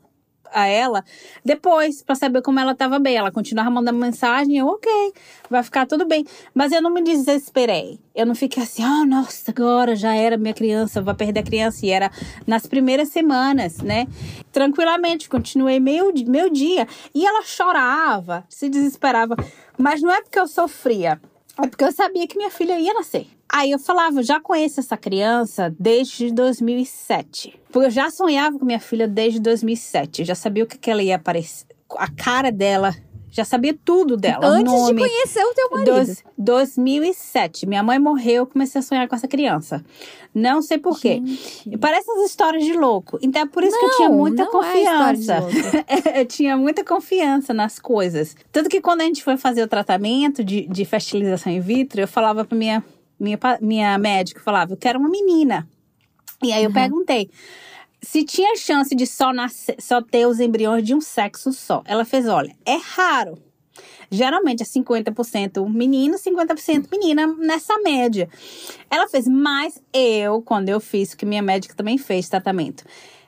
a 0.56 0.68
ela 0.68 1.04
depois 1.44 2.02
para 2.02 2.16
saber 2.16 2.42
como 2.42 2.60
ela 2.60 2.72
estava 2.72 2.98
bem. 2.98 3.18
Ela 3.18 3.32
continuava 3.32 3.70
mandando 3.70 4.00
mensagem, 4.00 4.58
eu, 4.58 4.68
ok, 4.68 5.14
vai 5.50 5.62
ficar 5.62 5.86
tudo 5.86 6.08
bem. 6.08 6.26
Mas 6.54 6.72
eu 6.72 6.82
não 6.82 6.90
me 6.90 7.04
desesperei. 7.04 8.00
Eu 8.16 8.26
não 8.26 8.34
fiquei 8.34 8.64
assim, 8.64 8.84
oh, 8.84 9.06
nossa, 9.06 9.52
agora 9.52 9.96
já 9.96 10.16
era 10.16 10.38
minha 10.38 10.54
criança, 10.54 11.02
vai 11.02 11.14
perder 11.14 11.42
a 11.42 11.44
criança. 11.44 11.86
E 11.86 11.90
era 11.90 12.10
nas 12.48 12.66
primeiras 12.66 13.10
semanas, 13.10 13.80
né? 13.80 14.08
Tranquilamente, 14.52 15.28
continuei 15.28 15.80
meio, 15.80 16.14
meio 16.26 16.50
dia. 16.50 16.88
E 17.14 17.26
ela 17.26 17.44
chorava, 17.44 18.46
se 18.48 18.70
desesperava. 18.70 19.36
Mas 19.78 20.02
não 20.02 20.10
é 20.10 20.22
porque 20.22 20.40
eu 20.40 20.48
sofria, 20.48 21.20
é 21.62 21.68
porque 21.68 21.84
eu 21.84 21.92
sabia 21.92 22.26
que 22.26 22.38
minha 22.38 22.50
filha 22.50 22.80
ia 22.80 22.94
nascer. 22.94 23.28
Aí 23.56 23.72
eu 23.72 23.80
falava, 23.80 24.22
já 24.22 24.38
conheço 24.38 24.82
essa 24.82 24.98
criança 24.98 25.74
desde 25.80 26.30
2007. 26.30 27.58
Porque 27.72 27.88
eu 27.88 27.90
já 27.90 28.12
sonhava 28.12 28.60
com 28.60 28.66
minha 28.66 28.82
filha 28.82 29.08
desde 29.08 29.40
2007. 29.40 30.24
Eu 30.24 30.26
já 30.26 30.36
sabia 30.36 30.66
o 30.66 30.68
que, 30.68 30.78
que 30.78 30.92
ela 30.92 31.02
ia 31.02 31.16
aparecer, 31.16 31.66
a 31.92 32.12
cara 32.12 32.52
dela, 32.52 32.94
já 33.32 33.46
sabia 33.46 33.74
tudo 33.86 34.18
dela. 34.18 34.46
Antes 34.46 34.74
nome, 34.74 35.02
de 35.02 35.10
conhecer 35.10 35.42
o 35.42 35.54
teu 35.54 35.70
marido. 35.72 35.92
Dois, 35.92 36.24
2007. 36.38 37.66
Minha 37.66 37.82
mãe 37.82 37.98
morreu, 37.98 38.44
eu 38.44 38.46
comecei 38.46 38.80
a 38.80 38.82
sonhar 38.82 39.08
com 39.08 39.16
essa 39.16 39.28
criança. 39.28 39.84
Não 40.34 40.62
sei 40.62 40.78
porquê. 40.78 41.22
Parece 41.80 42.12
as 42.12 42.30
histórias 42.30 42.66
de 42.66 42.74
louco. 42.74 43.18
Então 43.22 43.42
é 43.42 43.46
por 43.46 43.64
isso 43.64 43.74
não, 43.74 43.80
que 43.80 43.86
eu 43.86 43.96
tinha 43.96 44.10
muita 44.10 44.44
é 44.44 44.46
confiança. 44.48 45.34
É 45.88 46.20
eu 46.20 46.26
tinha 46.26 46.58
muita 46.58 46.84
confiança 46.84 47.54
nas 47.54 47.80
coisas. 47.80 48.36
Tanto 48.52 48.70
que 48.70 48.82
quando 48.82 49.00
a 49.00 49.06
gente 49.06 49.24
foi 49.24 49.38
fazer 49.38 49.64
o 49.64 49.68
tratamento 49.68 50.44
de, 50.44 50.68
de 50.68 50.84
fertilização 50.84 51.54
in 51.54 51.62
vitro, 51.62 52.02
eu 52.02 52.08
falava 52.08 52.44
pra 52.44 52.58
minha 52.58 52.84
minha, 53.20 53.40
minha 53.62 53.98
médica 53.98 54.42
falava, 54.42 54.74
eu 54.74 54.78
quero 54.78 55.00
uma 55.00 55.10
menina. 55.10 55.68
E 56.44 56.52
aí 56.52 56.64
eu 56.64 56.70
uhum. 56.70 56.74
perguntei 56.74 57.30
se 58.06 58.24
tinha 58.24 58.56
chance 58.56 58.96
de 58.96 59.08
só, 59.08 59.34
nascer, 59.34 59.76
só 59.80 60.00
ter 60.00 60.28
os 60.28 60.40
embriões 60.40 60.84
de 60.84 60.94
um 60.94 61.02
sexo 61.02 61.52
só. 61.52 61.82
Ela 61.86 62.06
fez, 62.06 62.28
olha, 62.28 62.56
é 62.64 62.76
raro. 62.76 63.38
Geralmente 64.12 64.62
é 64.62 64.66
50% 64.66 65.68
menino, 65.68 66.16
50% 66.18 66.88
menina 66.92 67.28
nessa 67.28 67.78
média. 67.80 68.30
Ela 68.90 69.08
fez, 69.08 69.28
mas 69.28 69.82
eu, 69.92 70.42
quando 70.44 70.70
eu 70.70 70.80
fiz, 70.80 71.16
que 71.16 71.26
minha 71.26 71.42
médica 71.42 71.74
também 71.74 71.98
fez 71.98 72.30
tratamento, 72.30 72.86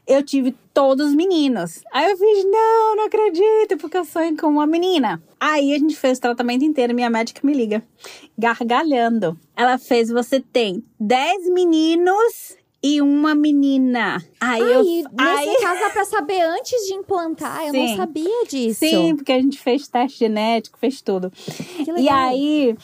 eu 0.08 0.24
tive 0.24 0.56
todos 0.74 1.14
meninos. 1.14 1.84
Aí 1.92 2.10
eu 2.10 2.18
fiz, 2.18 2.46
não, 2.46 2.96
não 2.96 3.06
acredito, 3.06 3.78
porque 3.78 3.98
eu 3.98 4.06
sonho 4.06 4.38
com 4.38 4.48
uma 4.48 4.66
menina. 4.66 5.22
Aí 5.40 5.74
a 5.74 5.78
gente 5.78 5.96
fez 5.96 6.18
o 6.18 6.22
tratamento 6.22 6.64
inteiro, 6.64 6.96
minha 6.96 7.10
médica 7.10 7.42
me 7.44 7.54
liga, 7.54 7.84
gargalhando. 8.38 9.38
Ela 9.56 9.78
fez, 9.78 10.10
você 10.10 10.40
tem 10.40 10.84
10 11.00 11.50
meninos 11.50 12.56
e 12.82 13.02
uma 13.02 13.36
menina. 13.36 14.24
Aí, 14.40 14.62
aí 14.62 14.72
eu, 14.72 14.84
nesse 14.84 15.50
aí... 15.50 15.58
caso 15.62 15.82
dá 15.82 15.90
pra 15.90 16.06
saber 16.06 16.42
antes 16.42 16.88
de 16.88 16.94
implantar, 16.94 17.66
eu 17.66 17.72
Sim. 17.72 17.88
não 17.90 17.98
sabia 17.98 18.46
disso. 18.48 18.80
Sim, 18.80 19.16
porque 19.16 19.32
a 19.32 19.42
gente 19.42 19.60
fez 19.60 19.88
teste 19.88 20.20
genético, 20.20 20.80
fez 20.80 21.02
tudo. 21.02 21.32
E 21.98 22.08
aí 22.08 22.78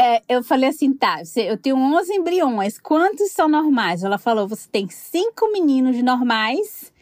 é, 0.00 0.22
eu 0.28 0.44
falei 0.44 0.68
assim, 0.68 0.92
tá, 0.92 1.22
eu 1.36 1.56
tenho 1.56 1.76
11 1.76 2.14
embriões, 2.14 2.78
quantos 2.78 3.32
são 3.32 3.48
normais? 3.48 4.04
Ela 4.04 4.18
falou, 4.18 4.46
você 4.46 4.68
tem 4.70 4.88
cinco 4.88 5.50
meninos 5.52 6.00
normais 6.02 6.92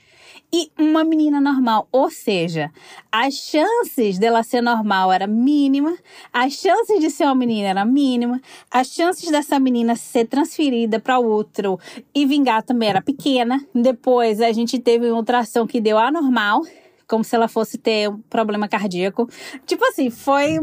e 0.52 0.70
uma 0.78 1.04
menina 1.04 1.40
normal. 1.40 1.88
Ou 1.92 2.10
seja, 2.10 2.70
as 3.12 3.34
chances 3.34 4.18
dela 4.18 4.42
ser 4.42 4.62
normal 4.62 5.12
era 5.12 5.26
mínima, 5.26 5.96
as 6.32 6.54
chances 6.54 6.98
de 7.00 7.10
ser 7.10 7.24
uma 7.24 7.34
menina 7.34 7.68
era 7.68 7.84
mínima, 7.84 8.40
as 8.70 8.88
chances 8.88 9.30
dessa 9.30 9.58
menina 9.60 9.94
ser 9.96 10.26
transferida 10.26 10.98
para 10.98 11.18
outro 11.18 11.78
e 12.14 12.24
vingar 12.24 12.62
também 12.62 12.88
era 12.88 13.02
pequena. 13.02 13.62
Depois 13.74 14.40
a 14.40 14.52
gente 14.52 14.78
teve 14.78 15.06
uma 15.10 15.18
ultrassom 15.18 15.66
que 15.66 15.80
deu 15.80 15.98
anormal 15.98 16.62
como 17.06 17.22
se 17.24 17.34
ela 17.36 17.48
fosse 17.48 17.78
ter 17.78 18.08
um 18.10 18.18
problema 18.30 18.68
cardíaco. 18.68 19.28
Tipo 19.64 19.84
assim, 19.86 20.10
foi 20.10 20.58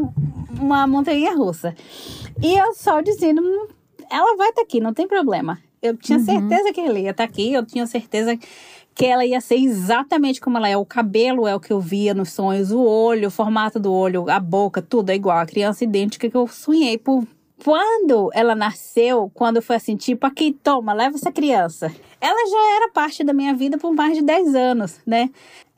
uma 0.60 0.86
montanha 0.86 1.34
russa. 1.34 1.74
E 2.42 2.54
eu 2.58 2.74
só 2.74 3.00
dizendo, 3.00 3.42
"Hum, 3.42 3.68
ela 4.10 4.36
vai 4.36 4.50
estar 4.50 4.62
aqui, 4.62 4.80
não 4.80 4.92
tem 4.92 5.08
problema. 5.08 5.58
Eu 5.82 5.96
tinha 5.96 6.18
certeza 6.18 6.72
que 6.72 6.80
ela 6.80 6.98
ia 6.98 7.10
estar 7.10 7.24
aqui, 7.24 7.52
eu 7.52 7.64
tinha 7.64 7.86
certeza 7.86 8.38
que 8.94 9.04
ela 9.04 9.26
ia 9.26 9.40
ser 9.40 9.56
exatamente 9.56 10.40
como 10.40 10.56
ela 10.56 10.68
é. 10.68 10.76
O 10.76 10.84
cabelo 10.86 11.48
é 11.48 11.54
o 11.54 11.60
que 11.60 11.72
eu 11.72 11.80
via 11.80 12.14
nos 12.14 12.30
sonhos, 12.32 12.70
o 12.70 12.80
olho, 12.80 13.28
o 13.28 13.30
formato 13.30 13.78
do 13.80 13.92
olho, 13.92 14.30
a 14.30 14.38
boca, 14.38 14.80
tudo 14.80 15.10
é 15.10 15.14
igual. 15.14 15.38
A 15.38 15.46
criança 15.46 15.84
idêntica 15.84 16.30
que 16.30 16.36
eu 16.36 16.46
sonhei 16.46 16.96
por. 16.96 17.26
Quando 17.64 18.28
ela 18.34 18.54
nasceu, 18.54 19.30
quando 19.32 19.62
foi 19.62 19.76
assim, 19.76 19.96
tipo, 19.96 20.26
aqui, 20.26 20.52
toma, 20.52 20.92
leva 20.92 21.16
essa 21.16 21.32
criança. 21.32 21.90
Ela 22.20 22.50
já 22.50 22.76
era 22.76 22.90
parte 22.92 23.24
da 23.24 23.32
minha 23.32 23.54
vida 23.54 23.78
por 23.78 23.90
mais 23.94 24.14
de 24.18 24.22
10 24.22 24.54
anos, 24.54 25.00
né? 25.06 25.30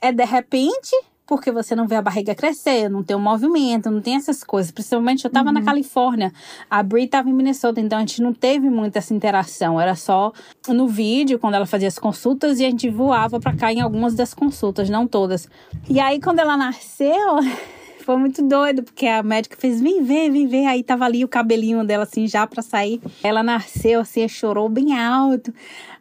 É 0.02 0.10
de 0.10 0.24
repente, 0.24 0.90
porque 1.24 1.52
você 1.52 1.76
não 1.76 1.86
vê 1.86 1.94
a 1.94 2.02
barriga 2.02 2.34
crescer, 2.34 2.88
não 2.90 3.04
tem 3.04 3.16
um 3.16 3.20
movimento, 3.20 3.88
não 3.88 4.00
tem 4.00 4.16
essas 4.16 4.42
coisas. 4.42 4.72
Principalmente 4.72 5.24
eu 5.24 5.30
tava 5.30 5.52
na 5.52 5.62
Califórnia, 5.62 6.32
a 6.68 6.82
Brie 6.82 7.06
tava 7.06 7.30
em 7.30 7.32
Minnesota, 7.32 7.80
então 7.80 7.98
a 7.98 8.00
gente 8.00 8.20
não 8.20 8.34
teve 8.34 8.68
muita 8.68 8.98
essa 8.98 9.14
interação. 9.14 9.80
Era 9.80 9.94
só 9.94 10.32
no 10.66 10.88
vídeo, 10.88 11.38
quando 11.38 11.54
ela 11.54 11.66
fazia 11.66 11.86
as 11.86 12.00
consultas, 12.00 12.58
e 12.58 12.64
a 12.64 12.68
gente 12.68 12.90
voava 12.90 13.38
pra 13.38 13.54
cá 13.54 13.72
em 13.72 13.80
algumas 13.80 14.12
das 14.16 14.34
consultas, 14.34 14.90
não 14.90 15.06
todas. 15.06 15.48
E 15.88 16.00
aí, 16.00 16.20
quando 16.20 16.40
ela 16.40 16.56
nasceu. 16.56 17.36
Foi 18.06 18.16
muito 18.18 18.40
doido, 18.40 18.84
porque 18.84 19.04
a 19.04 19.20
médica 19.20 19.56
fez, 19.58 19.80
vem 19.80 20.00
ver, 20.04 20.30
vem 20.30 20.46
ver. 20.46 20.64
Aí 20.66 20.84
tava 20.84 21.04
ali 21.04 21.24
o 21.24 21.28
cabelinho 21.28 21.84
dela, 21.84 22.04
assim, 22.04 22.28
já 22.28 22.46
pra 22.46 22.62
sair. 22.62 23.00
Ela 23.20 23.42
nasceu, 23.42 23.98
assim, 23.98 24.28
chorou 24.28 24.68
bem 24.68 24.96
alto. 24.96 25.52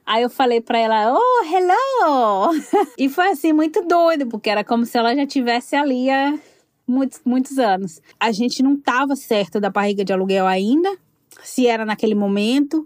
Aí 0.06 0.22
eu 0.22 0.30
falei 0.30 0.62
pra 0.62 0.78
ela, 0.78 1.12
oh, 1.12 1.44
hello! 1.44 2.52
e 2.96 3.10
foi 3.10 3.30
assim, 3.30 3.52
muito 3.52 3.82
doido, 3.88 4.28
porque 4.28 4.52
era 4.52 4.64
como 4.64 4.86
se 4.86 4.96
ela 4.96 5.16
já 5.16 5.26
tivesse 5.26 5.76
ali 5.76 6.08
há 6.12 6.38
muitos, 6.88 7.22
muitos 7.26 7.58
anos. 7.58 8.00
A 8.20 8.32
gente 8.32 8.62
não 8.62 8.78
tava 8.78 9.16
certo 9.16 9.60
da 9.60 9.72
barriga 9.72 10.06
de 10.06 10.14
aluguel 10.14 10.46
ainda, 10.46 10.96
se 11.44 11.66
era 11.66 11.86
naquele 11.86 12.14
momento. 12.14 12.86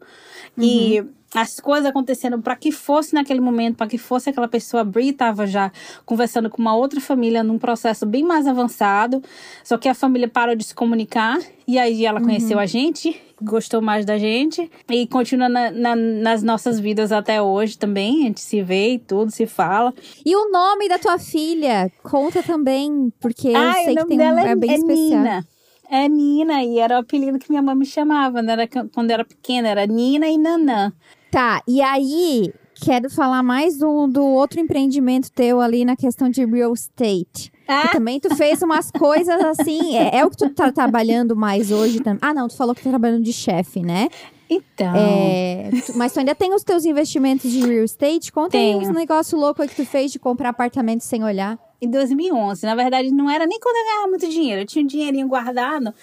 E 0.57 1.03
as 1.33 1.59
coisas 1.59 1.85
acontecendo 1.85 2.39
para 2.41 2.55
que 2.55 2.71
fosse 2.71 3.13
naquele 3.13 3.39
momento, 3.39 3.77
para 3.77 3.87
que 3.87 3.97
fosse 3.97 4.29
aquela 4.29 4.47
pessoa. 4.47 4.81
A 4.81 4.83
Brie 4.83 5.09
estava 5.09 5.45
já 5.45 5.71
conversando 6.05 6.49
com 6.49 6.61
uma 6.61 6.75
outra 6.75 6.99
família 6.99 7.43
num 7.43 7.59
processo 7.59 8.05
bem 8.05 8.23
mais 8.23 8.47
avançado, 8.47 9.21
só 9.63 9.77
que 9.77 9.87
a 9.87 9.93
família 9.93 10.27
parou 10.27 10.55
de 10.55 10.63
se 10.63 10.73
comunicar 10.73 11.39
e 11.67 11.77
aí 11.77 12.05
ela 12.05 12.19
conheceu 12.19 12.57
a 12.57 12.65
gente, 12.65 13.15
gostou 13.41 13.81
mais 13.81 14.05
da 14.05 14.17
gente 14.17 14.69
e 14.89 15.05
continua 15.07 15.47
na- 15.47 15.69
na- 15.71 15.95
nas 15.95 16.41
nossas 16.41 16.79
vidas 16.79 17.11
até 17.11 17.41
hoje 17.41 17.77
também. 17.77 18.23
A 18.23 18.27
gente 18.27 18.41
se 18.41 18.61
vê 18.63 18.93
e 18.93 18.99
tudo, 18.99 19.31
se 19.31 19.45
fala. 19.45 19.93
E 20.25 20.35
o 20.35 20.51
nome 20.51 20.89
da 20.89 20.97
tua 20.97 21.19
filha? 21.19 21.91
Conta 22.01 22.41
também, 22.41 23.13
porque 23.21 23.49
eu 23.49 23.57
ah, 23.57 23.73
sei 23.73 23.93
o 23.93 24.07
que 24.07 24.17
tem 24.17 24.19
um 24.19 24.39
é 24.39 24.51
é, 24.51 24.55
bem 24.55 24.71
é 24.71 24.75
especial. 24.75 25.19
Nina. 25.19 25.47
É 25.91 26.07
Nina, 26.07 26.63
e 26.63 26.77
era 26.79 26.97
o 26.97 26.99
apelido 26.99 27.39
que 27.39 27.49
minha 27.49 27.61
mãe 27.63 27.75
me 27.75 27.85
chamava 27.85 28.43
né? 28.43 28.53
era, 28.53 28.67
quando 28.67 29.09
eu 29.09 29.15
era 29.15 29.25
pequena, 29.25 29.67
era 29.69 29.87
Nina 29.87 30.27
e 30.27 30.37
Nanã. 30.37 30.93
Tá, 31.31 31.61
e 31.67 31.81
aí 31.81 32.51
quero 32.81 33.09
falar 33.09 33.43
mais 33.43 33.77
do, 33.77 34.07
do 34.07 34.23
outro 34.25 34.59
empreendimento 34.59 35.31
teu 35.31 35.59
ali 35.61 35.83
na 35.85 35.95
questão 35.95 36.29
de 36.29 36.45
real 36.45 36.73
estate. 36.73 37.51
Ah. 37.67 37.89
Também 37.89 38.19
tu 38.19 38.33
fez 38.35 38.61
umas 38.61 38.89
coisas 38.97 39.39
assim. 39.43 39.95
É, 39.97 40.17
é 40.19 40.25
o 40.25 40.29
que 40.29 40.37
tu 40.37 40.49
tá 40.49 40.71
trabalhando 40.71 41.35
mais 41.35 41.71
hoje 41.71 41.99
também. 41.99 42.19
Ah, 42.21 42.33
não, 42.33 42.47
tu 42.47 42.55
falou 42.55 42.73
que 42.73 42.81
tá 42.81 42.89
trabalhando 42.89 43.23
de 43.23 43.33
chefe, 43.33 43.81
né? 43.81 44.07
Então. 44.49 44.93
É, 44.95 45.69
tu- 45.85 45.95
mas 45.95 46.11
tu 46.13 46.19
ainda 46.19 46.33
tem 46.33 46.51
os 46.55 46.63
teus 46.63 46.83
investimentos 46.83 47.51
de 47.51 47.59
real 47.59 47.83
estate? 47.83 48.31
Conta 48.31 48.57
aí 48.57 48.63
Tenho. 48.71 48.79
uns 48.79 48.89
negócios 48.89 49.39
loucos 49.39 49.61
aí 49.61 49.67
que 49.69 49.75
tu 49.75 49.85
fez 49.85 50.11
de 50.11 50.17
comprar 50.17 50.49
apartamento 50.49 51.01
sem 51.03 51.23
olhar. 51.23 51.59
em 51.81 51.89
2011. 51.89 52.65
Na 52.65 52.73
verdade, 52.75 53.11
não 53.11 53.29
era 53.29 53.45
nem 53.45 53.59
quando 53.59 53.75
eu 53.77 53.83
ganhava 53.85 54.07
muito 54.09 54.27
dinheiro. 54.27 54.61
Eu 54.61 54.65
tinha 54.65 54.83
um 54.83 54.87
dinheirinho 54.87 55.27
guardado. 55.27 55.93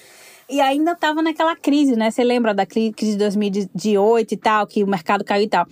E 0.49 0.61
ainda 0.61 0.92
estava 0.92 1.22
naquela 1.22 1.57
crise, 1.57 1.97
né? 1.97 2.11
Você 2.11 2.22
lembra 2.22 2.55
da 2.55 2.64
cri- 2.64 2.92
crise 2.92 3.12
de 3.12 3.18
2008 3.18 4.32
e 4.32 4.36
tal, 4.36 4.66
que 4.66 4.84
o 4.84 4.86
mercado 4.86 5.24
caiu 5.24 5.44
e 5.44 5.49
tal. 5.49 5.66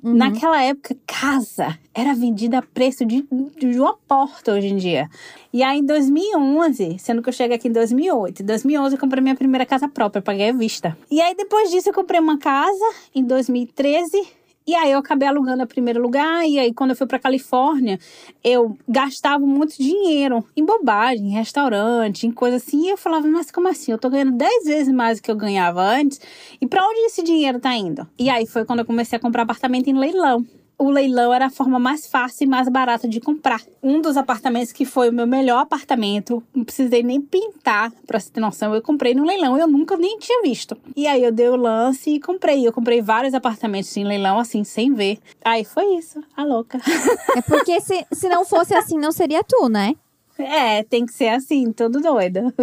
Naquela 0.00 0.62
época, 0.62 0.96
casa 1.06 1.76
era 1.92 2.14
vendida 2.14 2.58
a 2.58 2.62
preço 2.62 3.04
de, 3.04 3.26
de 3.58 3.80
uma 3.80 3.96
porta 4.06 4.52
hoje 4.52 4.68
em 4.68 4.76
dia. 4.76 5.08
E 5.52 5.60
aí, 5.62 5.80
em 5.80 5.84
2011, 5.84 6.98
sendo 7.00 7.20
que 7.20 7.28
eu 7.28 7.32
cheguei 7.32 7.56
aqui 7.56 7.66
em 7.68 7.72
2008, 7.72 8.42
em 8.42 8.46
2011 8.46 8.94
eu 8.94 9.00
comprei 9.00 9.20
minha 9.22 9.34
primeira 9.34 9.66
casa 9.66 9.88
própria, 9.88 10.22
paguei 10.22 10.50
à 10.50 10.52
vista. 10.52 10.96
E 11.10 11.20
aí, 11.20 11.34
depois 11.34 11.70
disso, 11.70 11.88
eu 11.88 11.94
comprei 11.94 12.20
uma 12.20 12.38
casa 12.38 12.84
em 13.14 13.24
2013. 13.24 14.37
E 14.68 14.74
aí 14.74 14.92
eu 14.92 14.98
acabei 14.98 15.26
alugando 15.26 15.62
a 15.62 15.66
primeiro 15.66 15.98
lugar, 15.98 16.46
e 16.46 16.58
aí 16.58 16.74
quando 16.74 16.90
eu 16.90 16.96
fui 16.96 17.06
pra 17.06 17.18
Califórnia, 17.18 17.98
eu 18.44 18.76
gastava 18.86 19.46
muito 19.46 19.78
dinheiro 19.78 20.44
em 20.54 20.62
bobagem, 20.62 21.28
em 21.28 21.30
restaurante, 21.30 22.26
em 22.26 22.30
coisa 22.30 22.58
assim, 22.58 22.84
e 22.84 22.90
eu 22.90 22.98
falava, 22.98 23.26
mas 23.26 23.50
como 23.50 23.66
assim? 23.66 23.92
Eu 23.92 23.98
tô 23.98 24.10
ganhando 24.10 24.32
10 24.32 24.66
vezes 24.66 24.92
mais 24.92 25.18
do 25.18 25.22
que 25.22 25.30
eu 25.30 25.36
ganhava 25.36 25.80
antes, 25.80 26.20
e 26.60 26.66
pra 26.66 26.86
onde 26.86 27.00
esse 27.06 27.22
dinheiro 27.22 27.58
tá 27.58 27.74
indo? 27.74 28.06
E 28.18 28.28
aí 28.28 28.46
foi 28.46 28.66
quando 28.66 28.80
eu 28.80 28.84
comecei 28.84 29.16
a 29.16 29.20
comprar 29.20 29.44
apartamento 29.44 29.88
em 29.88 29.94
leilão. 29.94 30.44
O 30.78 30.90
leilão 30.90 31.34
era 31.34 31.46
a 31.46 31.50
forma 31.50 31.78
mais 31.78 32.06
fácil 32.06 32.44
e 32.44 32.46
mais 32.46 32.68
barata 32.68 33.08
de 33.08 33.20
comprar. 33.20 33.60
Um 33.82 34.00
dos 34.00 34.16
apartamentos 34.16 34.70
que 34.72 34.84
foi 34.84 35.08
o 35.08 35.12
meu 35.12 35.26
melhor 35.26 35.58
apartamento, 35.58 36.40
não 36.54 36.64
precisei 36.64 37.02
nem 37.02 37.20
pintar, 37.20 37.90
pra 38.06 38.20
você 38.20 38.30
ter 38.30 38.40
noção, 38.40 38.72
eu 38.72 38.80
comprei 38.80 39.12
no 39.12 39.26
leilão, 39.26 39.58
eu 39.58 39.66
nunca 39.66 39.96
nem 39.96 40.18
tinha 40.18 40.40
visto. 40.40 40.76
E 40.94 41.06
aí 41.08 41.24
eu 41.24 41.32
dei 41.32 41.48
o 41.48 41.56
lance 41.56 42.10
e 42.10 42.20
comprei. 42.20 42.66
Eu 42.66 42.72
comprei 42.72 43.02
vários 43.02 43.34
apartamentos 43.34 43.94
em 43.96 44.04
leilão, 44.04 44.38
assim, 44.38 44.62
sem 44.62 44.94
ver. 44.94 45.18
Aí 45.44 45.64
foi 45.64 45.96
isso, 45.96 46.22
a 46.36 46.44
louca. 46.44 46.78
É 47.36 47.42
porque 47.42 47.80
se, 47.80 48.06
se 48.12 48.28
não 48.28 48.44
fosse 48.44 48.74
assim, 48.74 48.98
não 48.98 49.12
seria 49.12 49.44
tu, 49.44 49.68
né? 49.68 49.94
É, 50.38 50.84
tem 50.84 51.04
que 51.04 51.12
ser 51.12 51.28
assim, 51.30 51.72
tudo 51.72 52.00
doido. 52.00 52.54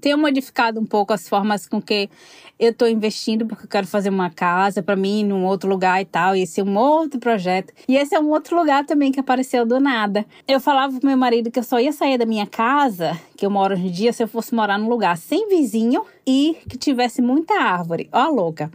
Tenho 0.00 0.18
modificado 0.18 0.80
um 0.80 0.84
pouco 0.84 1.12
as 1.12 1.28
formas 1.28 1.66
com 1.66 1.80
que 1.80 2.10
eu 2.58 2.74
tô 2.74 2.86
investindo, 2.86 3.46
porque 3.46 3.64
eu 3.64 3.68
quero 3.68 3.86
fazer 3.86 4.10
uma 4.10 4.30
casa 4.30 4.82
pra 4.82 4.96
mim 4.96 5.24
num 5.24 5.44
outro 5.44 5.68
lugar 5.68 6.00
e 6.02 6.04
tal. 6.04 6.34
E 6.34 6.42
esse 6.42 6.60
é 6.60 6.64
um 6.64 6.76
outro 6.76 7.20
projeto. 7.20 7.72
E 7.86 7.96
esse 7.96 8.14
é 8.14 8.20
um 8.20 8.30
outro 8.30 8.56
lugar 8.56 8.84
também 8.84 9.12
que 9.12 9.20
apareceu 9.20 9.64
do 9.64 9.78
nada. 9.78 10.26
Eu 10.46 10.60
falava 10.60 10.98
pro 10.98 11.08
meu 11.08 11.16
marido 11.16 11.50
que 11.50 11.58
eu 11.58 11.62
só 11.62 11.78
ia 11.78 11.92
sair 11.92 12.18
da 12.18 12.26
minha 12.26 12.46
casa, 12.46 13.18
que 13.36 13.46
eu 13.46 13.50
moro 13.50 13.74
hoje 13.74 13.86
em 13.86 13.90
dia, 13.90 14.12
se 14.12 14.22
eu 14.22 14.28
fosse 14.28 14.54
morar 14.54 14.78
num 14.78 14.88
lugar 14.88 15.16
sem 15.16 15.48
vizinho 15.48 16.04
e 16.26 16.56
que 16.68 16.76
tivesse 16.76 17.22
muita 17.22 17.54
árvore. 17.54 18.08
Ó, 18.12 18.28
louca. 18.28 18.70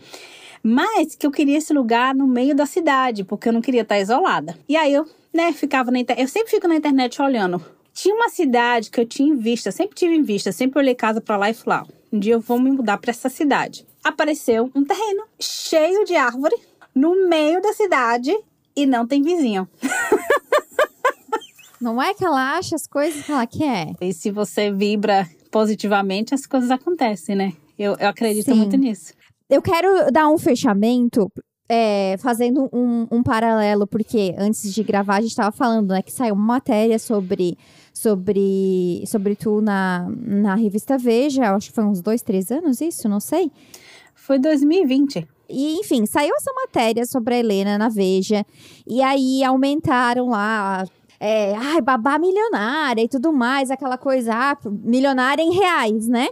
Mas 0.64 1.14
que 1.16 1.28
eu 1.28 1.32
queria 1.32 1.58
esse 1.58 1.74
lugar 1.74 2.16
no 2.16 2.26
meio 2.26 2.56
da 2.56 2.66
cidade, 2.66 3.26
porque 3.26 3.50
eu 3.50 3.54
não 3.54 3.60
queria 3.60 3.82
estar 3.82 4.00
isolada. 4.00 4.58
E 4.68 4.78
aí 4.78 4.94
eu, 4.94 5.06
né, 5.34 5.52
ficava 5.52 5.92
na 5.92 6.00
internet. 6.00 6.24
Eu 6.24 6.30
sempre 6.30 6.50
fico 6.50 6.70
na 6.70 6.76
internet 6.76 7.22
olhando. 7.22 7.62
Tinha 7.94 8.16
uma 8.16 8.30
cidade 8.30 8.90
que 8.90 9.00
eu 9.00 9.06
tinha 9.06 9.32
em 9.32 9.36
vista, 9.36 9.72
sempre 9.72 9.94
tive 9.94 10.16
em 10.16 10.24
vista, 10.24 10.52
sempre 10.54 10.80
olhei 10.80 10.96
casa 10.96 11.20
pra 11.20 11.36
lá 11.38 11.50
e 11.50 11.54
falei, 11.54 11.80
ah, 11.80 11.94
um 12.14 12.20
dia 12.20 12.34
eu 12.34 12.40
vou 12.40 12.60
me 12.60 12.72
mudar 12.72 13.00
pra 13.00 13.10
essa 13.10 13.28
cidade. 13.28 13.88
Apareceu 14.04 14.70
um 14.76 14.86
terreno 14.86 15.24
cheio 15.40 16.06
de 16.06 16.16
árvore 16.16 16.56
no 16.94 17.28
meio 17.28 17.60
da 17.60 17.74
cidade 17.74 18.32
e 18.76 18.86
não 18.86 19.08
tem 19.08 19.24
vizinho. 19.24 19.68
Não 21.82 22.02
é 22.02 22.14
que 22.14 22.24
ela 22.24 22.56
acha 22.56 22.78
as 22.78 22.88
coisas 22.88 23.26
que 23.26 23.32
ela 23.32 23.46
quer. 23.46 23.92
E 24.00 24.14
se 24.14 24.32
você 24.32 24.72
vibra 24.72 25.30
positivamente, 25.52 26.34
as 26.34 26.46
coisas 26.46 26.72
acontecem, 26.72 27.36
né? 27.36 27.52
Eu, 27.78 27.98
eu 28.00 28.08
acredito 28.08 28.46
Sim. 28.46 28.54
muito 28.54 28.78
nisso. 28.78 29.14
Eu 29.50 29.62
quero 29.62 30.10
dar 30.10 30.30
um 30.30 30.38
fechamento 30.38 31.30
é, 31.68 32.16
fazendo 32.20 32.70
um, 32.72 33.06
um 33.12 33.22
paralelo, 33.22 33.86
porque 33.86 34.34
antes 34.38 34.74
de 34.74 34.82
gravar 34.82 35.18
a 35.18 35.22
gente 35.22 35.32
estava 35.32 35.52
falando, 35.52 35.90
né, 35.90 36.02
que 36.02 36.14
saiu 36.14 36.36
uma 36.36 36.54
matéria 36.54 36.98
sobre 36.98 37.58
sobre 37.94 39.04
sobre 39.08 39.36
tu 39.36 39.62
na, 39.62 40.08
na 40.10 40.56
revista 40.56 40.98
Veja, 40.98 41.56
acho 41.56 41.70
que 41.70 41.76
foi 41.76 41.84
uns 41.86 42.02
dois, 42.02 42.22
três 42.22 42.52
anos 42.52 42.82
isso, 42.82 43.08
não 43.08 43.20
sei. 43.20 43.52
Foi 44.16 44.40
2020. 44.40 45.28
E, 45.50 45.80
enfim, 45.80 46.06
saiu 46.06 46.34
essa 46.36 46.52
matéria 46.54 47.06
sobre 47.06 47.36
a 47.36 47.40
Helena 47.40 47.78
na 47.78 47.90
Veja. 47.90 48.46
E 48.88 49.02
aí 49.02 49.44
aumentaram 49.44 50.30
lá. 50.30 50.86
É, 51.20 51.56
ai, 51.56 51.82
babá 51.82 52.18
milionária 52.20 53.02
e 53.02 53.08
tudo 53.08 53.32
mais, 53.32 53.72
aquela 53.72 53.98
coisa, 53.98 54.34
ah, 54.34 54.58
milionária 54.70 55.42
em 55.42 55.54
reais, 55.54 56.08
né? 56.08 56.28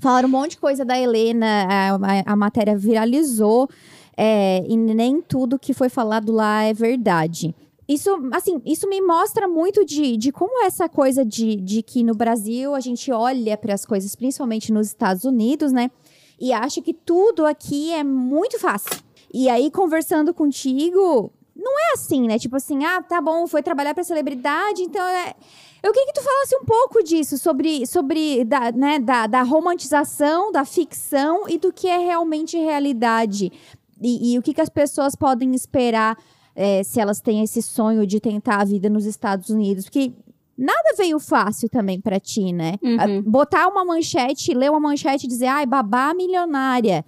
Falaram 0.00 0.28
um 0.28 0.30
monte 0.32 0.50
de 0.52 0.58
coisa 0.58 0.84
da 0.84 0.96
Helena, 0.96 1.46
a, 1.68 1.94
a- 1.94 2.32
a 2.32 2.36
matéria 2.36 2.76
viralizou, 2.76 3.68
é, 4.16 4.62
e 4.68 4.76
nem 4.76 5.20
tudo 5.20 5.58
que 5.58 5.74
foi 5.74 5.88
falado 5.88 6.30
lá 6.30 6.62
é 6.62 6.72
verdade. 6.72 7.52
Isso, 7.88 8.10
assim, 8.32 8.60
isso 8.64 8.88
me 8.88 9.00
mostra 9.00 9.46
muito 9.46 9.84
de, 9.84 10.16
de 10.16 10.32
como 10.32 10.64
essa 10.64 10.88
coisa 10.88 11.24
de, 11.24 11.56
de 11.56 11.82
que 11.82 12.02
no 12.02 12.14
Brasil 12.14 12.74
a 12.74 12.80
gente 12.80 13.12
olha 13.12 13.56
para 13.56 13.74
as 13.74 13.86
coisas, 13.86 14.16
principalmente 14.16 14.72
nos 14.72 14.88
Estados 14.88 15.24
Unidos, 15.24 15.70
né? 15.70 15.90
E 16.38 16.52
acha 16.52 16.82
que 16.82 16.92
tudo 16.92 17.46
aqui 17.46 17.92
é 17.92 18.02
muito 18.02 18.58
fácil. 18.58 18.90
E 19.32 19.48
aí, 19.48 19.70
conversando 19.70 20.34
contigo, 20.34 21.32
não 21.54 21.78
é 21.78 21.92
assim, 21.94 22.26
né? 22.26 22.38
Tipo 22.38 22.56
assim, 22.56 22.84
ah, 22.84 23.00
tá 23.02 23.20
bom, 23.20 23.46
foi 23.46 23.62
trabalhar 23.62 23.94
pra 23.94 24.04
celebridade, 24.04 24.82
então 24.82 25.04
é. 25.04 25.34
Eu 25.82 25.92
queria 25.92 26.12
que 26.12 26.20
tu 26.20 26.24
falasse 26.24 26.56
um 26.56 26.64
pouco 26.64 27.04
disso, 27.04 27.38
sobre, 27.38 27.86
sobre 27.86 28.44
da, 28.44 28.72
né, 28.72 28.98
da, 28.98 29.28
da 29.28 29.42
romantização, 29.42 30.50
da 30.50 30.64
ficção 30.64 31.48
e 31.48 31.56
do 31.56 31.72
que 31.72 31.86
é 31.86 31.98
realmente 31.98 32.58
realidade. 32.58 33.52
E, 34.02 34.32
e 34.32 34.38
o 34.38 34.42
que, 34.42 34.52
que 34.52 34.60
as 34.60 34.68
pessoas 34.68 35.14
podem 35.14 35.54
esperar 35.54 36.18
é, 36.56 36.82
se 36.82 36.98
elas 36.98 37.20
têm 37.20 37.42
esse 37.44 37.60
sonho 37.62 38.06
de 38.06 38.18
tentar 38.18 38.62
a 38.62 38.64
vida 38.64 38.88
nos 38.88 39.04
Estados 39.04 39.50
Unidos. 39.50 39.84
Porque 39.84 40.10
nada 40.56 40.94
veio 40.96 41.20
fácil 41.20 41.68
também 41.68 42.00
pra 42.00 42.18
ti, 42.18 42.52
né? 42.52 42.76
Uhum. 42.82 43.22
Botar 43.22 43.68
uma 43.68 43.84
manchete, 43.84 44.54
ler 44.54 44.70
uma 44.70 44.80
manchete 44.80 45.26
e 45.26 45.28
dizer, 45.28 45.46
ai, 45.46 45.66
babá 45.66 46.14
milionária. 46.14 47.04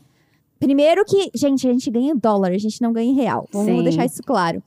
Primeiro 0.61 1.05
que, 1.05 1.31
gente, 1.35 1.67
a 1.67 1.73
gente 1.73 1.91
ganha 1.91 2.15
dólar, 2.15 2.51
a 2.51 2.59
gente 2.59 2.83
não 2.83 2.93
ganha 2.93 3.15
real. 3.15 3.49
Vamos 3.53 3.69
Sim. 3.79 3.83
deixar 3.83 4.05
isso 4.05 4.23
claro. 4.23 4.63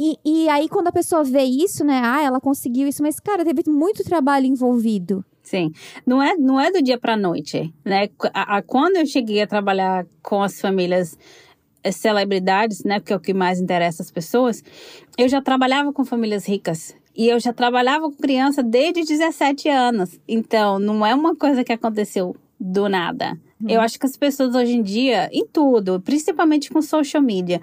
E, 0.00 0.16
e 0.24 0.48
aí, 0.48 0.68
quando 0.68 0.88
a 0.88 0.92
pessoa 0.92 1.24
vê 1.24 1.42
isso, 1.42 1.84
né? 1.84 2.00
Ah, 2.04 2.22
ela 2.22 2.40
conseguiu 2.40 2.86
isso, 2.86 3.02
mas, 3.02 3.18
cara, 3.18 3.44
teve 3.44 3.62
muito 3.68 4.04
trabalho 4.04 4.46
envolvido. 4.46 5.24
Sim, 5.42 5.72
não 6.06 6.22
é, 6.22 6.36
não 6.36 6.60
é 6.60 6.70
do 6.70 6.82
dia 6.82 6.98
para 6.98 7.16
noite, 7.16 7.72
né? 7.84 8.08
A, 8.34 8.58
a- 8.58 8.62
quando 8.62 8.96
eu 8.96 9.06
cheguei 9.06 9.40
a 9.40 9.46
trabalhar 9.46 10.06
com 10.22 10.42
as 10.42 10.60
famílias 10.60 11.18
celebridades, 11.92 12.84
né? 12.84 13.00
Porque 13.00 13.12
é 13.12 13.16
o 13.16 13.20
que 13.20 13.34
mais 13.34 13.60
interessa 13.60 14.02
as 14.02 14.10
pessoas. 14.10 14.62
Eu 15.16 15.28
já 15.28 15.40
trabalhava 15.40 15.92
com 15.92 16.04
famílias 16.04 16.46
ricas 16.46 16.94
e 17.16 17.28
eu 17.28 17.40
já 17.40 17.52
trabalhava 17.52 18.10
com 18.10 18.16
criança 18.16 18.62
desde 18.62 19.04
17 19.04 19.68
anos. 19.68 20.18
Então, 20.28 20.78
não 20.78 21.04
é 21.04 21.14
uma 21.14 21.34
coisa 21.34 21.64
que 21.64 21.72
aconteceu 21.72 22.36
do 22.60 22.88
nada. 22.88 23.38
Eu 23.66 23.80
acho 23.80 23.98
que 23.98 24.06
as 24.06 24.16
pessoas 24.16 24.54
hoje 24.54 24.76
em 24.76 24.82
dia, 24.82 25.28
em 25.32 25.44
tudo, 25.44 26.00
principalmente 26.00 26.70
com 26.70 26.80
social 26.80 27.20
media, 27.20 27.60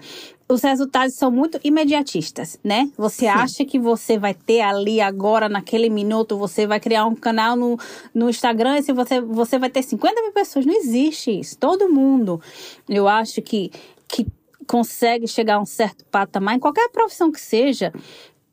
os 0.48 0.62
resultados 0.62 1.16
são 1.16 1.32
muito 1.32 1.58
imediatistas, 1.64 2.60
né? 2.62 2.92
Você 2.98 3.22
Sim. 3.22 3.28
acha 3.28 3.66
que 3.66 3.80
você 3.80 4.18
vai 4.18 4.34
ter 4.34 4.60
ali 4.60 5.00
agora, 5.00 5.48
naquele 5.48 5.90
minuto, 5.90 6.38
você 6.38 6.68
vai 6.68 6.82
criar 6.82 7.06
um 7.06 7.16
canal 7.16 7.56
no, 7.56 7.80
no 8.14 8.30
Instagram 8.30 8.78
e 8.78 8.84
se 8.84 8.92
você, 8.92 9.22
você 9.22 9.58
vai 9.58 9.70
ter 9.70 9.84
50 9.84 10.22
mil 10.22 10.34
pessoas. 10.34 10.66
Não 10.66 10.74
existe 10.74 11.32
isso. 11.32 11.58
Todo 11.58 11.90
mundo, 11.90 12.42
eu 12.90 13.08
acho 13.08 13.42
que, 13.42 13.72
que 14.16 14.28
consegue 14.66 15.28
chegar 15.28 15.56
a 15.56 15.60
um 15.60 15.66
certo 15.66 16.06
patamar, 16.06 16.56
em 16.56 16.60
qualquer 16.60 16.90
profissão 16.90 17.32
que 17.32 17.40
seja, 17.40 17.94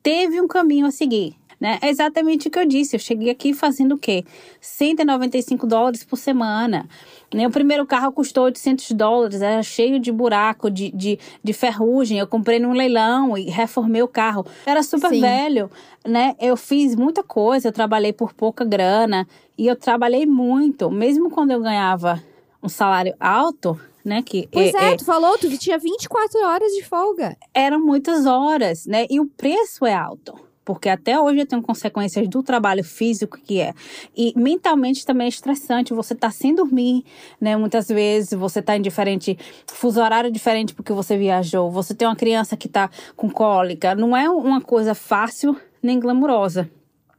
teve 0.01 0.41
um 0.41 0.47
caminho 0.47 0.85
a 0.85 0.91
seguir. 0.91 1.35
Né? 1.59 1.79
É 1.81 1.89
exatamente 1.89 2.49
o 2.49 2.51
que 2.51 2.59
eu 2.59 2.65
disse. 2.65 2.97
Eu 2.97 2.99
cheguei 2.99 3.29
aqui 3.29 3.53
fazendo 3.53 3.95
o 3.95 3.97
quê? 3.97 4.25
195 4.59 5.65
dólares 5.65 6.03
por 6.03 6.17
semana. 6.17 6.89
Né? 7.33 7.47
O 7.47 7.49
primeiro 7.49 7.85
carro 7.85 8.11
custou 8.11 8.43
800 8.43 8.91
dólares, 8.91 9.41
era 9.41 9.63
cheio 9.63 9.97
de 9.97 10.11
buraco, 10.11 10.69
de, 10.69 10.91
de, 10.91 11.17
de 11.41 11.53
ferrugem. 11.53 12.19
Eu 12.19 12.27
comprei 12.27 12.59
num 12.59 12.73
leilão 12.73 13.37
e 13.37 13.49
reformei 13.49 14.01
o 14.01 14.09
carro. 14.09 14.45
Era 14.65 14.83
super 14.83 15.11
Sim. 15.11 15.21
velho, 15.21 15.71
né? 16.05 16.35
Eu 16.37 16.57
fiz 16.57 16.97
muita 16.97 17.23
coisa, 17.23 17.69
eu 17.69 17.71
trabalhei 17.71 18.11
por 18.11 18.33
pouca 18.33 18.65
grana 18.65 19.25
e 19.57 19.65
eu 19.65 19.77
trabalhei 19.77 20.25
muito. 20.25 20.91
Mesmo 20.91 21.29
quando 21.29 21.51
eu 21.51 21.61
ganhava 21.61 22.21
um 22.61 22.67
salário 22.67 23.15
alto, 23.17 23.79
né? 24.03 24.21
Que 24.21 24.47
Pois 24.51 24.73
é, 24.73 24.93
é- 24.93 24.95
tu 24.97 25.05
falou, 25.05 25.37
tu 25.37 25.55
tinha 25.57 25.77
24 25.77 26.39
horas 26.45 26.71
de 26.73 26.83
folga. 26.83 27.35
eram 27.53 27.79
muitas 27.83 28.25
horas, 28.25 28.85
né? 28.85 29.05
E 29.09 29.19
o 29.19 29.25
preço 29.27 29.85
é 29.85 29.93
alto. 29.93 30.33
Porque 30.65 30.87
até 30.87 31.19
hoje 31.19 31.41
eu 31.41 31.45
tenho 31.45 31.61
consequências 31.61 32.25
do 32.29 32.41
trabalho 32.41 32.85
físico 32.85 33.37
que 33.37 33.59
é. 33.59 33.73
E 34.15 34.31
mentalmente 34.33 35.05
também 35.05 35.25
é 35.25 35.29
estressante. 35.29 35.93
Você 35.93 36.15
tá 36.15 36.31
sem 36.31 36.55
dormir, 36.55 37.03
né? 37.39 37.57
Muitas 37.57 37.89
vezes 37.89 38.31
você 38.31 38.61
tá 38.61 38.77
em 38.77 38.81
diferente 38.81 39.37
fuso 39.67 40.01
horário 40.01 40.31
diferente 40.31 40.73
porque 40.73 40.93
você 40.93 41.17
viajou. 41.17 41.69
Você 41.69 41.93
tem 41.93 42.07
uma 42.07 42.15
criança 42.15 42.55
que 42.55 42.69
tá 42.69 42.89
com 43.17 43.29
cólica. 43.29 43.93
Não 43.93 44.15
é 44.15 44.29
uma 44.29 44.61
coisa 44.61 44.95
fácil 44.95 45.53
nem 45.81 45.99
glamurosa. 45.99 46.71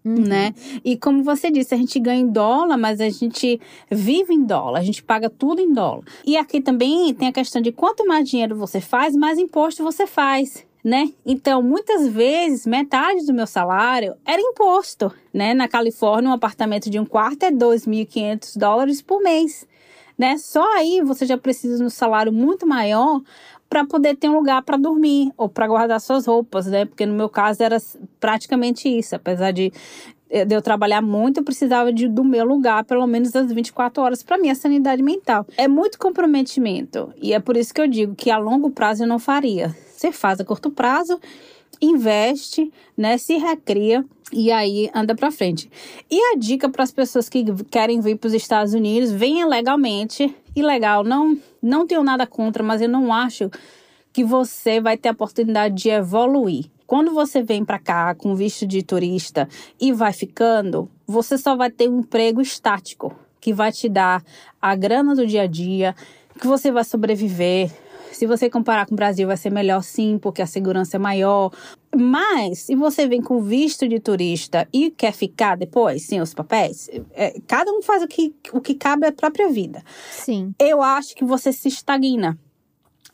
Né? 0.04 0.54
E 0.84 0.98
como 0.98 1.22
você 1.22 1.50
disse, 1.50 1.74
a 1.74 1.78
gente 1.78 1.98
ganha 1.98 2.20
em 2.20 2.28
dólar, 2.28 2.76
mas 2.76 3.00
a 3.00 3.08
gente 3.08 3.58
vive 3.90 4.34
em 4.34 4.44
dólar, 4.44 4.80
a 4.80 4.82
gente 4.82 5.02
paga 5.02 5.30
tudo 5.30 5.62
em 5.62 5.72
dólar. 5.72 6.04
E 6.26 6.36
aqui 6.36 6.60
também 6.60 7.14
tem 7.14 7.28
a 7.28 7.32
questão 7.32 7.62
de 7.62 7.72
quanto 7.72 8.06
mais 8.06 8.28
dinheiro 8.28 8.54
você 8.54 8.82
faz, 8.82 9.16
mais 9.16 9.38
imposto 9.38 9.82
você 9.82 10.06
faz. 10.06 10.66
Né? 10.84 11.14
Então, 11.24 11.62
muitas 11.62 12.06
vezes, 12.06 12.66
metade 12.66 13.24
do 13.24 13.32
meu 13.32 13.46
salário 13.46 14.14
era 14.22 14.38
imposto, 14.38 15.10
né? 15.32 15.54
Na 15.54 15.66
Califórnia, 15.66 16.28
um 16.28 16.34
apartamento 16.34 16.90
de 16.90 17.00
um 17.00 17.06
quarto 17.06 17.44
é 17.44 17.50
2.500 17.50 18.58
dólares 18.58 19.00
por 19.00 19.22
mês, 19.22 19.66
né? 20.18 20.36
Só 20.36 20.62
aí 20.76 21.00
você 21.00 21.24
já 21.24 21.38
precisa 21.38 21.78
de 21.78 21.84
um 21.84 21.88
salário 21.88 22.30
muito 22.30 22.66
maior 22.66 23.22
para 23.74 23.84
poder 23.84 24.14
ter 24.14 24.28
um 24.28 24.34
lugar 24.34 24.62
para 24.62 24.76
dormir 24.76 25.32
ou 25.36 25.48
para 25.48 25.66
guardar 25.66 26.00
suas 26.00 26.26
roupas, 26.26 26.66
né? 26.66 26.84
Porque 26.84 27.04
no 27.04 27.12
meu 27.12 27.28
caso 27.28 27.60
era 27.60 27.76
praticamente 28.20 28.88
isso, 28.88 29.16
apesar 29.16 29.50
de 29.50 29.72
eh, 30.30 30.44
de 30.44 30.54
eu 30.54 30.62
trabalhar 30.62 31.02
muito, 31.02 31.40
eu 31.40 31.42
precisava 31.42 31.92
de, 31.92 32.06
do 32.06 32.22
meu 32.22 32.44
lugar, 32.44 32.84
pelo 32.84 33.04
menos 33.04 33.32
das 33.32 33.50
24 33.50 34.00
horas, 34.00 34.22
para 34.22 34.38
minha 34.38 34.54
sanidade 34.54 35.02
mental. 35.02 35.44
É 35.56 35.66
muito 35.66 35.98
comprometimento. 35.98 37.12
E 37.20 37.32
é 37.32 37.40
por 37.40 37.56
isso 37.56 37.74
que 37.74 37.80
eu 37.80 37.88
digo 37.88 38.14
que 38.14 38.30
a 38.30 38.38
longo 38.38 38.70
prazo 38.70 39.02
eu 39.02 39.08
não 39.08 39.18
faria. 39.18 39.74
Você 39.90 40.12
faz 40.12 40.38
a 40.38 40.44
curto 40.44 40.70
prazo, 40.70 41.18
investe, 41.82 42.72
né? 42.96 43.18
Se 43.18 43.38
recria 43.38 44.04
e 44.32 44.52
aí 44.52 44.88
anda 44.94 45.16
para 45.16 45.32
frente. 45.32 45.68
E 46.08 46.32
a 46.32 46.36
dica 46.38 46.68
para 46.68 46.84
as 46.84 46.92
pessoas 46.92 47.28
que 47.28 47.44
querem 47.72 48.00
vir 48.00 48.18
para 48.18 48.28
os 48.28 48.34
Estados 48.34 48.72
Unidos, 48.72 49.10
venha 49.10 49.44
legalmente. 49.44 50.32
Ilegal, 50.56 51.02
não, 51.02 51.36
não 51.60 51.86
tenho 51.86 52.04
nada 52.04 52.26
contra, 52.26 52.62
mas 52.62 52.80
eu 52.80 52.88
não 52.88 53.12
acho 53.12 53.50
que 54.12 54.22
você 54.22 54.80
vai 54.80 54.96
ter 54.96 55.08
a 55.08 55.12
oportunidade 55.12 55.74
de 55.74 55.88
evoluir. 55.88 56.66
Quando 56.86 57.12
você 57.12 57.42
vem 57.42 57.64
para 57.64 57.78
cá 57.78 58.14
com 58.14 58.36
visto 58.36 58.64
de 58.64 58.82
turista 58.82 59.48
e 59.80 59.92
vai 59.92 60.12
ficando, 60.12 60.88
você 61.06 61.36
só 61.36 61.56
vai 61.56 61.70
ter 61.70 61.88
um 61.88 62.00
emprego 62.00 62.40
estático, 62.40 63.12
que 63.40 63.52
vai 63.52 63.72
te 63.72 63.88
dar 63.88 64.22
a 64.62 64.76
grana 64.76 65.14
do 65.14 65.26
dia 65.26 65.42
a 65.42 65.46
dia, 65.46 65.94
que 66.40 66.46
você 66.46 66.70
vai 66.70 66.84
sobreviver. 66.84 67.72
Se 68.14 68.26
você 68.26 68.48
comparar 68.48 68.86
com 68.86 68.94
o 68.94 68.96
Brasil, 68.96 69.26
vai 69.26 69.36
ser 69.36 69.50
melhor 69.50 69.82
sim, 69.82 70.18
porque 70.18 70.40
a 70.40 70.46
segurança 70.46 70.96
é 70.96 70.98
maior. 70.98 71.50
Mas, 71.94 72.60
se 72.60 72.76
você 72.76 73.08
vem 73.08 73.20
com 73.20 73.42
visto 73.42 73.88
de 73.88 73.98
turista 73.98 74.68
e 74.72 74.90
quer 74.90 75.12
ficar 75.12 75.56
depois, 75.56 76.02
sem 76.02 76.20
os 76.20 76.32
papéis, 76.32 76.88
é, 77.12 77.38
cada 77.46 77.72
um 77.72 77.82
faz 77.82 78.02
o 78.02 78.08
que, 78.08 78.34
o 78.52 78.60
que 78.60 78.74
cabe 78.74 79.06
à 79.06 79.12
própria 79.12 79.48
vida 79.48 79.82
Sim. 80.10 80.54
eu 80.58 80.82
acho 80.82 81.14
que 81.14 81.24
você 81.24 81.52
se 81.52 81.68
estagna. 81.68 82.38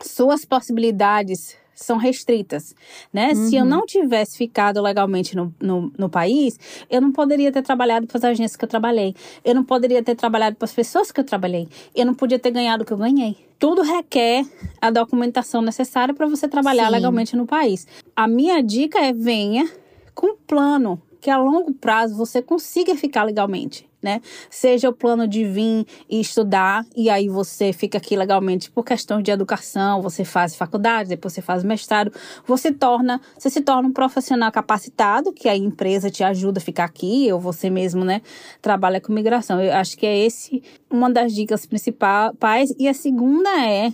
Suas 0.02 0.44
possibilidades 0.44 1.56
são 1.80 1.96
restritas, 1.96 2.74
né? 3.12 3.34
Se 3.34 3.56
eu 3.56 3.64
não 3.64 3.86
tivesse 3.86 4.36
ficado 4.36 4.82
legalmente 4.82 5.34
no, 5.34 5.52
no, 5.60 5.92
no 5.96 6.08
país, 6.08 6.58
eu 6.90 7.00
não 7.00 7.10
poderia 7.10 7.50
ter 7.50 7.62
trabalhado 7.62 8.06
para 8.06 8.18
as 8.18 8.24
agências 8.24 8.56
que 8.56 8.64
eu 8.64 8.68
trabalhei. 8.68 9.14
Eu 9.44 9.54
não 9.54 9.64
poderia 9.64 10.02
ter 10.02 10.14
trabalhado 10.14 10.56
para 10.56 10.66
as 10.66 10.74
pessoas 10.74 11.10
que 11.10 11.18
eu 11.18 11.24
trabalhei. 11.24 11.68
Eu 11.94 12.04
não 12.04 12.14
podia 12.14 12.38
ter 12.38 12.50
ganhado 12.50 12.82
o 12.82 12.86
que 12.86 12.92
eu 12.92 12.98
ganhei. 12.98 13.36
Tudo 13.58 13.82
requer 13.82 14.44
a 14.80 14.90
documentação 14.90 15.62
necessária 15.62 16.14
para 16.14 16.26
você 16.26 16.46
trabalhar 16.46 16.86
Sim. 16.86 16.92
legalmente 16.92 17.36
no 17.36 17.46
país. 17.46 17.86
A 18.14 18.28
minha 18.28 18.62
dica 18.62 18.98
é 18.98 19.12
venha 19.12 19.68
com 20.14 20.28
um 20.28 20.36
plano 20.36 21.00
que 21.20 21.30
a 21.30 21.38
longo 21.38 21.72
prazo 21.74 22.16
você 22.16 22.40
consiga 22.42 22.94
ficar 22.94 23.24
legalmente, 23.24 23.88
né? 24.02 24.20
Seja 24.48 24.88
o 24.88 24.92
plano 24.92 25.26
de 25.26 25.44
vir 25.44 25.86
e 26.08 26.20
estudar 26.20 26.84
e 26.96 27.10
aí 27.10 27.28
você 27.28 27.72
fica 27.72 27.98
aqui 27.98 28.16
legalmente 28.16 28.70
por 28.70 28.84
questão 28.84 29.20
de 29.20 29.30
educação, 29.30 30.00
você 30.00 30.24
faz 30.24 30.54
faculdade, 30.54 31.10
depois 31.10 31.34
você 31.34 31.42
faz 31.42 31.62
mestrado, 31.62 32.12
você 32.46 32.72
torna, 32.72 33.20
você 33.38 33.50
se 33.50 33.60
torna 33.60 33.88
um 33.88 33.92
profissional 33.92 34.50
capacitado, 34.50 35.32
que 35.32 35.48
a 35.48 35.56
empresa 35.56 36.10
te 36.10 36.24
ajuda 36.24 36.58
a 36.58 36.62
ficar 36.62 36.84
aqui 36.84 37.30
ou 37.32 37.38
você 37.38 37.68
mesmo, 37.68 38.04
né, 38.04 38.22
trabalha 38.62 39.00
com 39.00 39.12
migração. 39.12 39.60
Eu 39.60 39.72
acho 39.74 39.96
que 39.96 40.06
é 40.06 40.18
esse 40.18 40.62
uma 40.90 41.10
das 41.10 41.32
dicas 41.34 41.66
principais 41.66 42.74
e 42.78 42.88
a 42.88 42.94
segunda 42.94 43.48
é 43.64 43.92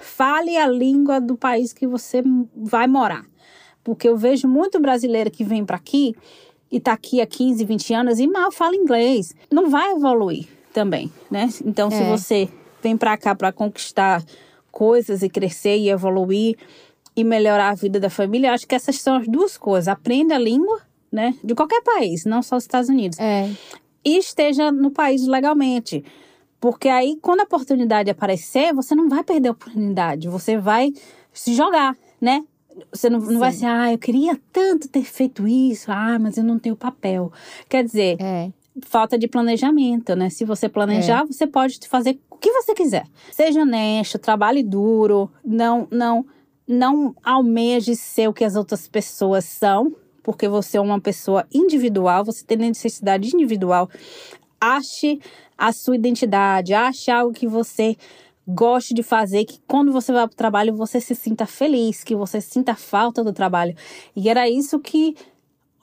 fale 0.00 0.56
a 0.56 0.66
língua 0.66 1.20
do 1.20 1.36
país 1.36 1.72
que 1.72 1.86
você 1.86 2.22
vai 2.54 2.86
morar. 2.86 3.24
Porque 3.84 4.08
eu 4.08 4.16
vejo 4.16 4.48
muito 4.48 4.80
brasileiro 4.80 5.30
que 5.30 5.44
vem 5.44 5.64
para 5.64 5.76
aqui 5.76 6.14
e 6.70 6.80
tá 6.80 6.92
aqui 6.92 7.20
há 7.20 7.26
15, 7.26 7.64
20 7.64 7.94
anos 7.94 8.18
e 8.20 8.26
mal 8.26 8.50
fala 8.50 8.74
inglês. 8.76 9.34
Não 9.50 9.70
vai 9.70 9.92
evoluir 9.92 10.46
também, 10.72 11.10
né? 11.30 11.48
Então, 11.64 11.90
se 11.90 12.02
É. 12.02 12.10
você 12.10 12.48
vem 12.82 12.96
para 12.96 13.16
cá 13.16 13.34
para 13.34 13.52
conquistar 13.52 14.22
coisas 14.70 15.22
e 15.22 15.28
crescer 15.28 15.76
e 15.78 15.88
evoluir 15.88 16.56
e 17.16 17.24
melhorar 17.24 17.70
a 17.70 17.74
vida 17.74 17.98
da 17.98 18.10
família, 18.10 18.52
acho 18.52 18.66
que 18.66 18.74
essas 18.74 19.00
são 19.00 19.16
as 19.16 19.26
duas 19.26 19.56
coisas. 19.56 19.88
Aprenda 19.88 20.34
a 20.34 20.38
língua, 20.38 20.80
né? 21.10 21.34
De 21.42 21.54
qualquer 21.54 21.80
país, 21.82 22.24
não 22.24 22.42
só 22.42 22.56
dos 22.56 22.64
Estados 22.64 22.90
Unidos 22.90 23.18
É. 23.18 23.50
e 24.04 24.18
esteja 24.18 24.70
no 24.70 24.90
país 24.90 25.26
legalmente. 25.26 26.04
Porque 26.60 26.88
aí, 26.88 27.16
quando 27.22 27.40
a 27.40 27.44
oportunidade 27.44 28.10
aparecer, 28.10 28.74
você 28.74 28.94
não 28.94 29.08
vai 29.08 29.22
perder 29.24 29.48
a 29.48 29.52
oportunidade, 29.52 30.28
você 30.28 30.58
vai 30.58 30.92
se 31.32 31.54
jogar, 31.54 31.96
né? 32.20 32.44
Você 32.92 33.08
não, 33.08 33.18
não 33.20 33.38
vai 33.38 33.52
ser, 33.52 33.66
ah, 33.66 33.92
eu 33.92 33.98
queria 33.98 34.38
tanto 34.52 34.88
ter 34.88 35.04
feito 35.04 35.46
isso, 35.48 35.90
ah, 35.90 36.18
mas 36.18 36.36
eu 36.36 36.44
não 36.44 36.58
tenho 36.58 36.76
papel. 36.76 37.32
Quer 37.68 37.84
dizer, 37.84 38.16
É. 38.20 38.50
falta 38.82 39.18
de 39.18 39.26
planejamento, 39.26 40.14
né? 40.14 40.28
Se 40.30 40.44
você 40.44 40.68
planejar, 40.68 41.24
você 41.24 41.46
pode 41.46 41.78
fazer 41.88 42.18
o 42.30 42.36
que 42.36 42.50
você 42.52 42.74
quiser. 42.74 43.06
Seja 43.32 43.62
honesto, 43.62 44.18
trabalhe 44.18 44.62
duro, 44.62 45.30
não, 45.44 45.88
não, 45.90 46.26
não 46.68 47.14
almeje 47.24 47.96
ser 47.96 48.28
o 48.28 48.32
que 48.34 48.44
as 48.44 48.56
outras 48.56 48.86
pessoas 48.86 49.44
são, 49.46 49.94
porque 50.22 50.46
você 50.48 50.76
é 50.76 50.80
uma 50.80 51.00
pessoa 51.00 51.46
individual, 51.54 52.24
você 52.24 52.44
tem 52.44 52.58
necessidade 52.58 53.34
individual. 53.34 53.88
Ache 54.60 55.20
a 55.56 55.72
sua 55.72 55.96
identidade, 55.96 56.74
ache 56.74 57.10
algo 57.10 57.32
que 57.32 57.46
você 57.46 57.96
goste 58.46 58.94
de 58.94 59.02
fazer, 59.02 59.44
que 59.44 59.58
quando 59.66 59.92
você 59.92 60.12
vai 60.12 60.26
para 60.26 60.34
o 60.34 60.36
trabalho 60.36 60.74
você 60.74 61.00
se 61.00 61.14
sinta 61.14 61.46
feliz, 61.46 62.04
que 62.04 62.14
você 62.14 62.40
sinta 62.40 62.74
falta 62.74 63.24
do 63.24 63.32
trabalho. 63.32 63.74
E 64.14 64.28
era 64.28 64.48
isso 64.48 64.78
que 64.78 65.16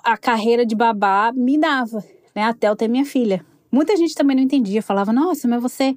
a 0.03 0.17
carreira 0.17 0.65
de 0.65 0.75
babá 0.75 1.31
me 1.33 1.57
dava, 1.57 2.03
né? 2.35 2.43
Até 2.43 2.67
eu 2.69 2.75
ter 2.75 2.87
minha 2.87 3.05
filha. 3.05 3.45
Muita 3.71 3.97
gente 3.97 4.13
também 4.13 4.35
não 4.35 4.43
entendia, 4.43 4.83
falava, 4.83 5.11
nossa, 5.11 5.47
mas 5.47 5.59
você, 5.59 5.95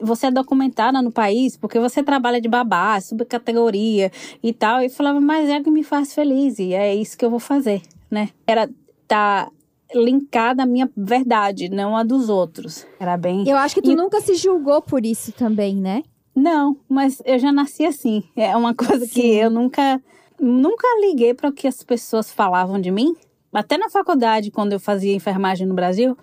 você 0.00 0.28
é 0.28 0.30
documentada 0.30 1.02
no 1.02 1.12
país 1.12 1.58
porque 1.58 1.78
você 1.78 2.02
trabalha 2.02 2.40
de 2.40 2.48
babá, 2.48 2.98
subcategoria 3.00 4.10
e 4.42 4.52
tal. 4.52 4.82
E 4.82 4.88
falava, 4.88 5.20
mas 5.20 5.48
é 5.48 5.58
o 5.58 5.62
que 5.62 5.70
me 5.70 5.84
faz 5.84 6.14
feliz 6.14 6.58
e 6.58 6.72
é 6.72 6.94
isso 6.94 7.18
que 7.18 7.24
eu 7.24 7.30
vou 7.30 7.38
fazer, 7.38 7.82
né? 8.10 8.30
Era 8.46 8.68
tá 9.06 9.50
linkada 9.94 10.62
à 10.62 10.66
minha 10.66 10.90
verdade, 10.96 11.68
não 11.68 11.96
a 11.96 12.02
dos 12.02 12.28
outros. 12.28 12.86
Era 13.00 13.16
bem. 13.16 13.48
Eu 13.48 13.56
acho 13.56 13.74
que 13.74 13.82
tu 13.82 13.92
E- 13.92 13.96
nunca 13.96 14.20
se 14.20 14.34
julgou 14.34 14.80
por 14.82 15.04
isso 15.06 15.32
também, 15.32 15.76
né? 15.76 16.02
Não, 16.34 16.76
mas 16.88 17.20
eu 17.24 17.38
já 17.38 17.50
nasci 17.50 17.84
assim. 17.84 18.22
É 18.36 18.56
uma 18.56 18.74
coisa 18.74 19.06
que 19.06 19.22
Sim. 19.22 19.34
eu 19.34 19.50
nunca 19.50 20.00
nunca 20.40 20.86
liguei 21.00 21.34
para 21.34 21.48
o 21.48 21.52
que 21.52 21.66
as 21.66 21.82
pessoas 21.82 22.30
falavam 22.30 22.80
de 22.80 22.90
mim. 22.92 23.16
Até 23.52 23.76
na 23.76 23.88
faculdade, 23.90 24.50
quando 24.52 24.72
eu 24.72 24.78
fazia 24.78 25.12
enfermagem 25.14 25.66
no 25.66 25.74
Brasil, 25.74 26.16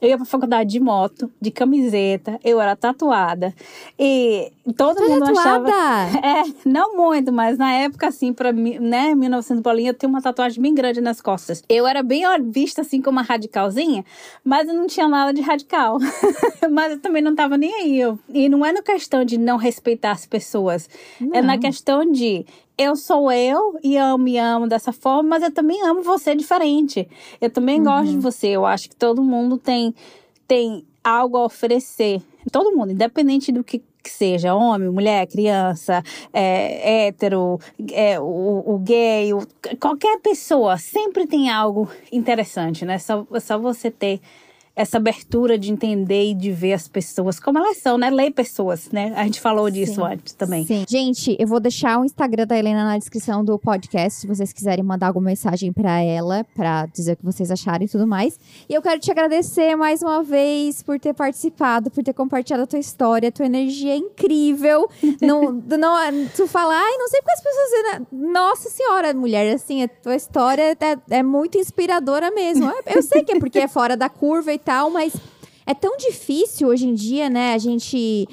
eu 0.00 0.08
ia 0.08 0.16
pra 0.16 0.24
faculdade 0.24 0.70
de 0.70 0.80
moto, 0.80 1.30
de 1.40 1.50
camiseta, 1.50 2.38
eu 2.44 2.60
era 2.60 2.74
tatuada. 2.74 3.54
E 3.98 4.50
todo 4.76 4.96
Tu 4.96 5.04
é 5.04 5.08
mundo 5.08 5.24
achava 5.24 5.64
tatuada? 5.66 6.26
é, 6.26 6.42
não 6.64 6.96
muito, 6.96 7.32
mas 7.32 7.58
na 7.58 7.72
época, 7.72 8.08
assim, 8.08 8.32
pra 8.32 8.52
mim, 8.52 8.78
né, 8.78 9.14
1900 9.14 9.62
bolinha, 9.62 9.90
eu 9.90 9.94
tenho 9.94 10.10
uma 10.10 10.22
tatuagem 10.22 10.62
bem 10.62 10.74
grande 10.74 11.00
nas 11.00 11.20
costas. 11.20 11.62
Eu 11.68 11.86
era 11.86 12.02
bem 12.02 12.22
vista, 12.50 12.80
assim, 12.82 13.02
como 13.02 13.18
uma 13.18 13.22
radicalzinha, 13.22 14.04
mas 14.44 14.68
eu 14.68 14.74
não 14.74 14.86
tinha 14.86 15.08
nada 15.08 15.32
de 15.32 15.40
radical. 15.40 15.98
mas 16.70 16.92
eu 16.92 17.00
também 17.00 17.22
não 17.22 17.34
tava 17.34 17.56
nem 17.56 17.72
aí. 17.74 18.00
Eu, 18.00 18.18
e 18.28 18.48
não 18.48 18.64
é 18.64 18.72
na 18.72 18.82
questão 18.82 19.24
de 19.24 19.36
não 19.38 19.56
respeitar 19.56 20.12
as 20.12 20.26
pessoas, 20.26 20.88
é 21.32 21.42
na 21.42 21.54
Não. 21.54 21.60
questão 21.60 22.10
de 22.10 22.46
eu 22.82 22.96
sou 22.96 23.30
eu 23.30 23.78
e 23.82 23.96
amo 23.96 24.26
e 24.28 24.38
amo 24.38 24.66
dessa 24.66 24.92
forma, 24.92 25.28
mas 25.30 25.42
eu 25.42 25.52
também 25.52 25.82
amo 25.86 26.02
você 26.02 26.34
diferente. 26.34 27.06
Eu 27.40 27.50
também 27.50 27.82
gosto 27.82 28.10
de 28.12 28.16
você. 28.18 28.48
Eu 28.48 28.64
acho 28.64 28.88
que 28.88 28.96
todo 28.96 29.22
mundo 29.22 29.58
tem, 29.58 29.94
tem 30.48 30.84
algo 31.04 31.36
a 31.36 31.44
oferecer. 31.44 32.22
Todo 32.50 32.74
mundo, 32.74 32.92
independente 32.92 33.52
do 33.52 33.62
que, 33.62 33.78
que 34.02 34.10
seja, 34.10 34.54
homem, 34.54 34.88
mulher, 34.88 35.26
criança, 35.26 36.02
é, 36.32 37.06
hétero, 37.08 37.58
é, 37.92 38.18
o, 38.18 38.62
o 38.66 38.78
gay, 38.78 39.34
o- 39.34 39.46
qualquer 39.78 40.18
pessoa, 40.20 40.78
sempre 40.78 41.26
tem 41.26 41.50
algo 41.50 41.86
interessante, 42.10 42.84
né? 42.86 42.98
Só, 42.98 43.26
só 43.40 43.58
você 43.58 43.90
ter 43.90 44.20
essa 44.80 44.96
abertura 44.96 45.58
de 45.58 45.70
entender 45.70 46.30
e 46.30 46.34
de 46.34 46.50
ver 46.50 46.72
as 46.72 46.88
pessoas 46.88 47.38
como 47.38 47.58
elas 47.58 47.76
são, 47.76 47.98
né? 47.98 48.08
Ler 48.08 48.30
pessoas, 48.30 48.90
né? 48.90 49.12
A 49.14 49.24
gente 49.24 49.38
falou 49.38 49.70
disso 49.70 49.96
Sim. 49.96 50.02
antes 50.02 50.32
também. 50.32 50.64
Sim. 50.64 50.84
Gente, 50.88 51.36
eu 51.38 51.46
vou 51.46 51.60
deixar 51.60 52.00
o 52.00 52.04
Instagram 52.04 52.46
da 52.46 52.58
Helena 52.58 52.84
na 52.84 52.96
descrição 52.96 53.44
do 53.44 53.58
podcast, 53.58 54.20
se 54.20 54.26
vocês 54.26 54.54
quiserem 54.54 54.82
mandar 54.82 55.08
alguma 55.08 55.26
mensagem 55.26 55.70
pra 55.70 56.00
ela, 56.00 56.46
pra 56.54 56.86
dizer 56.86 57.12
o 57.12 57.16
que 57.16 57.24
vocês 57.26 57.50
acharam 57.50 57.84
e 57.84 57.88
tudo 57.88 58.06
mais. 58.06 58.40
E 58.68 58.74
eu 58.74 58.80
quero 58.80 58.98
te 58.98 59.10
agradecer 59.10 59.76
mais 59.76 60.00
uma 60.00 60.22
vez 60.22 60.82
por 60.82 60.98
ter 60.98 61.12
participado, 61.12 61.90
por 61.90 62.02
ter 62.02 62.14
compartilhado 62.14 62.62
a 62.62 62.66
tua 62.66 62.78
história, 62.78 63.28
a 63.28 63.32
tua 63.32 63.44
energia 63.44 63.92
é 63.92 63.96
incrível. 63.96 64.88
não, 65.20 65.52
não, 65.52 66.26
tu 66.34 66.46
fala, 66.46 66.72
ai, 66.74 66.96
não 66.96 67.08
sei 67.08 67.20
porque 67.20 67.32
as 67.32 67.42
pessoas 67.42 67.70
dizem, 67.70 68.32
nossa 68.32 68.70
senhora, 68.70 69.12
mulher, 69.12 69.54
assim, 69.54 69.82
a 69.82 69.88
tua 69.88 70.16
história 70.16 70.74
é, 70.80 71.18
é 71.18 71.22
muito 71.22 71.58
inspiradora 71.58 72.30
mesmo. 72.30 72.72
Eu 72.86 73.02
sei 73.02 73.22
que 73.22 73.32
é 73.32 73.38
porque 73.38 73.58
é 73.58 73.68
fora 73.68 73.94
da 73.94 74.08
curva 74.08 74.50
e 74.52 74.58
tal, 74.58 74.69
mas 74.90 75.14
é 75.66 75.74
tão 75.74 75.96
difícil 75.96 76.68
hoje 76.68 76.86
em 76.86 76.94
dia, 76.94 77.28
né, 77.28 77.54
a 77.54 77.58
gente 77.58 78.28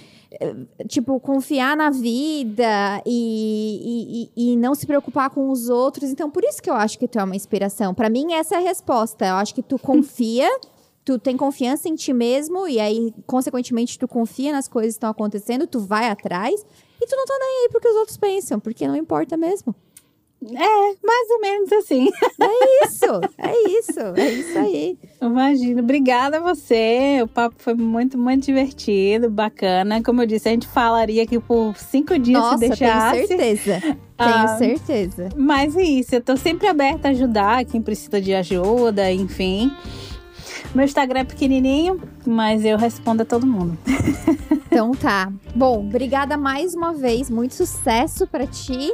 tipo, 0.87 1.19
confiar 1.19 1.75
na 1.75 1.89
vida 1.89 3.01
e, 3.05 4.29
e, 4.35 4.51
e- 4.53 4.57
não 4.57 4.75
se 4.75 4.85
preocupar 4.85 5.29
com 5.29 5.49
os 5.49 5.69
outros. 5.69 6.09
Então, 6.09 6.29
por 6.29 6.43
isso 6.43 6.61
que 6.61 6.69
eu 6.69 6.73
acho 6.75 6.99
que 6.99 7.07
tu 7.07 7.17
é 7.17 7.23
uma 7.23 7.35
inspiração. 7.35 7.93
Pra 7.93 8.09
mim, 8.09 8.33
essa 8.33 8.55
é 8.55 8.57
a 8.57 8.61
resposta. 8.61 9.25
Eu 9.25 9.35
acho 9.35 9.55
que 9.55 9.63
tu 9.63 9.79
confia, 9.79 10.47
tu 11.03 11.17
tem 11.17 11.37
confiança 11.37 11.87
em 11.87 11.95
ti 11.95 12.13
mesmo, 12.13 12.67
e 12.67 12.79
aí, 12.79 13.13
consequentemente, 13.25 13.97
tu 13.97 14.07
confia 14.07 14.51
nas 14.51 14.67
coisas 14.67 14.93
que 14.93 14.97
estão 14.97 15.09
acontecendo, 15.09 15.65
tu 15.65 15.79
vai 15.79 16.09
atrás, 16.09 16.65
e 17.01 17.05
tu 17.07 17.15
não 17.15 17.25
tá 17.25 17.35
nem 17.39 17.63
aí 17.63 17.69
porque 17.71 17.87
os 17.87 17.95
outros 17.95 18.17
pensam, 18.17 18.59
porque 18.59 18.87
não 18.87 18.95
importa 18.95 19.37
mesmo. 19.37 19.73
É, 20.43 21.05
mais 21.05 21.29
ou 21.31 21.41
menos 21.41 21.71
assim. 21.73 22.09
É 22.39 22.85
isso, 22.85 23.21
é 23.37 23.69
isso, 23.79 23.99
é 24.15 24.29
isso 24.31 24.59
aí. 24.59 24.97
Imagina. 25.21 25.81
Obrigada 25.81 26.37
a 26.37 26.39
você. 26.39 27.19
O 27.23 27.27
papo 27.27 27.55
foi 27.57 27.73
muito, 27.73 28.17
muito 28.17 28.45
divertido, 28.45 29.29
bacana. 29.29 30.01
Como 30.03 30.21
eu 30.21 30.25
disse, 30.27 30.47
a 30.47 30.51
gente 30.51 30.67
falaria 30.67 31.23
aqui 31.23 31.39
por 31.39 31.75
cinco 31.77 32.17
dias 32.19 32.39
Nossa, 32.39 32.57
se 32.59 32.67
deixasse. 32.69 33.15
tenho 33.15 33.27
certeza. 33.27 33.79
Tenho 34.17 34.29
Ah. 34.35 34.57
certeza. 34.57 35.29
Mas 35.35 35.75
é 35.75 35.83
isso, 35.83 36.15
eu 36.15 36.21
tô 36.21 36.35
sempre 36.37 36.67
aberta 36.67 37.07
a 37.07 37.11
ajudar 37.11 37.63
quem 37.65 37.81
precisa 37.81 38.19
de 38.19 38.33
ajuda, 38.33 39.11
enfim. 39.11 39.71
Meu 40.73 40.85
Instagram 40.85 41.19
é 41.19 41.23
pequenininho, 41.23 42.01
mas 42.25 42.65
eu 42.65 42.77
respondo 42.77 43.21
a 43.23 43.25
todo 43.25 43.45
mundo. 43.45 43.77
Então 44.69 44.91
tá. 44.91 45.31
Bom, 45.55 45.79
obrigada 45.87 46.37
mais 46.37 46.75
uma 46.75 46.93
vez. 46.93 47.31
Muito 47.31 47.55
sucesso 47.55 48.27
pra 48.27 48.45
ti. 48.45 48.93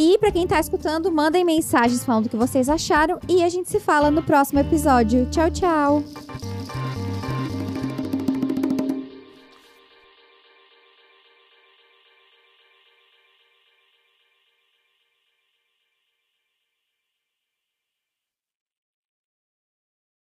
E 0.00 0.16
pra 0.16 0.30
quem 0.30 0.46
tá 0.46 0.60
escutando, 0.60 1.10
mandem 1.10 1.44
mensagens 1.44 2.04
falando 2.04 2.26
o 2.26 2.28
que 2.28 2.36
vocês 2.36 2.68
acharam 2.68 3.18
e 3.28 3.42
a 3.42 3.48
gente 3.48 3.68
se 3.68 3.80
fala 3.80 4.12
no 4.12 4.22
próximo 4.22 4.60
episódio. 4.60 5.26
Tchau, 5.28 5.50
tchau. 5.50 6.04